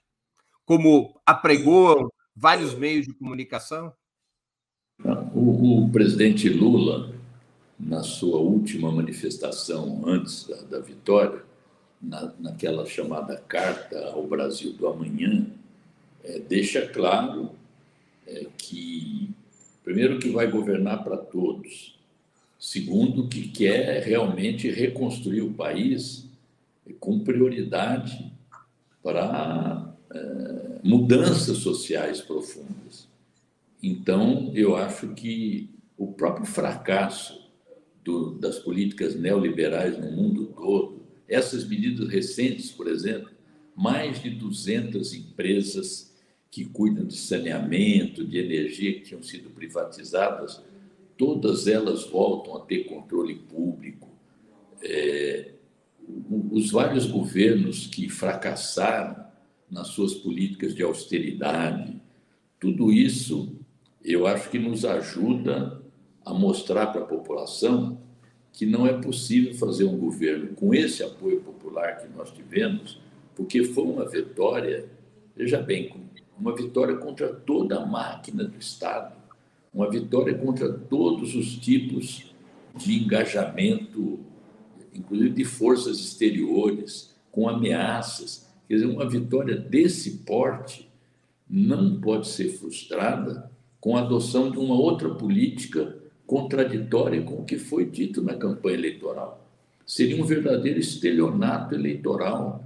como 0.65 1.21
apregoam 1.25 2.11
vários 2.35 2.75
meios 2.75 3.07
de 3.07 3.13
comunicação? 3.13 3.93
O, 5.33 5.85
o 5.85 5.93
presidente 5.93 6.49
Lula, 6.49 7.15
na 7.79 8.03
sua 8.03 8.39
última 8.39 8.91
manifestação 8.91 10.03
antes 10.05 10.49
da, 10.49 10.57
da 10.63 10.81
vitória, 10.81 11.45
na, 12.01 12.33
naquela 12.39 12.85
chamada 12.85 13.37
Carta 13.37 14.07
ao 14.09 14.27
Brasil 14.27 14.73
do 14.73 14.89
Amanhã, 14.89 15.47
é, 16.25 16.39
deixa 16.41 16.87
claro 16.87 17.53
é, 18.27 18.47
que, 18.57 19.31
primeiro, 19.85 20.19
que 20.19 20.31
vai 20.31 20.51
governar 20.51 21.05
para 21.05 21.17
todos, 21.17 21.95
Segundo, 22.65 23.29
que 23.29 23.49
quer 23.49 24.03
realmente 24.03 24.71
reconstruir 24.71 25.43
o 25.43 25.53
país 25.53 26.27
com 26.99 27.21
prioridade 27.21 28.33
para 29.03 29.95
é, 30.11 30.81
mudanças 30.83 31.59
sociais 31.59 32.23
profundas. 32.23 33.07
Então, 33.83 34.51
eu 34.55 34.75
acho 34.75 35.09
que 35.09 35.69
o 35.99 36.11
próprio 36.15 36.47
fracasso 36.47 37.53
do, 38.03 38.31
das 38.39 38.59
políticas 38.59 39.15
neoliberais 39.15 39.99
no 39.99 40.11
mundo 40.11 40.47
todo, 40.57 41.03
essas 41.29 41.69
medidas 41.69 42.09
recentes, 42.09 42.71
por 42.71 42.89
exemplo, 42.89 43.29
mais 43.77 44.23
de 44.23 44.31
200 44.31 45.13
empresas 45.13 46.14
que 46.55 46.65
cuidam 46.67 47.05
de 47.05 47.17
saneamento, 47.17 48.25
de 48.25 48.39
energia, 48.39 48.95
que 48.95 49.01
tinham 49.01 49.25
sido 49.25 49.51
privatizadas, 49.51 50.63
todas 51.19 51.67
elas 51.67 52.05
voltam 52.05 52.57
a 52.57 52.61
ter 52.61 52.85
controle 52.85 53.35
público. 53.35 54.09
É, 54.81 55.51
os 56.53 56.71
vários 56.71 57.09
governos 57.09 57.89
que 57.89 58.09
fracassaram 58.09 59.25
nas 59.69 59.89
suas 59.89 60.15
políticas 60.15 60.77
de 60.77 60.85
austeridade, 60.85 62.01
tudo 62.61 62.93
isso 62.93 63.53
eu 64.05 64.25
acho 64.25 64.49
que 64.49 64.59
nos 64.59 64.85
ajuda 64.85 65.83
a 66.25 66.33
mostrar 66.33 66.87
para 66.87 67.01
a 67.01 67.07
população 67.07 68.01
que 68.53 68.65
não 68.65 68.87
é 68.87 68.93
possível 68.93 69.55
fazer 69.55 69.87
um 69.87 69.99
governo 69.99 70.55
com 70.55 70.73
esse 70.73 71.03
apoio 71.03 71.41
popular 71.41 72.01
que 72.01 72.17
nós 72.17 72.31
tivemos, 72.31 73.01
porque 73.35 73.65
foi 73.65 73.83
uma 73.83 74.09
vitória, 74.09 74.89
veja 75.35 75.61
bem, 75.61 75.89
uma 76.39 76.55
vitória 76.55 76.97
contra 76.97 77.29
toda 77.29 77.79
a 77.79 77.87
máquina 77.87 78.45
do 78.45 78.59
Estado 78.59 79.25
uma 79.75 79.91
vitória 79.91 80.35
contra 80.35 80.73
todos 80.73 81.35
os 81.35 81.57
tipos 81.57 82.33
de 82.77 83.03
engajamento, 83.03 84.21
inclusive 84.95 85.31
de 85.31 85.45
forças 85.45 85.99
exteriores, 85.99 87.13
com 87.33 87.49
ameaças. 87.49 88.49
Quer 88.69 88.75
dizer, 88.75 88.87
uma 88.87 89.09
vitória 89.09 89.57
desse 89.57 90.19
porte 90.19 90.89
não 91.51 92.01
pode 92.01 92.29
ser 92.29 92.51
frustrada 92.51 93.51
com 93.81 93.97
a 93.97 94.01
adoção 94.01 94.51
de 94.51 94.59
uma 94.59 94.77
outra 94.77 95.11
política 95.11 95.97
contraditória 96.25 97.21
com 97.23 97.41
o 97.41 97.45
que 97.45 97.59
foi 97.59 97.85
dito 97.85 98.23
na 98.23 98.35
campanha 98.35 98.77
eleitoral. 98.77 99.45
Seria 99.85 100.23
um 100.23 100.25
verdadeiro 100.25 100.79
estelionato 100.79 101.75
eleitoral 101.75 102.65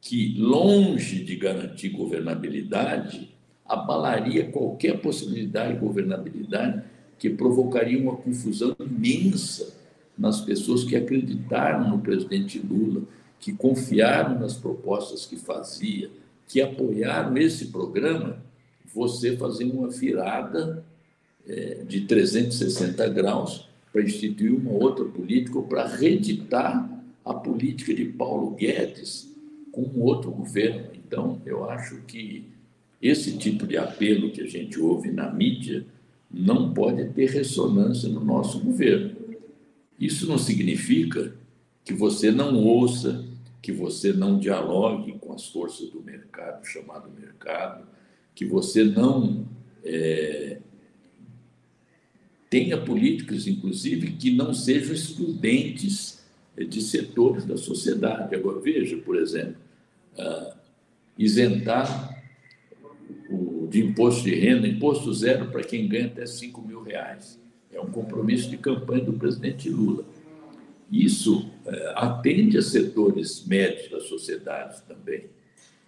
que, 0.00 0.34
longe 0.38 1.22
de 1.22 1.36
garantir 1.36 1.90
governabilidade, 1.90 3.30
abalaria 3.66 4.50
qualquer 4.50 5.00
possibilidade 5.00 5.74
de 5.74 5.80
governabilidade, 5.80 6.82
que 7.18 7.30
provocaria 7.30 8.00
uma 8.00 8.16
confusão 8.16 8.74
imensa 8.80 9.74
nas 10.16 10.40
pessoas 10.40 10.84
que 10.84 10.96
acreditaram 10.96 11.88
no 11.88 11.98
presidente 11.98 12.58
Lula, 12.58 13.02
que 13.38 13.52
confiaram 13.52 14.38
nas 14.38 14.54
propostas 14.54 15.26
que 15.26 15.36
fazia, 15.36 16.10
que 16.48 16.60
apoiaram 16.60 17.36
esse 17.36 17.66
programa, 17.66 18.42
você 18.92 19.36
fazer 19.36 19.64
uma 19.64 19.88
virada 19.88 20.84
é, 21.46 21.84
de 21.86 22.02
360 22.02 23.08
graus 23.08 23.68
para 23.92 24.02
instituir 24.02 24.54
uma 24.54 24.72
outra 24.72 25.04
política 25.04 25.58
ou 25.58 25.64
para 25.64 25.86
reeditar 25.86 26.88
a 27.24 27.34
política 27.34 27.94
de 27.94 28.04
Paulo 28.04 28.50
Guedes 28.52 29.29
com 29.72 29.82
um 29.82 30.02
outro 30.02 30.30
governo. 30.30 30.88
Então, 30.94 31.40
eu 31.44 31.68
acho 31.68 32.02
que 32.02 32.44
esse 33.00 33.36
tipo 33.38 33.66
de 33.66 33.76
apelo 33.76 34.30
que 34.30 34.42
a 34.42 34.46
gente 34.46 34.78
ouve 34.78 35.10
na 35.10 35.32
mídia 35.32 35.86
não 36.30 36.72
pode 36.72 37.08
ter 37.10 37.30
ressonância 37.30 38.08
no 38.08 38.24
nosso 38.24 38.60
governo. 38.60 39.16
Isso 39.98 40.26
não 40.26 40.38
significa 40.38 41.34
que 41.84 41.92
você 41.92 42.30
não 42.30 42.56
ouça, 42.56 43.24
que 43.60 43.72
você 43.72 44.12
não 44.12 44.38
dialogue 44.38 45.18
com 45.18 45.32
as 45.32 45.46
forças 45.46 45.90
do 45.90 46.02
mercado, 46.02 46.64
chamado 46.66 47.10
mercado, 47.10 47.86
que 48.34 48.44
você 48.44 48.84
não 48.84 49.46
é, 49.84 50.58
tenha 52.48 52.80
políticas, 52.80 53.46
inclusive, 53.46 54.12
que 54.12 54.30
não 54.30 54.52
sejam 54.54 54.94
excludentes 54.94 56.19
de 56.56 56.80
setores 56.80 57.44
da 57.44 57.56
sociedade. 57.56 58.34
Agora, 58.34 58.60
veja, 58.60 58.96
por 58.98 59.16
exemplo, 59.16 59.56
uh, 60.18 60.52
isentar 61.18 62.22
o, 63.30 63.66
de 63.68 63.80
imposto 63.84 64.24
de 64.24 64.34
renda, 64.34 64.66
imposto 64.66 65.12
zero 65.12 65.46
para 65.46 65.62
quem 65.62 65.88
ganha 65.88 66.06
até 66.06 66.26
5 66.26 66.60
mil 66.62 66.82
reais. 66.82 67.40
É 67.72 67.80
um 67.80 67.90
compromisso 67.90 68.50
de 68.50 68.58
campanha 68.58 69.04
do 69.04 69.12
presidente 69.12 69.68
Lula. 69.68 70.04
Isso 70.90 71.46
uh, 71.64 71.90
atende 71.94 72.58
a 72.58 72.62
setores 72.62 73.46
médios 73.46 73.90
da 73.90 74.00
sociedade 74.00 74.82
também. 74.82 75.30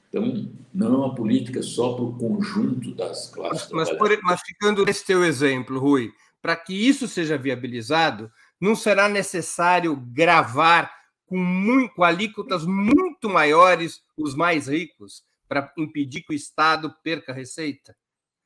Então, 0.08 0.48
não 0.72 0.86
é 0.94 0.96
uma 0.98 1.14
política 1.14 1.62
só 1.62 1.94
para 1.94 2.04
o 2.04 2.12
conjunto 2.14 2.94
das 2.94 3.30
classes. 3.30 3.68
Mas, 3.72 3.90
mas, 3.98 4.18
mas 4.22 4.40
ficando 4.42 4.84
nesse 4.84 5.06
teu 5.06 5.24
exemplo, 5.24 5.78
Rui, 5.78 6.12
para 6.42 6.54
que 6.54 6.74
isso 6.74 7.08
seja 7.08 7.38
viabilizado, 7.38 8.30
não 8.62 8.76
será 8.76 9.08
necessário 9.08 9.96
gravar 9.96 10.88
com, 11.26 11.36
muito, 11.36 11.94
com 11.96 12.04
alíquotas 12.04 12.64
muito 12.64 13.28
maiores 13.28 14.00
os 14.16 14.36
mais 14.36 14.68
ricos 14.68 15.24
para 15.48 15.72
impedir 15.76 16.22
que 16.22 16.32
o 16.32 16.36
Estado 16.36 16.94
perca 17.02 17.32
receita? 17.32 17.92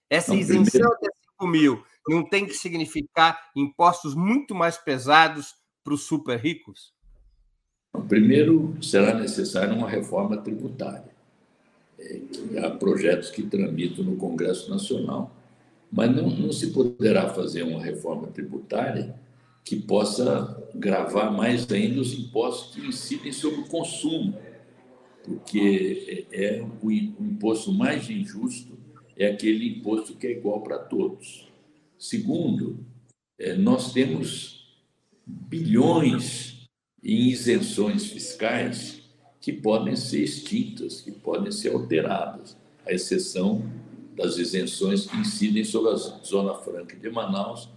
Essa 0.08 0.32
não, 0.32 0.40
isenção 0.40 0.80
primeiro... 0.80 0.96
de 1.02 1.10
5 1.38 1.46
mil 1.46 1.84
não 2.08 2.26
tem 2.26 2.46
que 2.46 2.54
significar 2.54 3.50
impostos 3.54 4.14
muito 4.14 4.54
mais 4.54 4.78
pesados 4.78 5.54
para 5.84 5.92
os 5.92 6.04
super 6.04 6.38
ricos? 6.38 6.94
Primeiro, 8.08 8.74
será 8.82 9.12
necessária 9.14 9.74
uma 9.74 9.88
reforma 9.88 10.38
tributária. 10.38 11.14
É, 11.98 12.20
há 12.64 12.70
projetos 12.70 13.30
que 13.30 13.42
tramitam 13.42 14.04
no 14.04 14.16
Congresso 14.16 14.70
Nacional 14.70 15.30
mas 15.90 16.14
não, 16.14 16.28
não 16.28 16.52
se 16.52 16.72
poderá 16.72 17.28
fazer 17.28 17.62
uma 17.62 17.82
reforma 17.82 18.26
tributária 18.26 19.14
que 19.66 19.74
possa 19.74 20.62
gravar 20.72 21.32
mais 21.32 21.70
ainda 21.72 22.00
os 22.00 22.14
impostos 22.14 22.72
que 22.72 22.86
incidem 22.86 23.32
sobre 23.32 23.62
o 23.62 23.66
consumo, 23.66 24.38
porque 25.24 26.26
é, 26.30 26.58
é 26.58 26.66
o, 26.80 26.90
imposto 26.90 27.72
mais 27.72 28.08
injusto 28.08 28.78
é 29.16 29.26
aquele 29.26 29.66
imposto 29.66 30.14
que 30.14 30.26
é 30.28 30.30
igual 30.30 30.60
para 30.60 30.78
todos. 30.78 31.48
Segundo, 31.98 32.78
é, 33.38 33.56
nós 33.56 33.92
temos 33.92 34.78
bilhões 35.26 36.68
em 37.02 37.28
isenções 37.28 38.06
fiscais 38.06 39.02
que 39.40 39.52
podem 39.52 39.96
ser 39.96 40.22
extintas, 40.22 41.00
que 41.00 41.10
podem 41.10 41.50
ser 41.50 41.72
alteradas, 41.72 42.56
à 42.84 42.92
exceção 42.92 43.68
das 44.14 44.36
isenções 44.36 45.06
que 45.06 45.16
incidem 45.16 45.64
sobre 45.64 45.90
a 45.90 45.96
Zona 45.96 46.54
Franca 46.54 46.94
de 46.94 47.10
Manaus, 47.10 47.68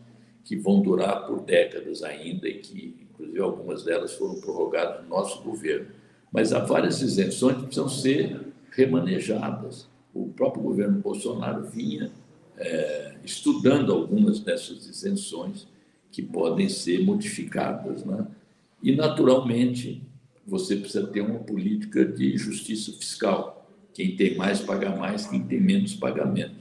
que 0.49 0.55
vão 0.55 0.81
durar 0.81 1.27
por 1.27 1.41
décadas 1.41 2.01
ainda 2.01 2.49
e 2.49 2.55
que, 2.55 2.95
inclusive, 3.03 3.39
algumas 3.39 3.83
delas 3.83 4.13
foram 4.13 4.41
prorrogadas 4.41 5.03
no 5.03 5.09
nosso 5.09 5.43
governo. 5.43 5.89
Mas 6.31 6.51
há 6.51 6.57
várias 6.57 7.03
isenções 7.03 7.57
que 7.57 7.63
precisam 7.65 7.87
ser 7.87 8.47
remanejadas. 8.71 9.87
O 10.11 10.29
próprio 10.29 10.63
governo 10.63 10.99
Bolsonaro 11.01 11.65
vinha 11.69 12.11
é, 12.57 13.13
estudando 13.23 13.93
algumas 13.93 14.39
dessas 14.39 14.87
isenções 14.87 15.67
que 16.11 16.23
podem 16.23 16.67
ser 16.67 17.05
modificadas. 17.05 18.03
Né? 18.03 18.25
E, 18.81 18.95
naturalmente, 18.95 20.01
você 20.47 20.75
precisa 20.75 21.05
ter 21.05 21.21
uma 21.21 21.41
política 21.41 22.03
de 22.03 22.35
justiça 22.35 22.91
fiscal 22.93 23.69
quem 23.93 24.15
tem 24.15 24.35
mais 24.35 24.61
paga 24.61 24.95
mais, 24.95 25.27
quem 25.27 25.43
tem 25.43 25.61
menos 25.61 25.93
paga 25.93 26.25
menos. 26.25 26.57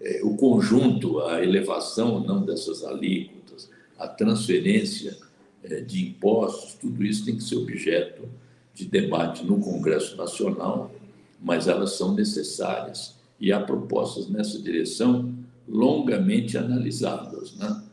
É, 0.00 0.20
o 0.22 0.36
conjunto, 0.36 1.20
a 1.20 1.42
elevação 1.42 2.14
ou 2.14 2.20
não 2.20 2.44
dessas 2.44 2.84
alíquotas, 2.84 3.70
a 3.98 4.08
transferência 4.08 5.16
é, 5.62 5.80
de 5.80 6.08
impostos, 6.08 6.74
tudo 6.74 7.04
isso 7.04 7.24
tem 7.24 7.36
que 7.36 7.42
ser 7.42 7.56
objeto 7.56 8.28
de 8.74 8.86
debate 8.86 9.44
no 9.44 9.60
Congresso 9.60 10.16
Nacional, 10.16 10.92
mas 11.40 11.68
elas 11.68 11.92
são 11.92 12.14
necessárias 12.14 13.16
e 13.40 13.52
há 13.52 13.60
propostas 13.60 14.28
nessa 14.28 14.60
direção 14.60 15.32
longamente 15.68 16.58
analisadas. 16.58 17.54
Né? 17.56 17.84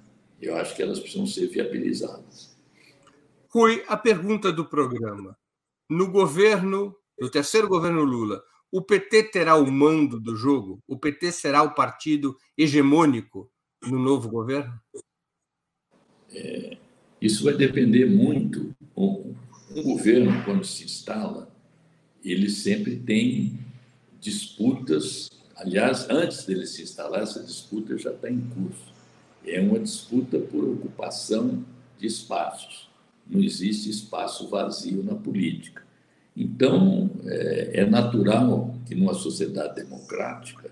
Eu 0.42 0.56
acho 0.56 0.76
que 0.76 0.82
elas 0.82 1.00
precisam 1.00 1.28
ser 1.28 1.48
viabilizadas. 1.48 2.52
Rui, 3.50 3.84
a 3.88 3.98
pergunta 3.98 4.52
do 4.52 4.66
programa. 4.66 5.38
No 5.90 6.10
governo, 6.10 6.96
no 7.20 7.30
terceiro 7.30 7.68
governo 7.68 8.04
Lula, 8.04 8.42
o 8.72 8.82
PT 8.82 9.24
terá 9.32 9.56
o 9.56 9.70
mando 9.70 10.20
do 10.20 10.36
jogo? 10.36 10.80
O 10.88 10.98
PT 10.98 11.32
será 11.32 11.62
o 11.62 11.76
partido 11.76 12.38
hegemônico 12.58 13.52
no 13.84 14.00
novo 14.00 14.30
governo? 14.30 14.74
É, 16.34 16.78
isso 17.22 17.44
vai 17.44 17.54
depender 17.54 18.06
muito. 18.06 18.74
Um, 18.96 19.36
um 19.76 19.84
governo, 19.84 20.44
quando 20.46 20.64
se 20.64 20.86
instala, 20.86 21.52
ele 22.24 22.50
sempre 22.50 22.96
tem 22.96 23.60
disputas. 24.20 25.30
Aliás, 25.56 26.10
antes 26.10 26.46
dele 26.46 26.66
se 26.66 26.84
instalar, 26.84 27.24
essa 27.24 27.44
disputa 27.44 27.98
já 27.98 28.12
está 28.12 28.30
em 28.30 28.40
curso. 28.40 28.92
É 29.46 29.60
uma 29.60 29.80
disputa 29.80 30.40
por 30.40 30.64
ocupação 30.64 31.66
de 31.98 32.08
espaços. 32.08 32.90
Não 33.28 33.42
existe 33.42 33.90
espaço 33.90 34.48
vazio 34.48 35.04
na 35.04 35.16
política. 35.16 35.84
Então, 36.36 37.10
é, 37.26 37.82
é 37.82 37.86
natural 37.86 38.74
que 38.86 38.96
numa 38.96 39.14
sociedade 39.14 39.76
democrática 39.76 40.72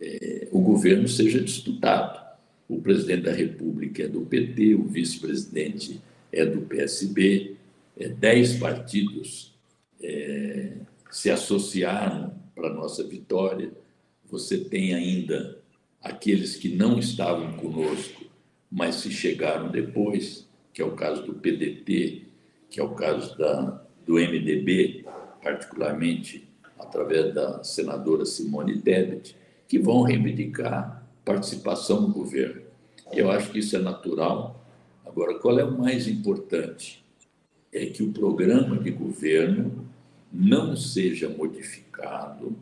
é, 0.00 0.48
o 0.50 0.60
governo 0.60 1.08
seja 1.08 1.40
disputado. 1.40 2.20
O 2.68 2.80
presidente 2.80 3.24
da 3.24 3.32
República 3.32 4.04
é 4.04 4.08
do 4.08 4.22
PT, 4.22 4.74
o 4.74 4.84
vice-presidente 4.84 6.00
é 6.32 6.46
do 6.46 6.62
PSB, 6.62 7.56
é, 7.98 8.08
dez 8.08 8.54
partidos 8.54 9.54
é, 10.02 10.72
se 11.10 11.30
associaram 11.30 12.32
para 12.54 12.68
a 12.68 12.74
nossa 12.74 13.04
vitória. 13.04 13.70
Você 14.30 14.58
tem 14.58 14.94
ainda 14.94 15.58
aqueles 16.00 16.56
que 16.56 16.68
não 16.68 16.98
estavam 16.98 17.52
conosco, 17.54 18.24
mas 18.70 18.96
se 18.96 19.10
chegaram 19.10 19.70
depois, 19.70 20.48
que 20.72 20.80
é 20.80 20.84
o 20.84 20.92
caso 20.92 21.22
do 21.22 21.34
PDT, 21.34 22.22
que 22.70 22.80
é 22.80 22.82
o 22.82 22.94
caso 22.94 23.36
da, 23.36 23.81
do 24.06 24.14
MDB, 24.14 25.04
particularmente 25.42 26.48
através 26.78 27.34
da 27.34 27.62
senadora 27.62 28.24
Simone 28.24 28.80
Tebet, 28.80 29.36
que 29.68 29.78
vão 29.78 30.02
reivindicar 30.02 31.06
participação 31.24 32.00
no 32.02 32.08
governo. 32.08 32.62
Eu 33.12 33.30
acho 33.30 33.50
que 33.50 33.58
isso 33.58 33.76
é 33.76 33.78
natural. 33.78 34.62
Agora, 35.04 35.38
qual 35.38 35.58
é 35.58 35.64
o 35.64 35.78
mais 35.78 36.06
importante? 36.08 37.02
É 37.72 37.86
que 37.86 38.02
o 38.02 38.12
programa 38.12 38.76
de 38.78 38.90
governo 38.90 39.86
não 40.32 40.76
seja 40.76 41.28
modificado 41.28 42.56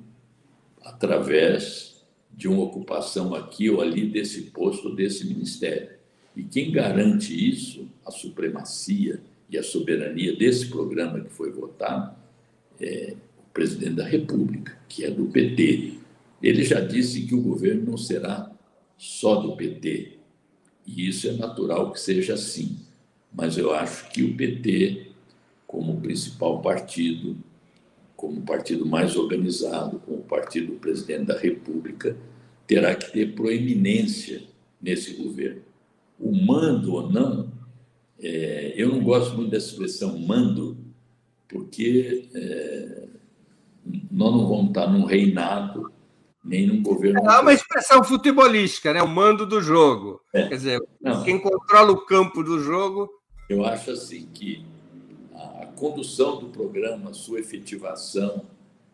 através 0.82 2.05
de 2.32 2.49
uma 2.49 2.62
ocupação 2.62 3.34
aqui 3.34 3.68
ou 3.68 3.80
ali 3.80 4.09
desse 4.09 4.43
posto, 4.43 4.95
desse 4.95 5.26
ministério. 5.26 5.91
E 6.36 6.43
quem 6.43 6.70
garante 6.70 7.34
isso, 7.34 7.88
a 8.05 8.11
supremacia 8.11 9.20
e 9.51 9.59
a 9.59 9.62
soberania 9.62 10.36
desse 10.36 10.66
programa 10.68 11.20
que 11.20 11.30
foi 11.30 11.51
votado, 11.51 12.14
é 12.80 13.14
o 13.38 13.53
presidente 13.53 13.94
da 13.94 14.05
República, 14.05 14.78
que 14.88 15.05
é 15.05 15.11
do 15.11 15.26
PT. 15.26 15.94
Ele 16.42 16.64
já 16.64 16.80
disse 16.80 17.22
que 17.22 17.34
o 17.34 17.42
governo 17.42 17.90
não 17.90 17.98
será 17.98 18.51
só 18.96 19.36
do 19.36 19.57
PT, 19.57 20.18
e 20.86 21.09
isso 21.09 21.28
é 21.28 21.32
natural 21.32 21.92
que 21.92 22.01
seja 22.01 22.34
assim. 22.34 22.78
Mas 23.32 23.59
eu 23.59 23.72
acho 23.72 24.11
que 24.11 24.22
o 24.22 24.36
PT, 24.36 25.09
como 25.66 26.01
principal 26.01 26.61
partido, 26.62 27.36
como 28.16 28.42
partido 28.42 28.84
mais 28.86 29.16
organizado, 29.16 29.98
como 30.01 30.22
partido 30.22 30.72
do 30.72 30.78
presidente 30.78 31.26
da 31.26 31.38
República, 31.38 32.16
terá 32.66 32.94
que 32.94 33.12
ter 33.12 33.34
proeminência 33.34 34.42
nesse 34.80 35.14
governo. 35.14 35.62
O 36.18 36.32
mando 36.34 36.94
ou 36.94 37.11
não 37.11 37.51
é, 38.22 38.74
eu 38.76 38.88
não 38.88 39.02
gosto 39.02 39.34
muito 39.36 39.50
dessa 39.50 39.70
expressão 39.70 40.18
mando, 40.18 40.76
porque 41.48 42.28
é, 42.34 43.08
nós 44.10 44.32
não 44.32 44.46
vamos 44.46 44.68
estar 44.68 44.86
num 44.86 45.04
reinado, 45.04 45.90
nem 46.44 46.66
num 46.66 46.82
governo. 46.82 47.20
É 47.20 47.40
uma 47.40 47.52
expressão 47.52 48.04
futebolística, 48.04 48.92
né? 48.92 49.02
o 49.02 49.08
mando 49.08 49.46
do 49.46 49.60
jogo. 49.60 50.20
É. 50.32 50.48
Quer 50.48 50.56
dizer, 50.56 50.82
não, 51.00 51.22
quem 51.22 51.38
controla 51.38 51.92
o 51.92 52.04
campo 52.04 52.42
do 52.42 52.60
jogo. 52.60 53.10
Eu 53.48 53.64
acho 53.64 53.90
assim 53.90 54.28
que 54.32 54.64
a 55.34 55.66
condução 55.76 56.38
do 56.38 56.46
programa, 56.48 57.10
a 57.10 57.14
sua 57.14 57.40
efetivação, 57.40 58.42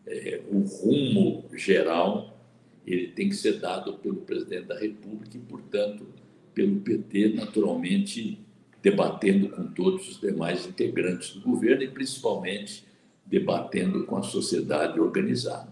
é, 0.05 0.41
o 0.49 0.59
rumo 0.59 1.45
geral, 1.53 2.37
ele 2.85 3.09
tem 3.09 3.27
que 3.27 3.35
ser 3.35 3.59
dado 3.59 3.93
pelo 3.93 4.17
presidente 4.17 4.67
da 4.67 4.79
República 4.79 5.35
e, 5.35 5.41
portanto, 5.41 6.07
pelo 6.53 6.77
PT, 6.79 7.33
naturalmente 7.35 8.39
debatendo 8.81 9.49
com 9.49 9.67
todos 9.67 10.07
os 10.09 10.19
demais 10.19 10.65
integrantes 10.65 11.33
do 11.33 11.41
governo 11.41 11.83
e, 11.83 11.89
principalmente, 11.89 12.85
debatendo 13.25 14.05
com 14.05 14.17
a 14.17 14.23
sociedade 14.23 14.99
organizada. 14.99 15.71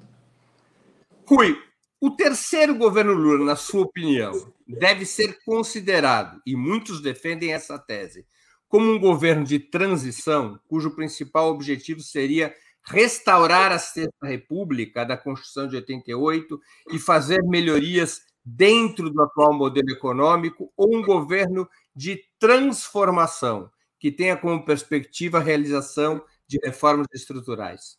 Rui, 1.26 1.58
o 2.00 2.12
terceiro 2.12 2.76
governo 2.76 3.14
Lula, 3.14 3.46
na 3.46 3.56
sua 3.56 3.82
opinião, 3.82 4.54
deve 4.68 5.06
ser 5.06 5.40
considerado, 5.46 6.42
e 6.46 6.56
muitos 6.56 7.02
defendem 7.02 7.54
essa 7.54 7.80
tese, 7.80 8.26
como 8.68 8.92
um 8.92 9.00
governo 9.00 9.46
de 9.46 9.60
transição, 9.60 10.60
cujo 10.68 10.96
principal 10.96 11.50
objetivo 11.50 12.02
seria 12.02 12.54
restaurar 12.88 13.72
a 13.72 13.80
Sexta 13.80 14.28
República 14.28 15.04
da 15.04 15.18
Constituição 15.18 15.68
de 15.68 15.78
88 15.78 16.60
e 16.92 17.00
fazer 17.00 17.42
melhorias 17.44 18.22
dentro 18.44 19.10
do 19.10 19.24
atual 19.24 19.54
modelo 19.54 19.90
econômico, 19.90 20.72
ou 20.78 20.96
um 20.96 21.02
governo 21.02 21.68
de 21.96 22.22
transformação, 22.46 23.70
que 24.00 24.12
tenha 24.12 24.38
como 24.38 24.64
perspectiva 24.64 25.40
a 25.40 25.42
realização 25.42 26.22
de 26.48 26.60
reformas 26.64 27.08
estruturais? 27.14 27.98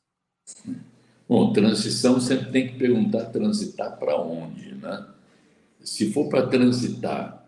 Bom, 1.28 1.52
transição 1.52 2.20
sempre 2.20 2.52
tem 2.52 2.68
que 2.68 2.78
perguntar 2.78 3.26
transitar 3.26 3.98
para 3.98 4.16
onde, 4.20 4.74
né? 4.76 5.06
Se 5.80 6.12
for 6.12 6.28
para 6.28 6.46
transitar 6.46 7.44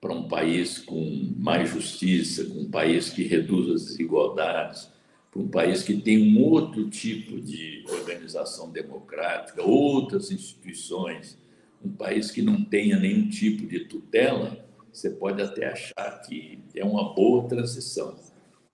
para 0.00 0.12
um 0.14 0.28
país 0.28 0.78
com 0.78 1.34
mais 1.36 1.70
justiça, 1.70 2.44
com 2.44 2.60
um 2.60 2.70
país 2.70 3.10
que 3.10 3.22
reduz 3.22 3.70
as 3.70 3.84
desigualdades, 3.90 4.88
para 5.30 5.40
um 5.40 5.48
país 5.48 5.82
que 5.82 5.94
tem 5.94 6.32
um 6.32 6.42
outro 6.42 6.88
tipo 6.90 7.40
de 7.40 7.84
organização 7.88 8.70
democrática, 8.70 9.62
outras 9.62 10.30
instituições, 10.30 11.38
um 11.84 11.90
país 11.90 12.30
que 12.30 12.42
não 12.42 12.62
tenha 12.64 12.98
nenhum 12.98 13.28
tipo 13.28 13.66
de 13.66 13.80
tutela, 13.80 14.58
você 14.92 15.10
pode 15.10 15.40
até 15.40 15.66
achar 15.66 16.20
que 16.22 16.58
é 16.74 16.84
uma 16.84 17.14
boa 17.14 17.48
transição. 17.48 18.16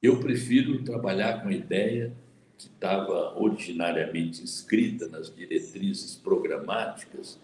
Eu 0.02 0.20
prefiro 0.20 0.82
trabalhar 0.82 1.42
com 1.42 1.48
a 1.48 1.52
ideia 1.52 2.12
que 2.56 2.68
estava 2.68 3.38
originariamente 3.38 4.42
inscrita 4.42 5.08
nas 5.08 5.34
diretrizes 5.34 6.14
programáticas, 6.14 7.38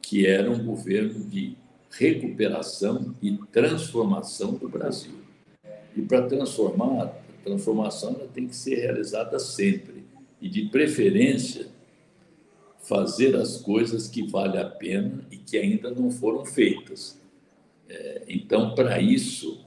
que 0.00 0.26
era 0.26 0.50
um 0.50 0.64
governo 0.64 1.24
de 1.24 1.56
recuperação 1.90 3.14
e 3.20 3.36
transformação 3.52 4.54
do 4.54 4.68
Brasil. 4.68 5.14
E 5.96 6.02
para 6.02 6.26
transformar, 6.26 7.04
a 7.04 7.44
transformação 7.44 8.14
tem 8.32 8.46
que 8.46 8.56
ser 8.56 8.76
realizada 8.76 9.38
sempre 9.38 10.04
e, 10.40 10.48
de 10.48 10.66
preferência, 10.66 11.66
fazer 12.82 13.36
as 13.36 13.58
coisas 13.58 14.08
que 14.08 14.26
vale 14.26 14.58
a 14.58 14.64
pena 14.64 15.24
e 15.30 15.36
que 15.36 15.56
ainda 15.56 15.90
não 15.90 16.10
foram 16.10 16.44
feitas. 16.44 17.20
É, 17.92 18.22
então, 18.26 18.74
para 18.74 19.02
isso, 19.02 19.60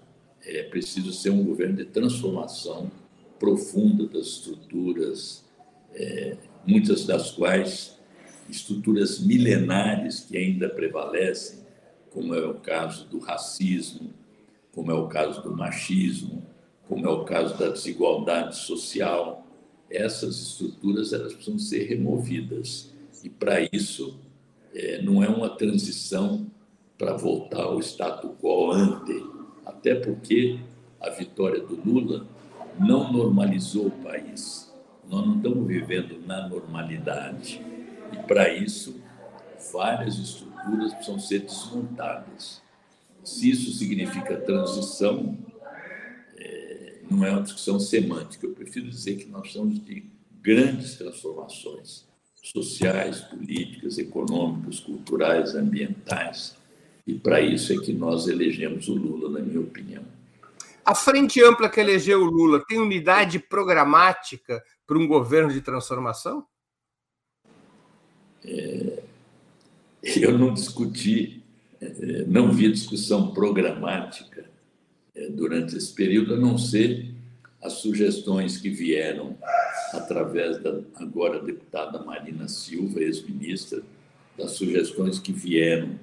é 0.44 0.64
preciso 0.64 1.14
ser 1.14 1.30
um 1.30 1.44
governo 1.44 1.76
de 1.76 1.86
transformação 1.86 2.92
profunda 3.38 4.08
das 4.08 4.26
estruturas, 4.26 5.46
é, 5.94 6.36
muitas 6.66 7.06
das 7.06 7.32
quais 7.32 8.00
estruturas 8.50 9.20
milenares 9.20 10.22
que 10.22 10.36
ainda 10.36 10.68
prevalecem, 10.68 11.60
como 12.10 12.34
é 12.34 12.44
o 12.44 12.56
caso 12.56 13.06
do 13.06 13.20
racismo, 13.20 14.12
como 14.72 14.92
é 14.92 14.96
o 14.96 15.08
caso 15.08 15.44
do 15.44 15.56
machismo, 15.56 16.44
como 16.88 17.06
é 17.06 17.10
o 17.10 17.26
caso 17.26 17.56
da 17.60 17.70
desigualdade 17.70 18.58
social. 18.58 19.46
Essas 19.88 20.42
estruturas 20.42 21.14
elas 21.14 21.34
precisam 21.34 21.60
ser 21.60 21.84
removidas 21.84 22.92
e 23.24 23.30
para 23.30 23.68
isso 23.72 24.20
é, 24.74 25.00
não 25.04 25.24
é 25.24 25.30
uma 25.30 25.50
transição 25.50 26.50
para 26.98 27.16
voltar 27.16 27.64
ao 27.64 27.80
status 27.80 28.32
quo 28.42 28.72
ante, 28.72 29.24
até 29.66 29.96
porque 29.96 30.60
a 31.00 31.10
vitória 31.10 31.62
do 31.62 31.76
Lula 31.76 32.26
não 32.80 33.12
normalizou 33.12 33.88
o 33.88 33.92
país. 33.92 34.74
Nós 35.10 35.26
não 35.26 35.38
estamos 35.38 35.68
vivendo 35.68 36.20
na 36.26 36.48
normalidade. 36.48 37.62
E 38.12 38.18
para 38.26 38.54
isso, 38.54 39.02
várias 39.72 40.18
estruturas 40.18 40.94
precisam 40.94 41.20
ser 41.20 41.40
desmontadas. 41.40 42.62
Se 43.24 43.50
isso 43.50 43.72
significa 43.72 44.38
transição, 44.38 45.38
é, 46.38 47.00
não 47.10 47.24
é 47.26 47.32
uma 47.32 47.42
discussão 47.42 47.80
semântica. 47.80 48.46
Eu 48.46 48.54
prefiro 48.54 48.90
dizer 48.90 49.16
que 49.18 49.26
nós 49.26 49.42
precisamos 49.42 49.84
de 49.84 50.10
grandes 50.42 50.96
transformações 50.96 52.06
sociais, 52.36 53.22
políticas, 53.22 53.98
econômicas, 53.98 54.80
culturais, 54.80 55.56
ambientais. 55.56 56.56
E 57.06 57.14
para 57.14 57.40
isso 57.40 57.72
é 57.72 57.78
que 57.78 57.94
nós 57.94 58.28
elegemos 58.28 58.88
o 58.88 58.96
Lula, 58.96 59.30
na 59.30 59.46
minha 59.46 59.60
opinião. 59.60 60.04
A 60.84 60.96
frente 60.96 61.44
ampla 61.44 61.70
que 61.70 61.80
elegeu 61.80 62.22
o 62.22 62.26
Lula 62.26 62.64
tem 62.68 62.80
unidade 62.80 63.40
programática 63.40 64.64
para 64.86 64.98
um 64.98 65.08
governo 65.08 65.52
de 65.52 65.62
transformação? 65.62 66.46
É, 68.44 69.04
eu 70.04 70.38
não 70.38 70.54
discuti, 70.54 71.44
é, 71.82 72.26
não 72.28 72.52
vi 72.52 72.72
discussão 72.72 73.34
programática 73.34 74.46
é, 75.16 75.28
durante 75.30 75.76
esse 75.76 75.94
período, 75.94 76.36
a 76.36 76.38
não 76.38 76.58
ser 76.58 77.12
as 77.62 77.74
sugestões 77.74 78.58
que 78.58 78.70
vieram 78.70 79.36
através 79.92 80.62
da 80.62 80.82
agora 80.96 81.42
deputada 81.42 82.04
Marina 82.04 82.48
Silva, 82.48 83.00
ex-ministra, 83.02 83.82
das 84.38 84.52
sugestões 84.52 85.18
que 85.18 85.32
vieram 85.32 86.00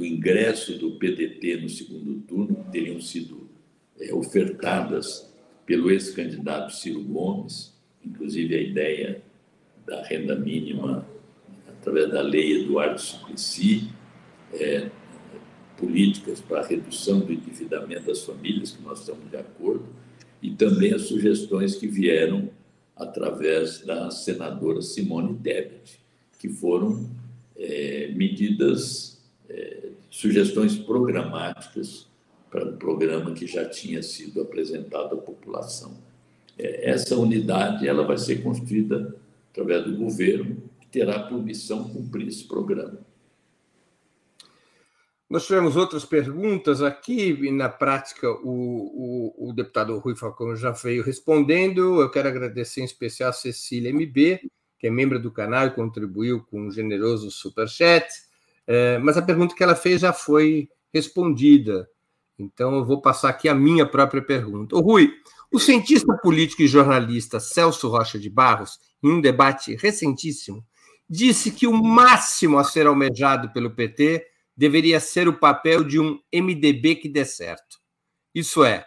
do 0.00 0.06
ingresso 0.06 0.78
do 0.78 0.92
PDT 0.92 1.58
no 1.60 1.68
segundo 1.68 2.22
turno, 2.22 2.56
que 2.64 2.70
teriam 2.70 2.98
sido 3.02 3.50
é, 4.00 4.14
ofertadas 4.14 5.30
pelo 5.66 5.90
ex-candidato 5.90 6.74
Ciro 6.74 7.02
Gomes, 7.02 7.78
inclusive 8.02 8.54
a 8.54 8.60
ideia 8.62 9.22
da 9.86 10.02
renda 10.02 10.34
mínima 10.34 11.06
através 11.68 12.10
da 12.10 12.22
lei 12.22 12.62
Eduardo 12.62 12.98
Suplicy, 12.98 13.90
é, 14.54 14.90
políticas 15.76 16.40
para 16.40 16.60
a 16.60 16.66
redução 16.66 17.20
do 17.20 17.30
endividamento 17.30 18.06
das 18.06 18.24
famílias, 18.24 18.72
que 18.72 18.82
nós 18.82 19.00
estamos 19.00 19.30
de 19.30 19.36
acordo, 19.36 19.86
e 20.40 20.50
também 20.50 20.94
as 20.94 21.02
sugestões 21.02 21.76
que 21.76 21.86
vieram 21.86 22.48
através 22.96 23.80
da 23.80 24.10
senadora 24.10 24.80
Simone 24.80 25.38
Tebet, 25.42 26.00
que 26.38 26.48
foram 26.48 27.06
é, 27.54 28.10
medidas, 28.14 29.22
é, 29.46 29.89
sugestões 30.10 30.76
programáticas 30.76 32.10
para 32.50 32.64
um 32.64 32.76
programa 32.76 33.32
que 33.32 33.46
já 33.46 33.64
tinha 33.64 34.02
sido 34.02 34.42
apresentado 34.42 35.14
à 35.14 35.18
população. 35.18 35.96
É, 36.58 36.90
essa 36.90 37.16
unidade 37.16 37.86
ela 37.86 38.04
vai 38.04 38.18
ser 38.18 38.42
construída 38.42 39.16
através 39.52 39.84
do 39.84 39.96
governo, 39.96 40.62
que 40.80 40.88
terá 40.88 41.20
por 41.20 41.42
missão 41.42 41.88
cumprir 41.88 42.28
esse 42.28 42.44
programa. 42.44 42.98
Nós 45.28 45.46
tivemos 45.46 45.76
outras 45.76 46.04
perguntas 46.04 46.82
aqui, 46.82 47.30
e 47.30 47.52
na 47.52 47.68
prática 47.68 48.28
o, 48.28 49.30
o, 49.38 49.50
o, 49.50 49.52
deputado 49.52 49.96
Rui 49.98 50.16
Falcão 50.16 50.56
já 50.56 50.72
veio 50.72 51.04
respondendo. 51.04 52.00
Eu 52.00 52.10
quero 52.10 52.26
agradecer 52.26 52.80
em 52.80 52.84
especial 52.84 53.30
a 53.30 53.32
Cecília 53.32 53.92
MB, 53.92 54.40
que 54.76 54.88
é 54.88 54.90
membro 54.90 55.22
do 55.22 55.30
canal 55.30 55.68
e 55.68 55.70
contribuiu 55.70 56.44
com 56.50 56.62
um 56.62 56.70
generoso 56.72 57.30
superchat. 57.30 58.08
É, 58.72 58.98
mas 58.98 59.16
a 59.16 59.22
pergunta 59.22 59.52
que 59.52 59.64
ela 59.64 59.74
fez 59.74 60.00
já 60.00 60.12
foi 60.12 60.68
respondida. 60.94 61.90
Então 62.38 62.76
eu 62.76 62.84
vou 62.84 63.02
passar 63.02 63.28
aqui 63.28 63.48
a 63.48 63.54
minha 63.54 63.84
própria 63.84 64.22
pergunta. 64.22 64.76
Ô, 64.76 64.80
Rui, 64.80 65.12
o 65.52 65.58
cientista 65.58 66.16
político 66.22 66.62
e 66.62 66.68
jornalista 66.68 67.40
Celso 67.40 67.88
Rocha 67.88 68.16
de 68.16 68.30
Barros, 68.30 68.78
em 69.02 69.10
um 69.10 69.20
debate 69.20 69.74
recentíssimo, 69.74 70.64
disse 71.08 71.50
que 71.50 71.66
o 71.66 71.72
máximo 71.72 72.58
a 72.58 72.62
ser 72.62 72.86
almejado 72.86 73.52
pelo 73.52 73.72
PT 73.72 74.24
deveria 74.56 75.00
ser 75.00 75.26
o 75.26 75.36
papel 75.36 75.82
de 75.82 75.98
um 75.98 76.20
MDB 76.32 76.94
que 76.94 77.08
dê 77.08 77.24
certo. 77.24 77.80
Isso 78.32 78.62
é, 78.62 78.86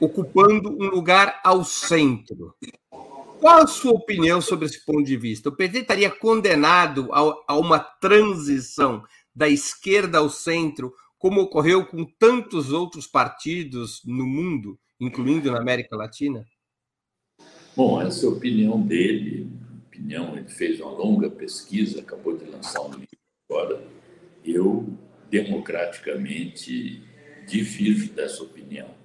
ocupando 0.00 0.70
um 0.70 0.88
lugar 0.88 1.42
ao 1.44 1.62
centro. 1.62 2.54
Qual 3.40 3.62
a 3.62 3.66
sua 3.66 3.92
opinião 3.92 4.40
sobre 4.40 4.66
esse 4.66 4.84
ponto 4.84 5.02
de 5.02 5.16
vista? 5.16 5.48
O 5.48 5.56
PT 5.56 5.78
estaria 5.78 6.10
condenado 6.10 7.08
a, 7.12 7.56
uma 7.56 7.78
transição 7.78 9.02
da 9.34 9.48
esquerda 9.48 10.18
ao 10.18 10.28
centro, 10.28 10.92
como 11.18 11.40
ocorreu 11.40 11.86
com 11.86 12.04
tantos 12.04 12.70
outros 12.70 13.06
partidos 13.06 14.02
no 14.04 14.26
mundo, 14.26 14.78
incluindo 15.00 15.50
na 15.50 15.58
América 15.58 15.96
Latina? 15.96 16.44
Bom, 17.74 18.00
essa 18.02 18.26
é 18.26 18.28
a 18.28 18.32
opinião 18.32 18.80
dele. 18.80 19.50
Opinião, 19.86 20.36
ele 20.36 20.48
fez 20.48 20.78
uma 20.80 20.90
longa 20.90 21.30
pesquisa, 21.30 22.00
acabou 22.00 22.36
de 22.36 22.44
lançar 22.44 22.82
um 22.82 22.90
livro 22.90 23.08
agora 23.48 23.82
eu 24.44 24.86
democraticamente 25.30 27.02
divirjo 27.46 28.12
dessa 28.12 28.42
opinião. 28.42 28.99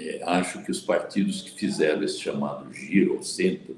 É, 0.00 0.22
acho 0.24 0.64
que 0.64 0.70
os 0.70 0.80
partidos 0.80 1.42
que 1.42 1.50
fizeram 1.50 2.02
esse 2.02 2.18
chamado 2.18 2.72
giro 2.72 3.18
ao 3.18 3.22
centro, 3.22 3.76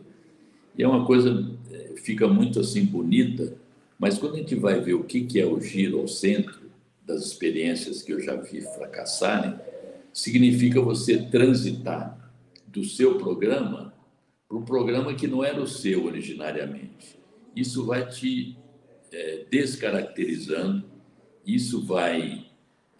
e 0.79 0.83
é 0.83 0.89
uma 0.89 1.05
coisa, 1.05 1.51
é, 1.73 1.95
fica 1.97 2.29
muito 2.29 2.61
assim 2.61 2.85
bonita, 2.85 3.55
mas 3.99 4.19
quando 4.19 4.35
a 4.35 4.39
gente 4.39 4.55
vai 4.55 4.81
ver 4.81 4.95
o 4.95 5.03
que, 5.03 5.25
que 5.25 5.41
é 5.41 5.47
o 5.47 5.61
giro 5.61 5.99
ao 6.01 6.07
centro, 6.07 6.63
das 7.05 7.27
experiências 7.27 8.01
que 8.01 8.13
eu 8.13 8.21
já 8.21 8.37
vi 8.37 8.61
fracassarem, 8.61 9.59
significa 10.13 10.81
você 10.81 11.19
transitar 11.19 12.17
do 12.69 12.85
seu 12.85 13.19
programa 13.19 13.93
para 14.49 14.57
um 14.57 14.65
programa 14.65 15.15
que 15.15 15.27
não 15.27 15.43
era 15.43 15.61
o 15.61 15.67
seu 15.67 16.05
originariamente. 16.05 17.19
Isso 17.57 17.85
vai 17.85 18.09
te 18.09 18.57
é, 19.11 19.45
descaracterizando, 19.51 20.85
isso 21.45 21.83
vai 21.83 22.42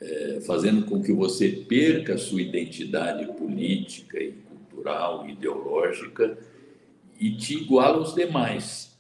é, 0.03 0.41
fazendo 0.41 0.85
com 0.85 1.01
que 1.01 1.13
você 1.13 1.49
perca 1.49 2.15
a 2.15 2.19
sua 2.19 2.43
identidade 2.43 3.25
política 3.35 4.21
e 4.21 4.33
cultural, 4.33 5.29
ideológica, 5.29 6.37
e 7.19 7.37
te 7.37 7.55
iguala 7.55 7.99
aos 7.99 8.15
demais. 8.15 8.99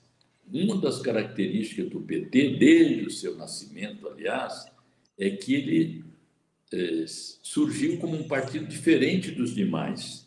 Uma 0.52 0.76
das 0.76 1.00
características 1.00 1.88
do 1.88 2.00
PT, 2.00 2.56
desde 2.56 3.04
o 3.04 3.10
seu 3.10 3.36
nascimento, 3.36 4.06
aliás, 4.06 4.66
é 5.18 5.30
que 5.30 5.54
ele 5.54 6.04
é, 6.72 7.04
surgiu 7.06 7.98
como 7.98 8.16
um 8.16 8.28
partido 8.28 8.66
diferente 8.66 9.32
dos 9.32 9.54
demais, 9.54 10.26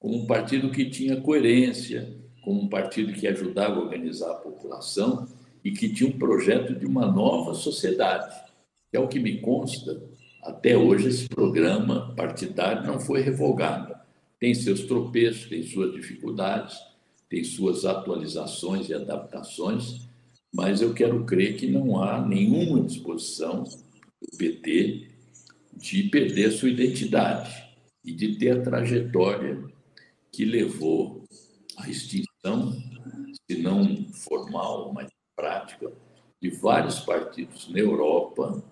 como 0.00 0.16
um 0.16 0.26
partido 0.26 0.70
que 0.70 0.90
tinha 0.90 1.20
coerência, 1.20 2.12
como 2.42 2.62
um 2.62 2.68
partido 2.68 3.12
que 3.12 3.28
ajudava 3.28 3.76
a 3.76 3.82
organizar 3.82 4.32
a 4.32 4.36
população 4.36 5.28
e 5.62 5.70
que 5.70 5.88
tinha 5.88 6.08
um 6.08 6.18
projeto 6.18 6.74
de 6.74 6.86
uma 6.86 7.06
nova 7.06 7.54
sociedade. 7.54 8.49
É 8.92 8.98
o 8.98 9.08
que 9.08 9.18
me 9.18 9.40
consta, 9.40 10.02
até 10.42 10.76
hoje 10.76 11.08
esse 11.08 11.28
programa 11.28 12.14
partidário 12.14 12.86
não 12.86 12.98
foi 12.98 13.20
revogado. 13.20 13.94
Tem 14.38 14.54
seus 14.54 14.80
tropeços, 14.80 15.48
tem 15.48 15.62
suas 15.62 15.92
dificuldades, 15.92 16.76
tem 17.28 17.44
suas 17.44 17.84
atualizações 17.84 18.88
e 18.88 18.94
adaptações, 18.94 20.08
mas 20.52 20.80
eu 20.80 20.92
quero 20.92 21.24
crer 21.24 21.56
que 21.56 21.66
não 21.66 22.02
há 22.02 22.26
nenhuma 22.26 22.80
disposição 22.80 23.62
do 23.62 24.36
PT 24.36 25.08
de 25.76 26.04
perder 26.04 26.50
sua 26.50 26.70
identidade 26.70 27.64
e 28.04 28.12
de 28.12 28.36
ter 28.36 28.58
a 28.58 28.62
trajetória 28.62 29.62
que 30.32 30.44
levou 30.44 31.24
à 31.76 31.88
extinção, 31.88 32.72
se 33.48 33.58
não 33.58 34.04
formal, 34.12 34.92
mas 34.92 35.08
prática, 35.36 35.92
de 36.40 36.50
vários 36.50 37.00
partidos 37.00 37.68
na 37.68 37.78
Europa 37.78 38.62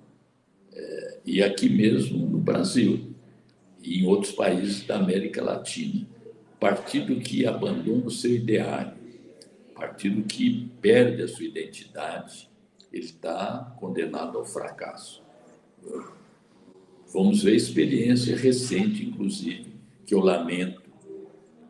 e 1.24 1.42
aqui 1.42 1.68
mesmo 1.68 2.26
no 2.26 2.38
Brasil 2.38 3.14
e 3.82 4.00
em 4.00 4.06
outros 4.06 4.32
países 4.32 4.86
da 4.86 4.96
América 4.96 5.42
Latina 5.42 6.06
partido 6.58 7.20
que 7.20 7.46
abandona 7.46 8.06
o 8.06 8.10
seu 8.10 8.34
ideário, 8.34 8.96
partido 9.74 10.22
que 10.24 10.70
perde 10.80 11.22
a 11.22 11.28
sua 11.28 11.44
identidade, 11.44 12.50
ele 12.92 13.04
está 13.04 13.76
condenado 13.78 14.38
ao 14.38 14.44
fracasso. 14.44 15.22
Vamos 17.12 17.42
ver 17.42 17.52
a 17.52 17.56
experiência 17.56 18.36
recente, 18.36 19.04
inclusive, 19.04 19.66
que 20.04 20.14
eu 20.14 20.20
lamento, 20.20 20.82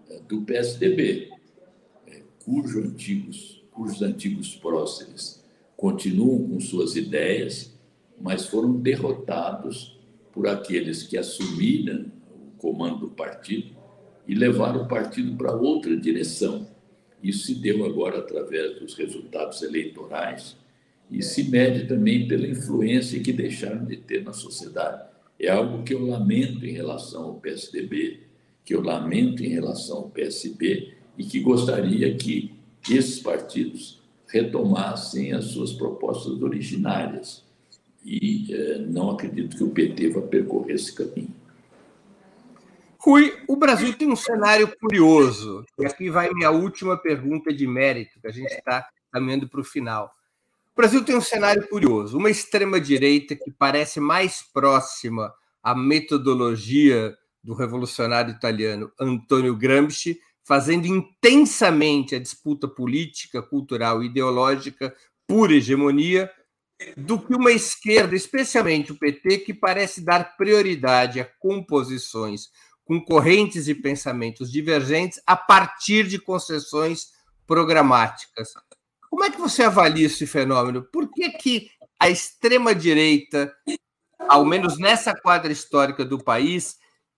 é, 0.08 0.20
do 0.20 0.42
PSDB, 0.42 1.30
é, 2.06 2.22
cujos 2.44 2.84
antigos, 2.84 3.64
cujos 3.70 4.00
antigos 4.00 4.56
próceres 4.56 5.44
continuam 5.76 6.48
com 6.48 6.60
suas 6.60 6.96
ideias, 6.96 7.72
mas 8.20 8.46
foram 8.46 8.72
derrotados 8.74 9.98
por 10.32 10.46
aqueles 10.46 11.02
que 11.02 11.16
assumiram 11.16 12.06
o 12.30 12.56
comando 12.58 13.00
do 13.00 13.10
partido 13.10 13.76
e 14.26 14.34
levar 14.34 14.76
o 14.76 14.86
partido 14.86 15.36
para 15.36 15.54
outra 15.54 15.96
direção. 15.96 16.68
Isso 17.22 17.46
se 17.46 17.54
deu 17.54 17.84
agora 17.84 18.18
através 18.18 18.78
dos 18.78 18.94
resultados 18.94 19.62
eleitorais 19.62 20.56
e 21.10 21.22
se 21.22 21.44
mede 21.44 21.86
também 21.86 22.28
pela 22.28 22.46
influência 22.46 23.20
que 23.20 23.32
deixaram 23.32 23.84
de 23.84 23.96
ter 23.96 24.22
na 24.22 24.32
sociedade. 24.32 25.08
É 25.40 25.48
algo 25.48 25.82
que 25.82 25.94
eu 25.94 26.06
lamento 26.06 26.66
em 26.66 26.72
relação 26.72 27.24
ao 27.24 27.34
PSDB, 27.34 28.20
que 28.64 28.74
eu 28.74 28.82
lamento 28.82 29.42
em 29.42 29.48
relação 29.48 29.98
ao 29.98 30.10
PSB 30.10 30.94
e 31.16 31.24
que 31.24 31.40
gostaria 31.40 32.14
que 32.16 32.54
esses 32.88 33.20
partidos 33.20 34.02
retomassem 34.26 35.32
as 35.32 35.46
suas 35.46 35.72
propostas 35.72 36.40
originárias. 36.42 37.44
E 38.04 38.54
eh, 38.54 38.78
não 38.78 39.10
acredito 39.10 39.56
que 39.56 39.64
o 39.64 39.70
PT 39.70 40.10
vá 40.10 40.22
percorrer 40.22 40.74
esse 40.74 40.94
caminho. 40.94 41.34
Rui, 42.98 43.32
o 43.46 43.56
Brasil 43.56 43.94
tem 43.94 44.10
um 44.10 44.16
cenário 44.16 44.70
curioso. 44.78 45.64
E 45.78 45.86
aqui 45.86 46.10
vai 46.10 46.32
minha 46.32 46.50
última 46.50 46.96
pergunta 46.96 47.52
de 47.52 47.66
mérito, 47.66 48.20
que 48.20 48.26
a 48.26 48.32
gente 48.32 48.52
está 48.52 48.88
caminhando 49.12 49.48
para 49.48 49.60
o 49.60 49.64
final. 49.64 50.12
O 50.72 50.76
Brasil 50.76 51.04
tem 51.04 51.16
um 51.16 51.20
cenário 51.20 51.66
curioso. 51.68 52.18
Uma 52.18 52.30
extrema-direita 52.30 53.36
que 53.36 53.50
parece 53.50 54.00
mais 54.00 54.42
próxima 54.42 55.32
à 55.62 55.74
metodologia 55.74 57.16
do 57.42 57.54
revolucionário 57.54 58.32
italiano 58.32 58.90
Antonio 59.00 59.56
Gramsci, 59.56 60.20
fazendo 60.44 60.86
intensamente 60.86 62.14
a 62.14 62.18
disputa 62.18 62.66
política, 62.66 63.40
cultural 63.42 64.02
e 64.02 64.06
ideológica 64.06 64.94
por 65.26 65.52
hegemonia, 65.52 66.30
do 66.96 67.18
que 67.18 67.34
uma 67.34 67.50
esquerda, 67.50 68.14
especialmente 68.14 68.92
o 68.92 68.98
PT, 68.98 69.38
que 69.38 69.54
parece 69.54 70.00
dar 70.00 70.36
prioridade 70.36 71.20
a 71.20 71.24
composições 71.24 72.50
com 72.84 73.00
correntes 73.04 73.68
e 73.68 73.74
pensamentos 73.74 74.50
divergentes 74.50 75.20
a 75.26 75.36
partir 75.36 76.06
de 76.06 76.18
concessões 76.18 77.08
programáticas. 77.46 78.52
Como 79.10 79.24
é 79.24 79.30
que 79.30 79.38
você 79.38 79.62
avalia 79.62 80.06
esse 80.06 80.26
fenômeno? 80.26 80.82
Por 80.82 81.10
que, 81.10 81.30
que 81.30 81.70
a 81.98 82.08
extrema-direita, 82.08 83.52
ao 84.28 84.44
menos 84.44 84.78
nessa 84.78 85.14
quadra 85.14 85.52
histórica 85.52 86.04
do 86.04 86.22
país, 86.22 86.76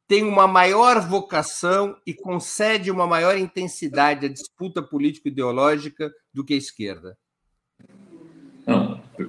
tem 0.09 0.25
uma 0.25 0.49
maior 0.49 1.01
vocação 1.01 1.97
e 2.05 2.15
concede 2.15 2.91
uma 2.91 3.07
maior 3.07 3.37
intensidade 3.37 4.27
à 4.27 4.29
disputa 4.29 4.83
político-ideológica 4.83 6.11
do 6.33 6.45
que 6.45 6.55
a 6.55 6.57
esquerda? 6.57 7.17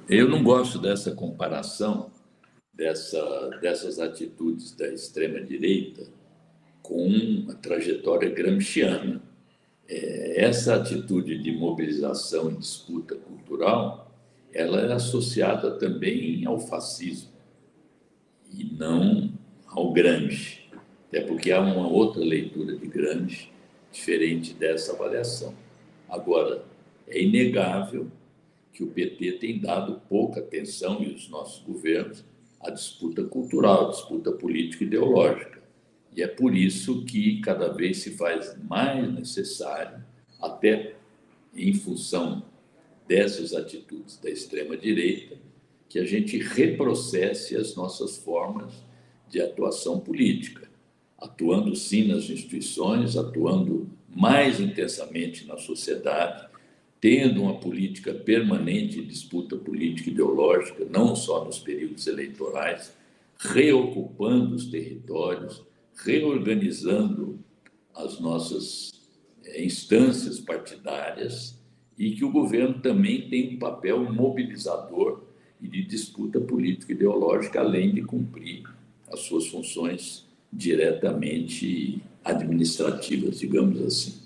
Eu 0.07 0.29
não 0.29 0.43
gosto 0.43 0.79
dessa 0.79 1.11
comparação 1.11 2.11
dessa, 2.73 3.59
dessas 3.61 3.99
atitudes 3.99 4.75
da 4.75 4.87
extrema-direita 4.87 6.07
com 6.81 7.45
a 7.49 7.53
trajetória 7.53 8.29
gramsciana. 8.29 9.21
É, 9.87 10.43
essa 10.43 10.75
atitude 10.75 11.37
de 11.37 11.51
mobilização 11.51 12.49
e 12.51 12.55
disputa 12.55 13.15
cultural, 13.15 14.11
ela 14.53 14.81
é 14.81 14.93
associada 14.93 15.71
também 15.71 16.45
ao 16.45 16.59
fascismo 16.59 17.31
e 18.51 18.63
não 18.63 19.31
ao 19.67 19.93
Gramsci, 19.93 20.59
até 21.07 21.21
porque 21.21 21.51
há 21.51 21.61
uma 21.61 21.87
outra 21.87 22.21
leitura 22.21 22.75
de 22.75 22.87
Gramsci 22.87 23.49
diferente 23.91 24.53
dessa 24.53 24.93
avaliação. 24.93 25.53
Agora, 26.09 26.63
é 27.07 27.21
inegável 27.21 28.07
que 28.73 28.83
o 28.83 28.87
PT 28.87 29.33
tem 29.33 29.59
dado 29.59 30.01
pouca 30.07 30.39
atenção 30.39 31.01
e 31.03 31.13
os 31.13 31.29
nossos 31.29 31.63
governos 31.63 32.23
à 32.59 32.69
disputa 32.69 33.23
cultural, 33.23 33.87
à 33.87 33.91
disputa 33.91 34.31
política 34.31 34.83
ideológica. 34.83 35.61
E 36.15 36.21
é 36.21 36.27
por 36.27 36.55
isso 36.55 37.03
que 37.05 37.39
cada 37.41 37.69
vez 37.69 37.99
se 37.99 38.11
faz 38.17 38.57
mais 38.63 39.11
necessário, 39.13 40.03
até 40.39 40.95
em 41.55 41.73
função 41.73 42.43
dessas 43.07 43.53
atitudes 43.53 44.17
da 44.17 44.29
extrema-direita, 44.29 45.37
que 45.87 45.99
a 45.99 46.05
gente 46.05 46.37
reprocesse 46.37 47.55
as 47.55 47.75
nossas 47.75 48.17
formas 48.17 48.73
de 49.27 49.41
atuação 49.41 49.99
política, 49.99 50.69
atuando 51.17 51.75
sim 51.75 52.07
nas 52.07 52.29
instituições, 52.29 53.15
atuando 53.15 53.89
mais 54.13 54.59
intensamente 54.59 55.45
na 55.45 55.57
sociedade, 55.57 56.50
tendo 57.01 57.41
uma 57.41 57.59
política 57.59 58.13
permanente 58.13 59.01
de 59.01 59.07
disputa 59.07 59.57
política 59.57 60.09
e 60.09 60.13
ideológica, 60.13 60.85
não 60.87 61.15
só 61.15 61.43
nos 61.43 61.57
períodos 61.57 62.05
eleitorais, 62.05 62.93
reocupando 63.39 64.53
os 64.53 64.67
territórios, 64.67 65.63
reorganizando 66.05 67.39
as 67.95 68.19
nossas 68.19 68.91
eh, 69.43 69.65
instâncias 69.65 70.39
partidárias 70.39 71.59
e 71.97 72.11
que 72.11 72.23
o 72.23 72.31
governo 72.31 72.79
também 72.81 73.27
tem 73.27 73.55
um 73.55 73.59
papel 73.59 74.03
mobilizador 74.13 75.23
e 75.59 75.67
de 75.67 75.83
disputa 75.83 76.39
política 76.39 76.93
ideológica, 76.93 77.59
além 77.61 77.93
de 77.93 78.03
cumprir 78.03 78.63
as 79.11 79.21
suas 79.21 79.47
funções 79.47 80.25
diretamente 80.53 82.01
administrativas, 82.23 83.39
digamos 83.39 83.81
assim. 83.81 84.20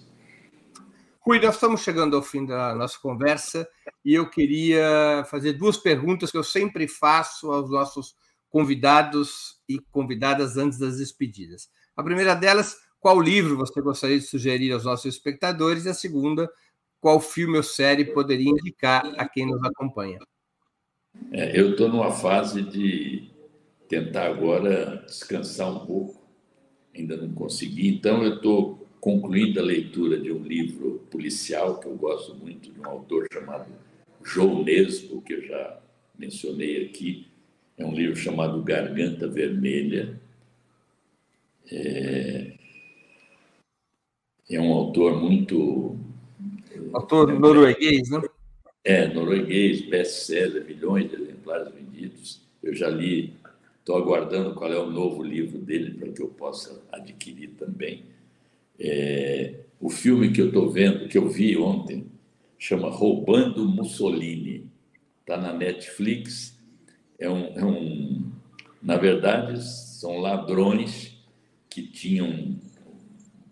Rui, 1.25 1.39
nós 1.39 1.55
estamos 1.55 1.81
chegando 1.81 2.15
ao 2.15 2.21
fim 2.21 2.45
da 2.45 2.75
nossa 2.75 2.99
conversa 2.99 3.67
e 4.05 4.13
eu 4.13 4.29
queria 4.29 5.25
fazer 5.27 5.53
duas 5.53 5.75
perguntas 5.75 6.29
que 6.29 6.37
eu 6.37 6.43
sempre 6.43 6.87
faço 6.87 7.51
aos 7.51 7.71
nossos 7.71 8.15
convidados 8.47 9.59
e 9.67 9.79
convidadas 9.91 10.55
antes 10.55 10.77
das 10.77 10.97
despedidas. 10.97 11.67
A 11.97 12.03
primeira 12.03 12.35
delas, 12.35 12.77
qual 12.99 13.19
livro 13.19 13.57
você 13.57 13.81
gostaria 13.81 14.19
de 14.19 14.25
sugerir 14.25 14.71
aos 14.71 14.85
nossos 14.85 15.15
espectadores? 15.15 15.85
E 15.85 15.89
a 15.89 15.95
segunda, 15.95 16.47
qual 17.01 17.19
filme 17.19 17.57
ou 17.57 17.63
série 17.63 18.05
poderia 18.05 18.51
indicar 18.51 19.03
a 19.17 19.27
quem 19.27 19.47
nos 19.47 19.63
acompanha? 19.63 20.19
É, 21.31 21.59
eu 21.59 21.71
estou 21.71 21.89
numa 21.89 22.11
fase 22.11 22.61
de 22.61 23.31
tentar 23.89 24.27
agora 24.27 25.03
descansar 25.07 25.71
um 25.71 25.87
pouco. 25.87 26.23
Ainda 26.95 27.17
não 27.17 27.33
consegui, 27.33 27.87
então 27.87 28.23
eu 28.23 28.35
estou 28.35 28.84
concluindo 29.05 29.59
a 29.59 29.63
leitura 29.63 30.19
de 30.19 30.31
um 30.31 30.41
livro 30.41 31.05
policial 31.11 31.79
que 31.79 31.85
eu 31.85 31.95
gosto 31.95 32.33
muito, 32.33 32.71
de 32.71 32.79
um 32.79 32.87
autor 32.87 33.27
chamado 33.31 33.67
João 34.23 34.63
Nesbo, 34.63 35.21
que 35.21 35.33
eu 35.33 35.45
já 35.45 35.79
mencionei 36.17 36.87
aqui. 36.87 37.27
É 37.77 37.85
um 37.85 37.93
livro 37.93 38.15
chamado 38.15 38.63
Garganta 38.63 39.27
Vermelha. 39.27 40.19
É, 41.71 42.53
é 44.49 44.59
um 44.59 44.73
autor 44.73 45.21
muito. 45.21 45.99
Autor 46.91 47.29
é, 47.29 47.37
norueguês, 47.37 48.09
né? 48.09 48.23
É, 48.83 49.13
norueguês, 49.13 49.87
best-seller, 49.87 50.65
milhões 50.65 51.11
de 51.11 51.15
exemplares 51.15 51.71
vendidos. 51.71 52.41
Eu 52.63 52.73
já 52.73 52.89
li, 52.89 53.35
estou 53.77 53.97
aguardando 53.97 54.55
qual 54.55 54.73
é 54.73 54.79
o 54.79 54.89
novo 54.89 55.21
livro 55.21 55.59
dele 55.59 55.93
para 55.93 56.11
que 56.11 56.23
eu 56.23 56.29
possa 56.29 56.81
adquirir 56.91 57.49
também. 57.49 58.14
É, 58.79 59.61
o 59.79 59.89
filme 59.89 60.31
que 60.31 60.41
eu 60.41 60.47
estou 60.47 60.69
vendo, 60.69 61.07
que 61.07 61.17
eu 61.17 61.29
vi 61.29 61.57
ontem, 61.57 62.07
chama 62.57 62.89
Roubando 62.89 63.67
Mussolini. 63.67 64.69
Está 65.21 65.37
na 65.37 65.53
Netflix. 65.53 66.57
É 67.19 67.29
um, 67.29 67.45
é 67.57 67.65
um, 67.65 68.31
na 68.81 68.97
verdade, 68.97 69.63
são 69.63 70.17
ladrões 70.17 71.17
que 71.69 71.83
tinham. 71.83 72.57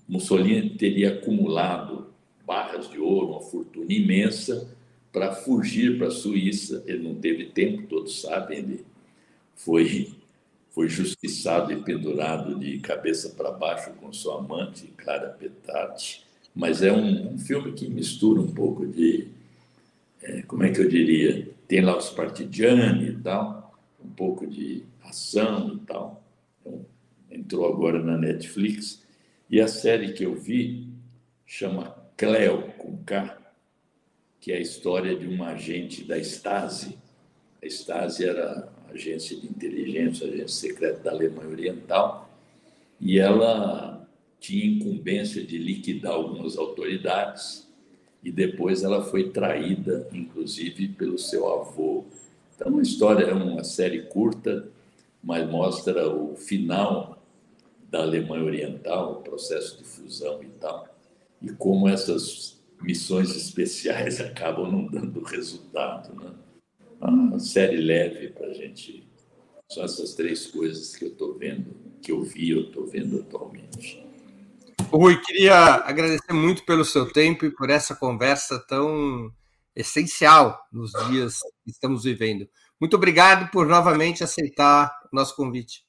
Mussolini 0.08 0.72
teria 0.72 1.14
acumulado 1.14 2.14
barras 2.46 2.90
de 2.90 3.00
ouro, 3.00 3.32
uma 3.32 3.42
fortuna 3.42 3.92
imensa, 3.92 4.70
para 5.12 5.34
fugir 5.34 5.98
para 5.98 6.08
a 6.08 6.12
Suíça. 6.12 6.84
Ele 6.86 7.04
não 7.04 7.16
teve 7.16 7.46
tempo, 7.46 7.88
todos 7.88 8.22
sabem, 8.22 8.60
ele 8.60 8.86
foi, 9.56 10.14
foi 10.74 10.90
justiçado 10.90 11.72
e 11.72 11.84
pendurado 11.84 12.58
de 12.60 12.80
cabeça 12.80 13.30
para 13.30 13.52
baixo 13.52 13.92
com 13.92 14.12
sua 14.12 14.40
amante, 14.40 14.88
Clara 14.98 15.30
Petati. 15.30 16.26
Mas 16.54 16.82
é 16.82 16.92
um, 16.92 17.34
um 17.34 17.38
filme 17.38 17.74
que 17.74 17.88
mistura 17.88 18.42
um 18.42 18.52
pouco 18.52 18.86
de, 18.88 19.28
é, 20.22 20.42
como 20.42 20.64
é 20.64 20.72
que 20.72 20.82
eu 20.82 20.90
diria, 20.90 21.48
tem 21.68 21.82
lá 21.82 21.96
os 21.96 22.10
partigiani 22.10 23.10
e 23.10 23.18
tal, 23.18 23.80
um 24.04 24.10
pouco 24.10 24.48
de 24.48 24.84
ação 25.04 25.76
e 25.76 25.86
tal. 25.86 26.24
Então, 26.62 26.86
entrou 27.30 27.72
agora 27.72 28.02
na 28.02 28.18
Netflix. 28.18 29.04
E 29.50 29.62
a 29.62 29.68
série 29.68 30.14
que 30.14 30.26
eu 30.26 30.34
vi 30.34 30.90
chama 31.46 31.96
Cleo, 32.18 32.74
com 32.80 32.98
K, 33.04 33.38
que 34.40 34.52
é 34.52 34.58
a 34.58 34.62
história 34.62 35.16
de 35.16 35.28
uma 35.28 35.50
agente 35.50 36.04
da 36.04 36.18
Stasi. 36.18 36.98
A 37.62 37.66
Stasi 37.68 38.26
era 38.26 38.73
agência 38.94 39.36
de 39.36 39.48
inteligência, 39.48 40.28
agência 40.28 40.70
secreta 40.70 41.00
da 41.00 41.12
Alemanha 41.12 41.50
Oriental, 41.50 42.30
e 43.00 43.20
ela 43.20 44.08
tinha 44.40 44.66
incumbência 44.66 45.44
de 45.44 45.58
liquidar 45.58 46.14
algumas 46.14 46.58
autoridades, 46.58 47.68
e 48.24 48.32
depois 48.32 48.84
ela 48.84 49.04
foi 49.04 49.30
traída, 49.30 50.08
inclusive, 50.14 50.90
pelo 50.90 51.18
seu 51.18 51.52
avô. 51.52 52.06
Então, 52.56 52.80
a 52.80 52.82
história 52.82 53.26
é 53.26 53.34
uma 53.34 53.64
série 53.64 54.04
curta, 54.04 54.68
mas 55.22 55.50
mostra 55.50 56.10
o 56.10 56.36
final 56.36 57.22
da 57.90 58.02
Alemanha 58.02 58.44
Oriental, 58.44 59.14
o 59.14 59.22
processo 59.22 59.78
de 59.78 59.84
fusão 59.84 60.42
e 60.42 60.48
tal, 60.60 60.88
e 61.42 61.50
como 61.52 61.88
essas 61.88 62.58
missões 62.82 63.36
especiais 63.36 64.20
acabam 64.22 64.72
não 64.72 64.86
dando 64.86 65.22
resultado. 65.22 66.14
Né? 66.16 66.32
Uma 67.08 67.40
série 67.40 67.78
leve 67.78 68.30
para 68.30 68.48
a 68.48 68.54
gente. 68.54 69.08
São 69.70 69.84
essas 69.84 70.14
três 70.14 70.48
coisas 70.48 70.96
que 70.96 71.06
eu 71.06 71.10
estou 71.10 71.38
vendo, 71.38 71.76
que 72.02 72.12
eu 72.12 72.22
vi, 72.22 72.52
eu 72.52 72.62
estou 72.62 72.86
vendo 72.88 73.20
atualmente. 73.20 74.04
Rui, 74.90 75.20
queria 75.22 75.56
agradecer 75.56 76.34
muito 76.34 76.64
pelo 76.66 76.86
seu 76.86 77.12
tempo 77.12 77.46
e 77.46 77.52
por 77.52 77.70
essa 77.70 77.96
conversa 77.96 78.60
tão 78.68 79.32
essencial 79.76 80.68
nos 80.72 80.92
dias 81.10 81.40
que 81.64 81.72
estamos 81.72 82.04
vivendo. 82.04 82.48
Muito 82.80 82.96
obrigado 82.96 83.50
por 83.50 83.66
novamente 83.66 84.24
aceitar 84.24 84.92
o 85.12 85.16
nosso 85.16 85.36
convite. 85.36 85.84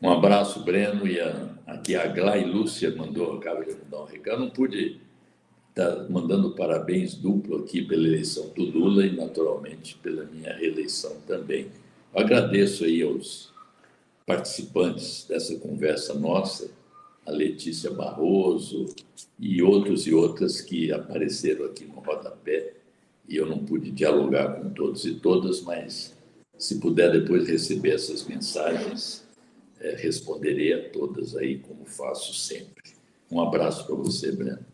Um 0.00 0.10
abraço, 0.10 0.64
Breno, 0.64 1.06
e 1.06 1.20
a, 1.20 1.48
aqui 1.66 1.94
a 1.94 2.06
Glai 2.06 2.44
Lúcia 2.44 2.94
mandou, 2.94 3.36
acaba 3.36 3.64
de 3.64 3.74
mandar 3.74 4.02
um 4.02 4.06
recado. 4.06 4.40
Não 4.40 4.50
pude 4.50 5.00
estar 5.74 5.90
tá 5.90 6.06
mandando 6.08 6.54
parabéns 6.54 7.14
duplo 7.14 7.58
aqui 7.58 7.82
pela 7.82 8.06
eleição 8.06 8.48
do 8.50 8.62
Lula 8.62 9.04
e, 9.04 9.14
naturalmente, 9.14 9.96
pela 9.96 10.24
minha 10.24 10.52
reeleição 10.54 11.16
também. 11.26 11.66
Agradeço 12.14 12.84
aí 12.84 13.02
aos 13.02 13.52
participantes 14.24 15.26
dessa 15.28 15.56
conversa 15.56 16.14
nossa, 16.14 16.70
a 17.26 17.32
Letícia 17.32 17.90
Barroso 17.90 18.86
e 19.38 19.60
outros 19.62 20.06
e 20.06 20.14
outras 20.14 20.60
que 20.60 20.92
apareceram 20.92 21.64
aqui 21.64 21.84
no 21.84 21.94
rodapé. 21.94 22.74
E 23.28 23.36
eu 23.36 23.46
não 23.46 23.64
pude 23.64 23.90
dialogar 23.90 24.60
com 24.60 24.70
todos 24.70 25.04
e 25.04 25.14
todas, 25.14 25.62
mas 25.62 26.14
se 26.56 26.78
puder 26.78 27.10
depois 27.10 27.48
receber 27.48 27.94
essas 27.94 28.24
mensagens, 28.24 29.26
é, 29.80 29.96
responderei 29.96 30.72
a 30.72 30.88
todas 30.90 31.34
aí, 31.34 31.58
como 31.58 31.84
faço 31.84 32.32
sempre. 32.34 32.94
Um 33.30 33.40
abraço 33.40 33.86
para 33.86 33.96
você, 33.96 34.30
Breno. 34.30 34.73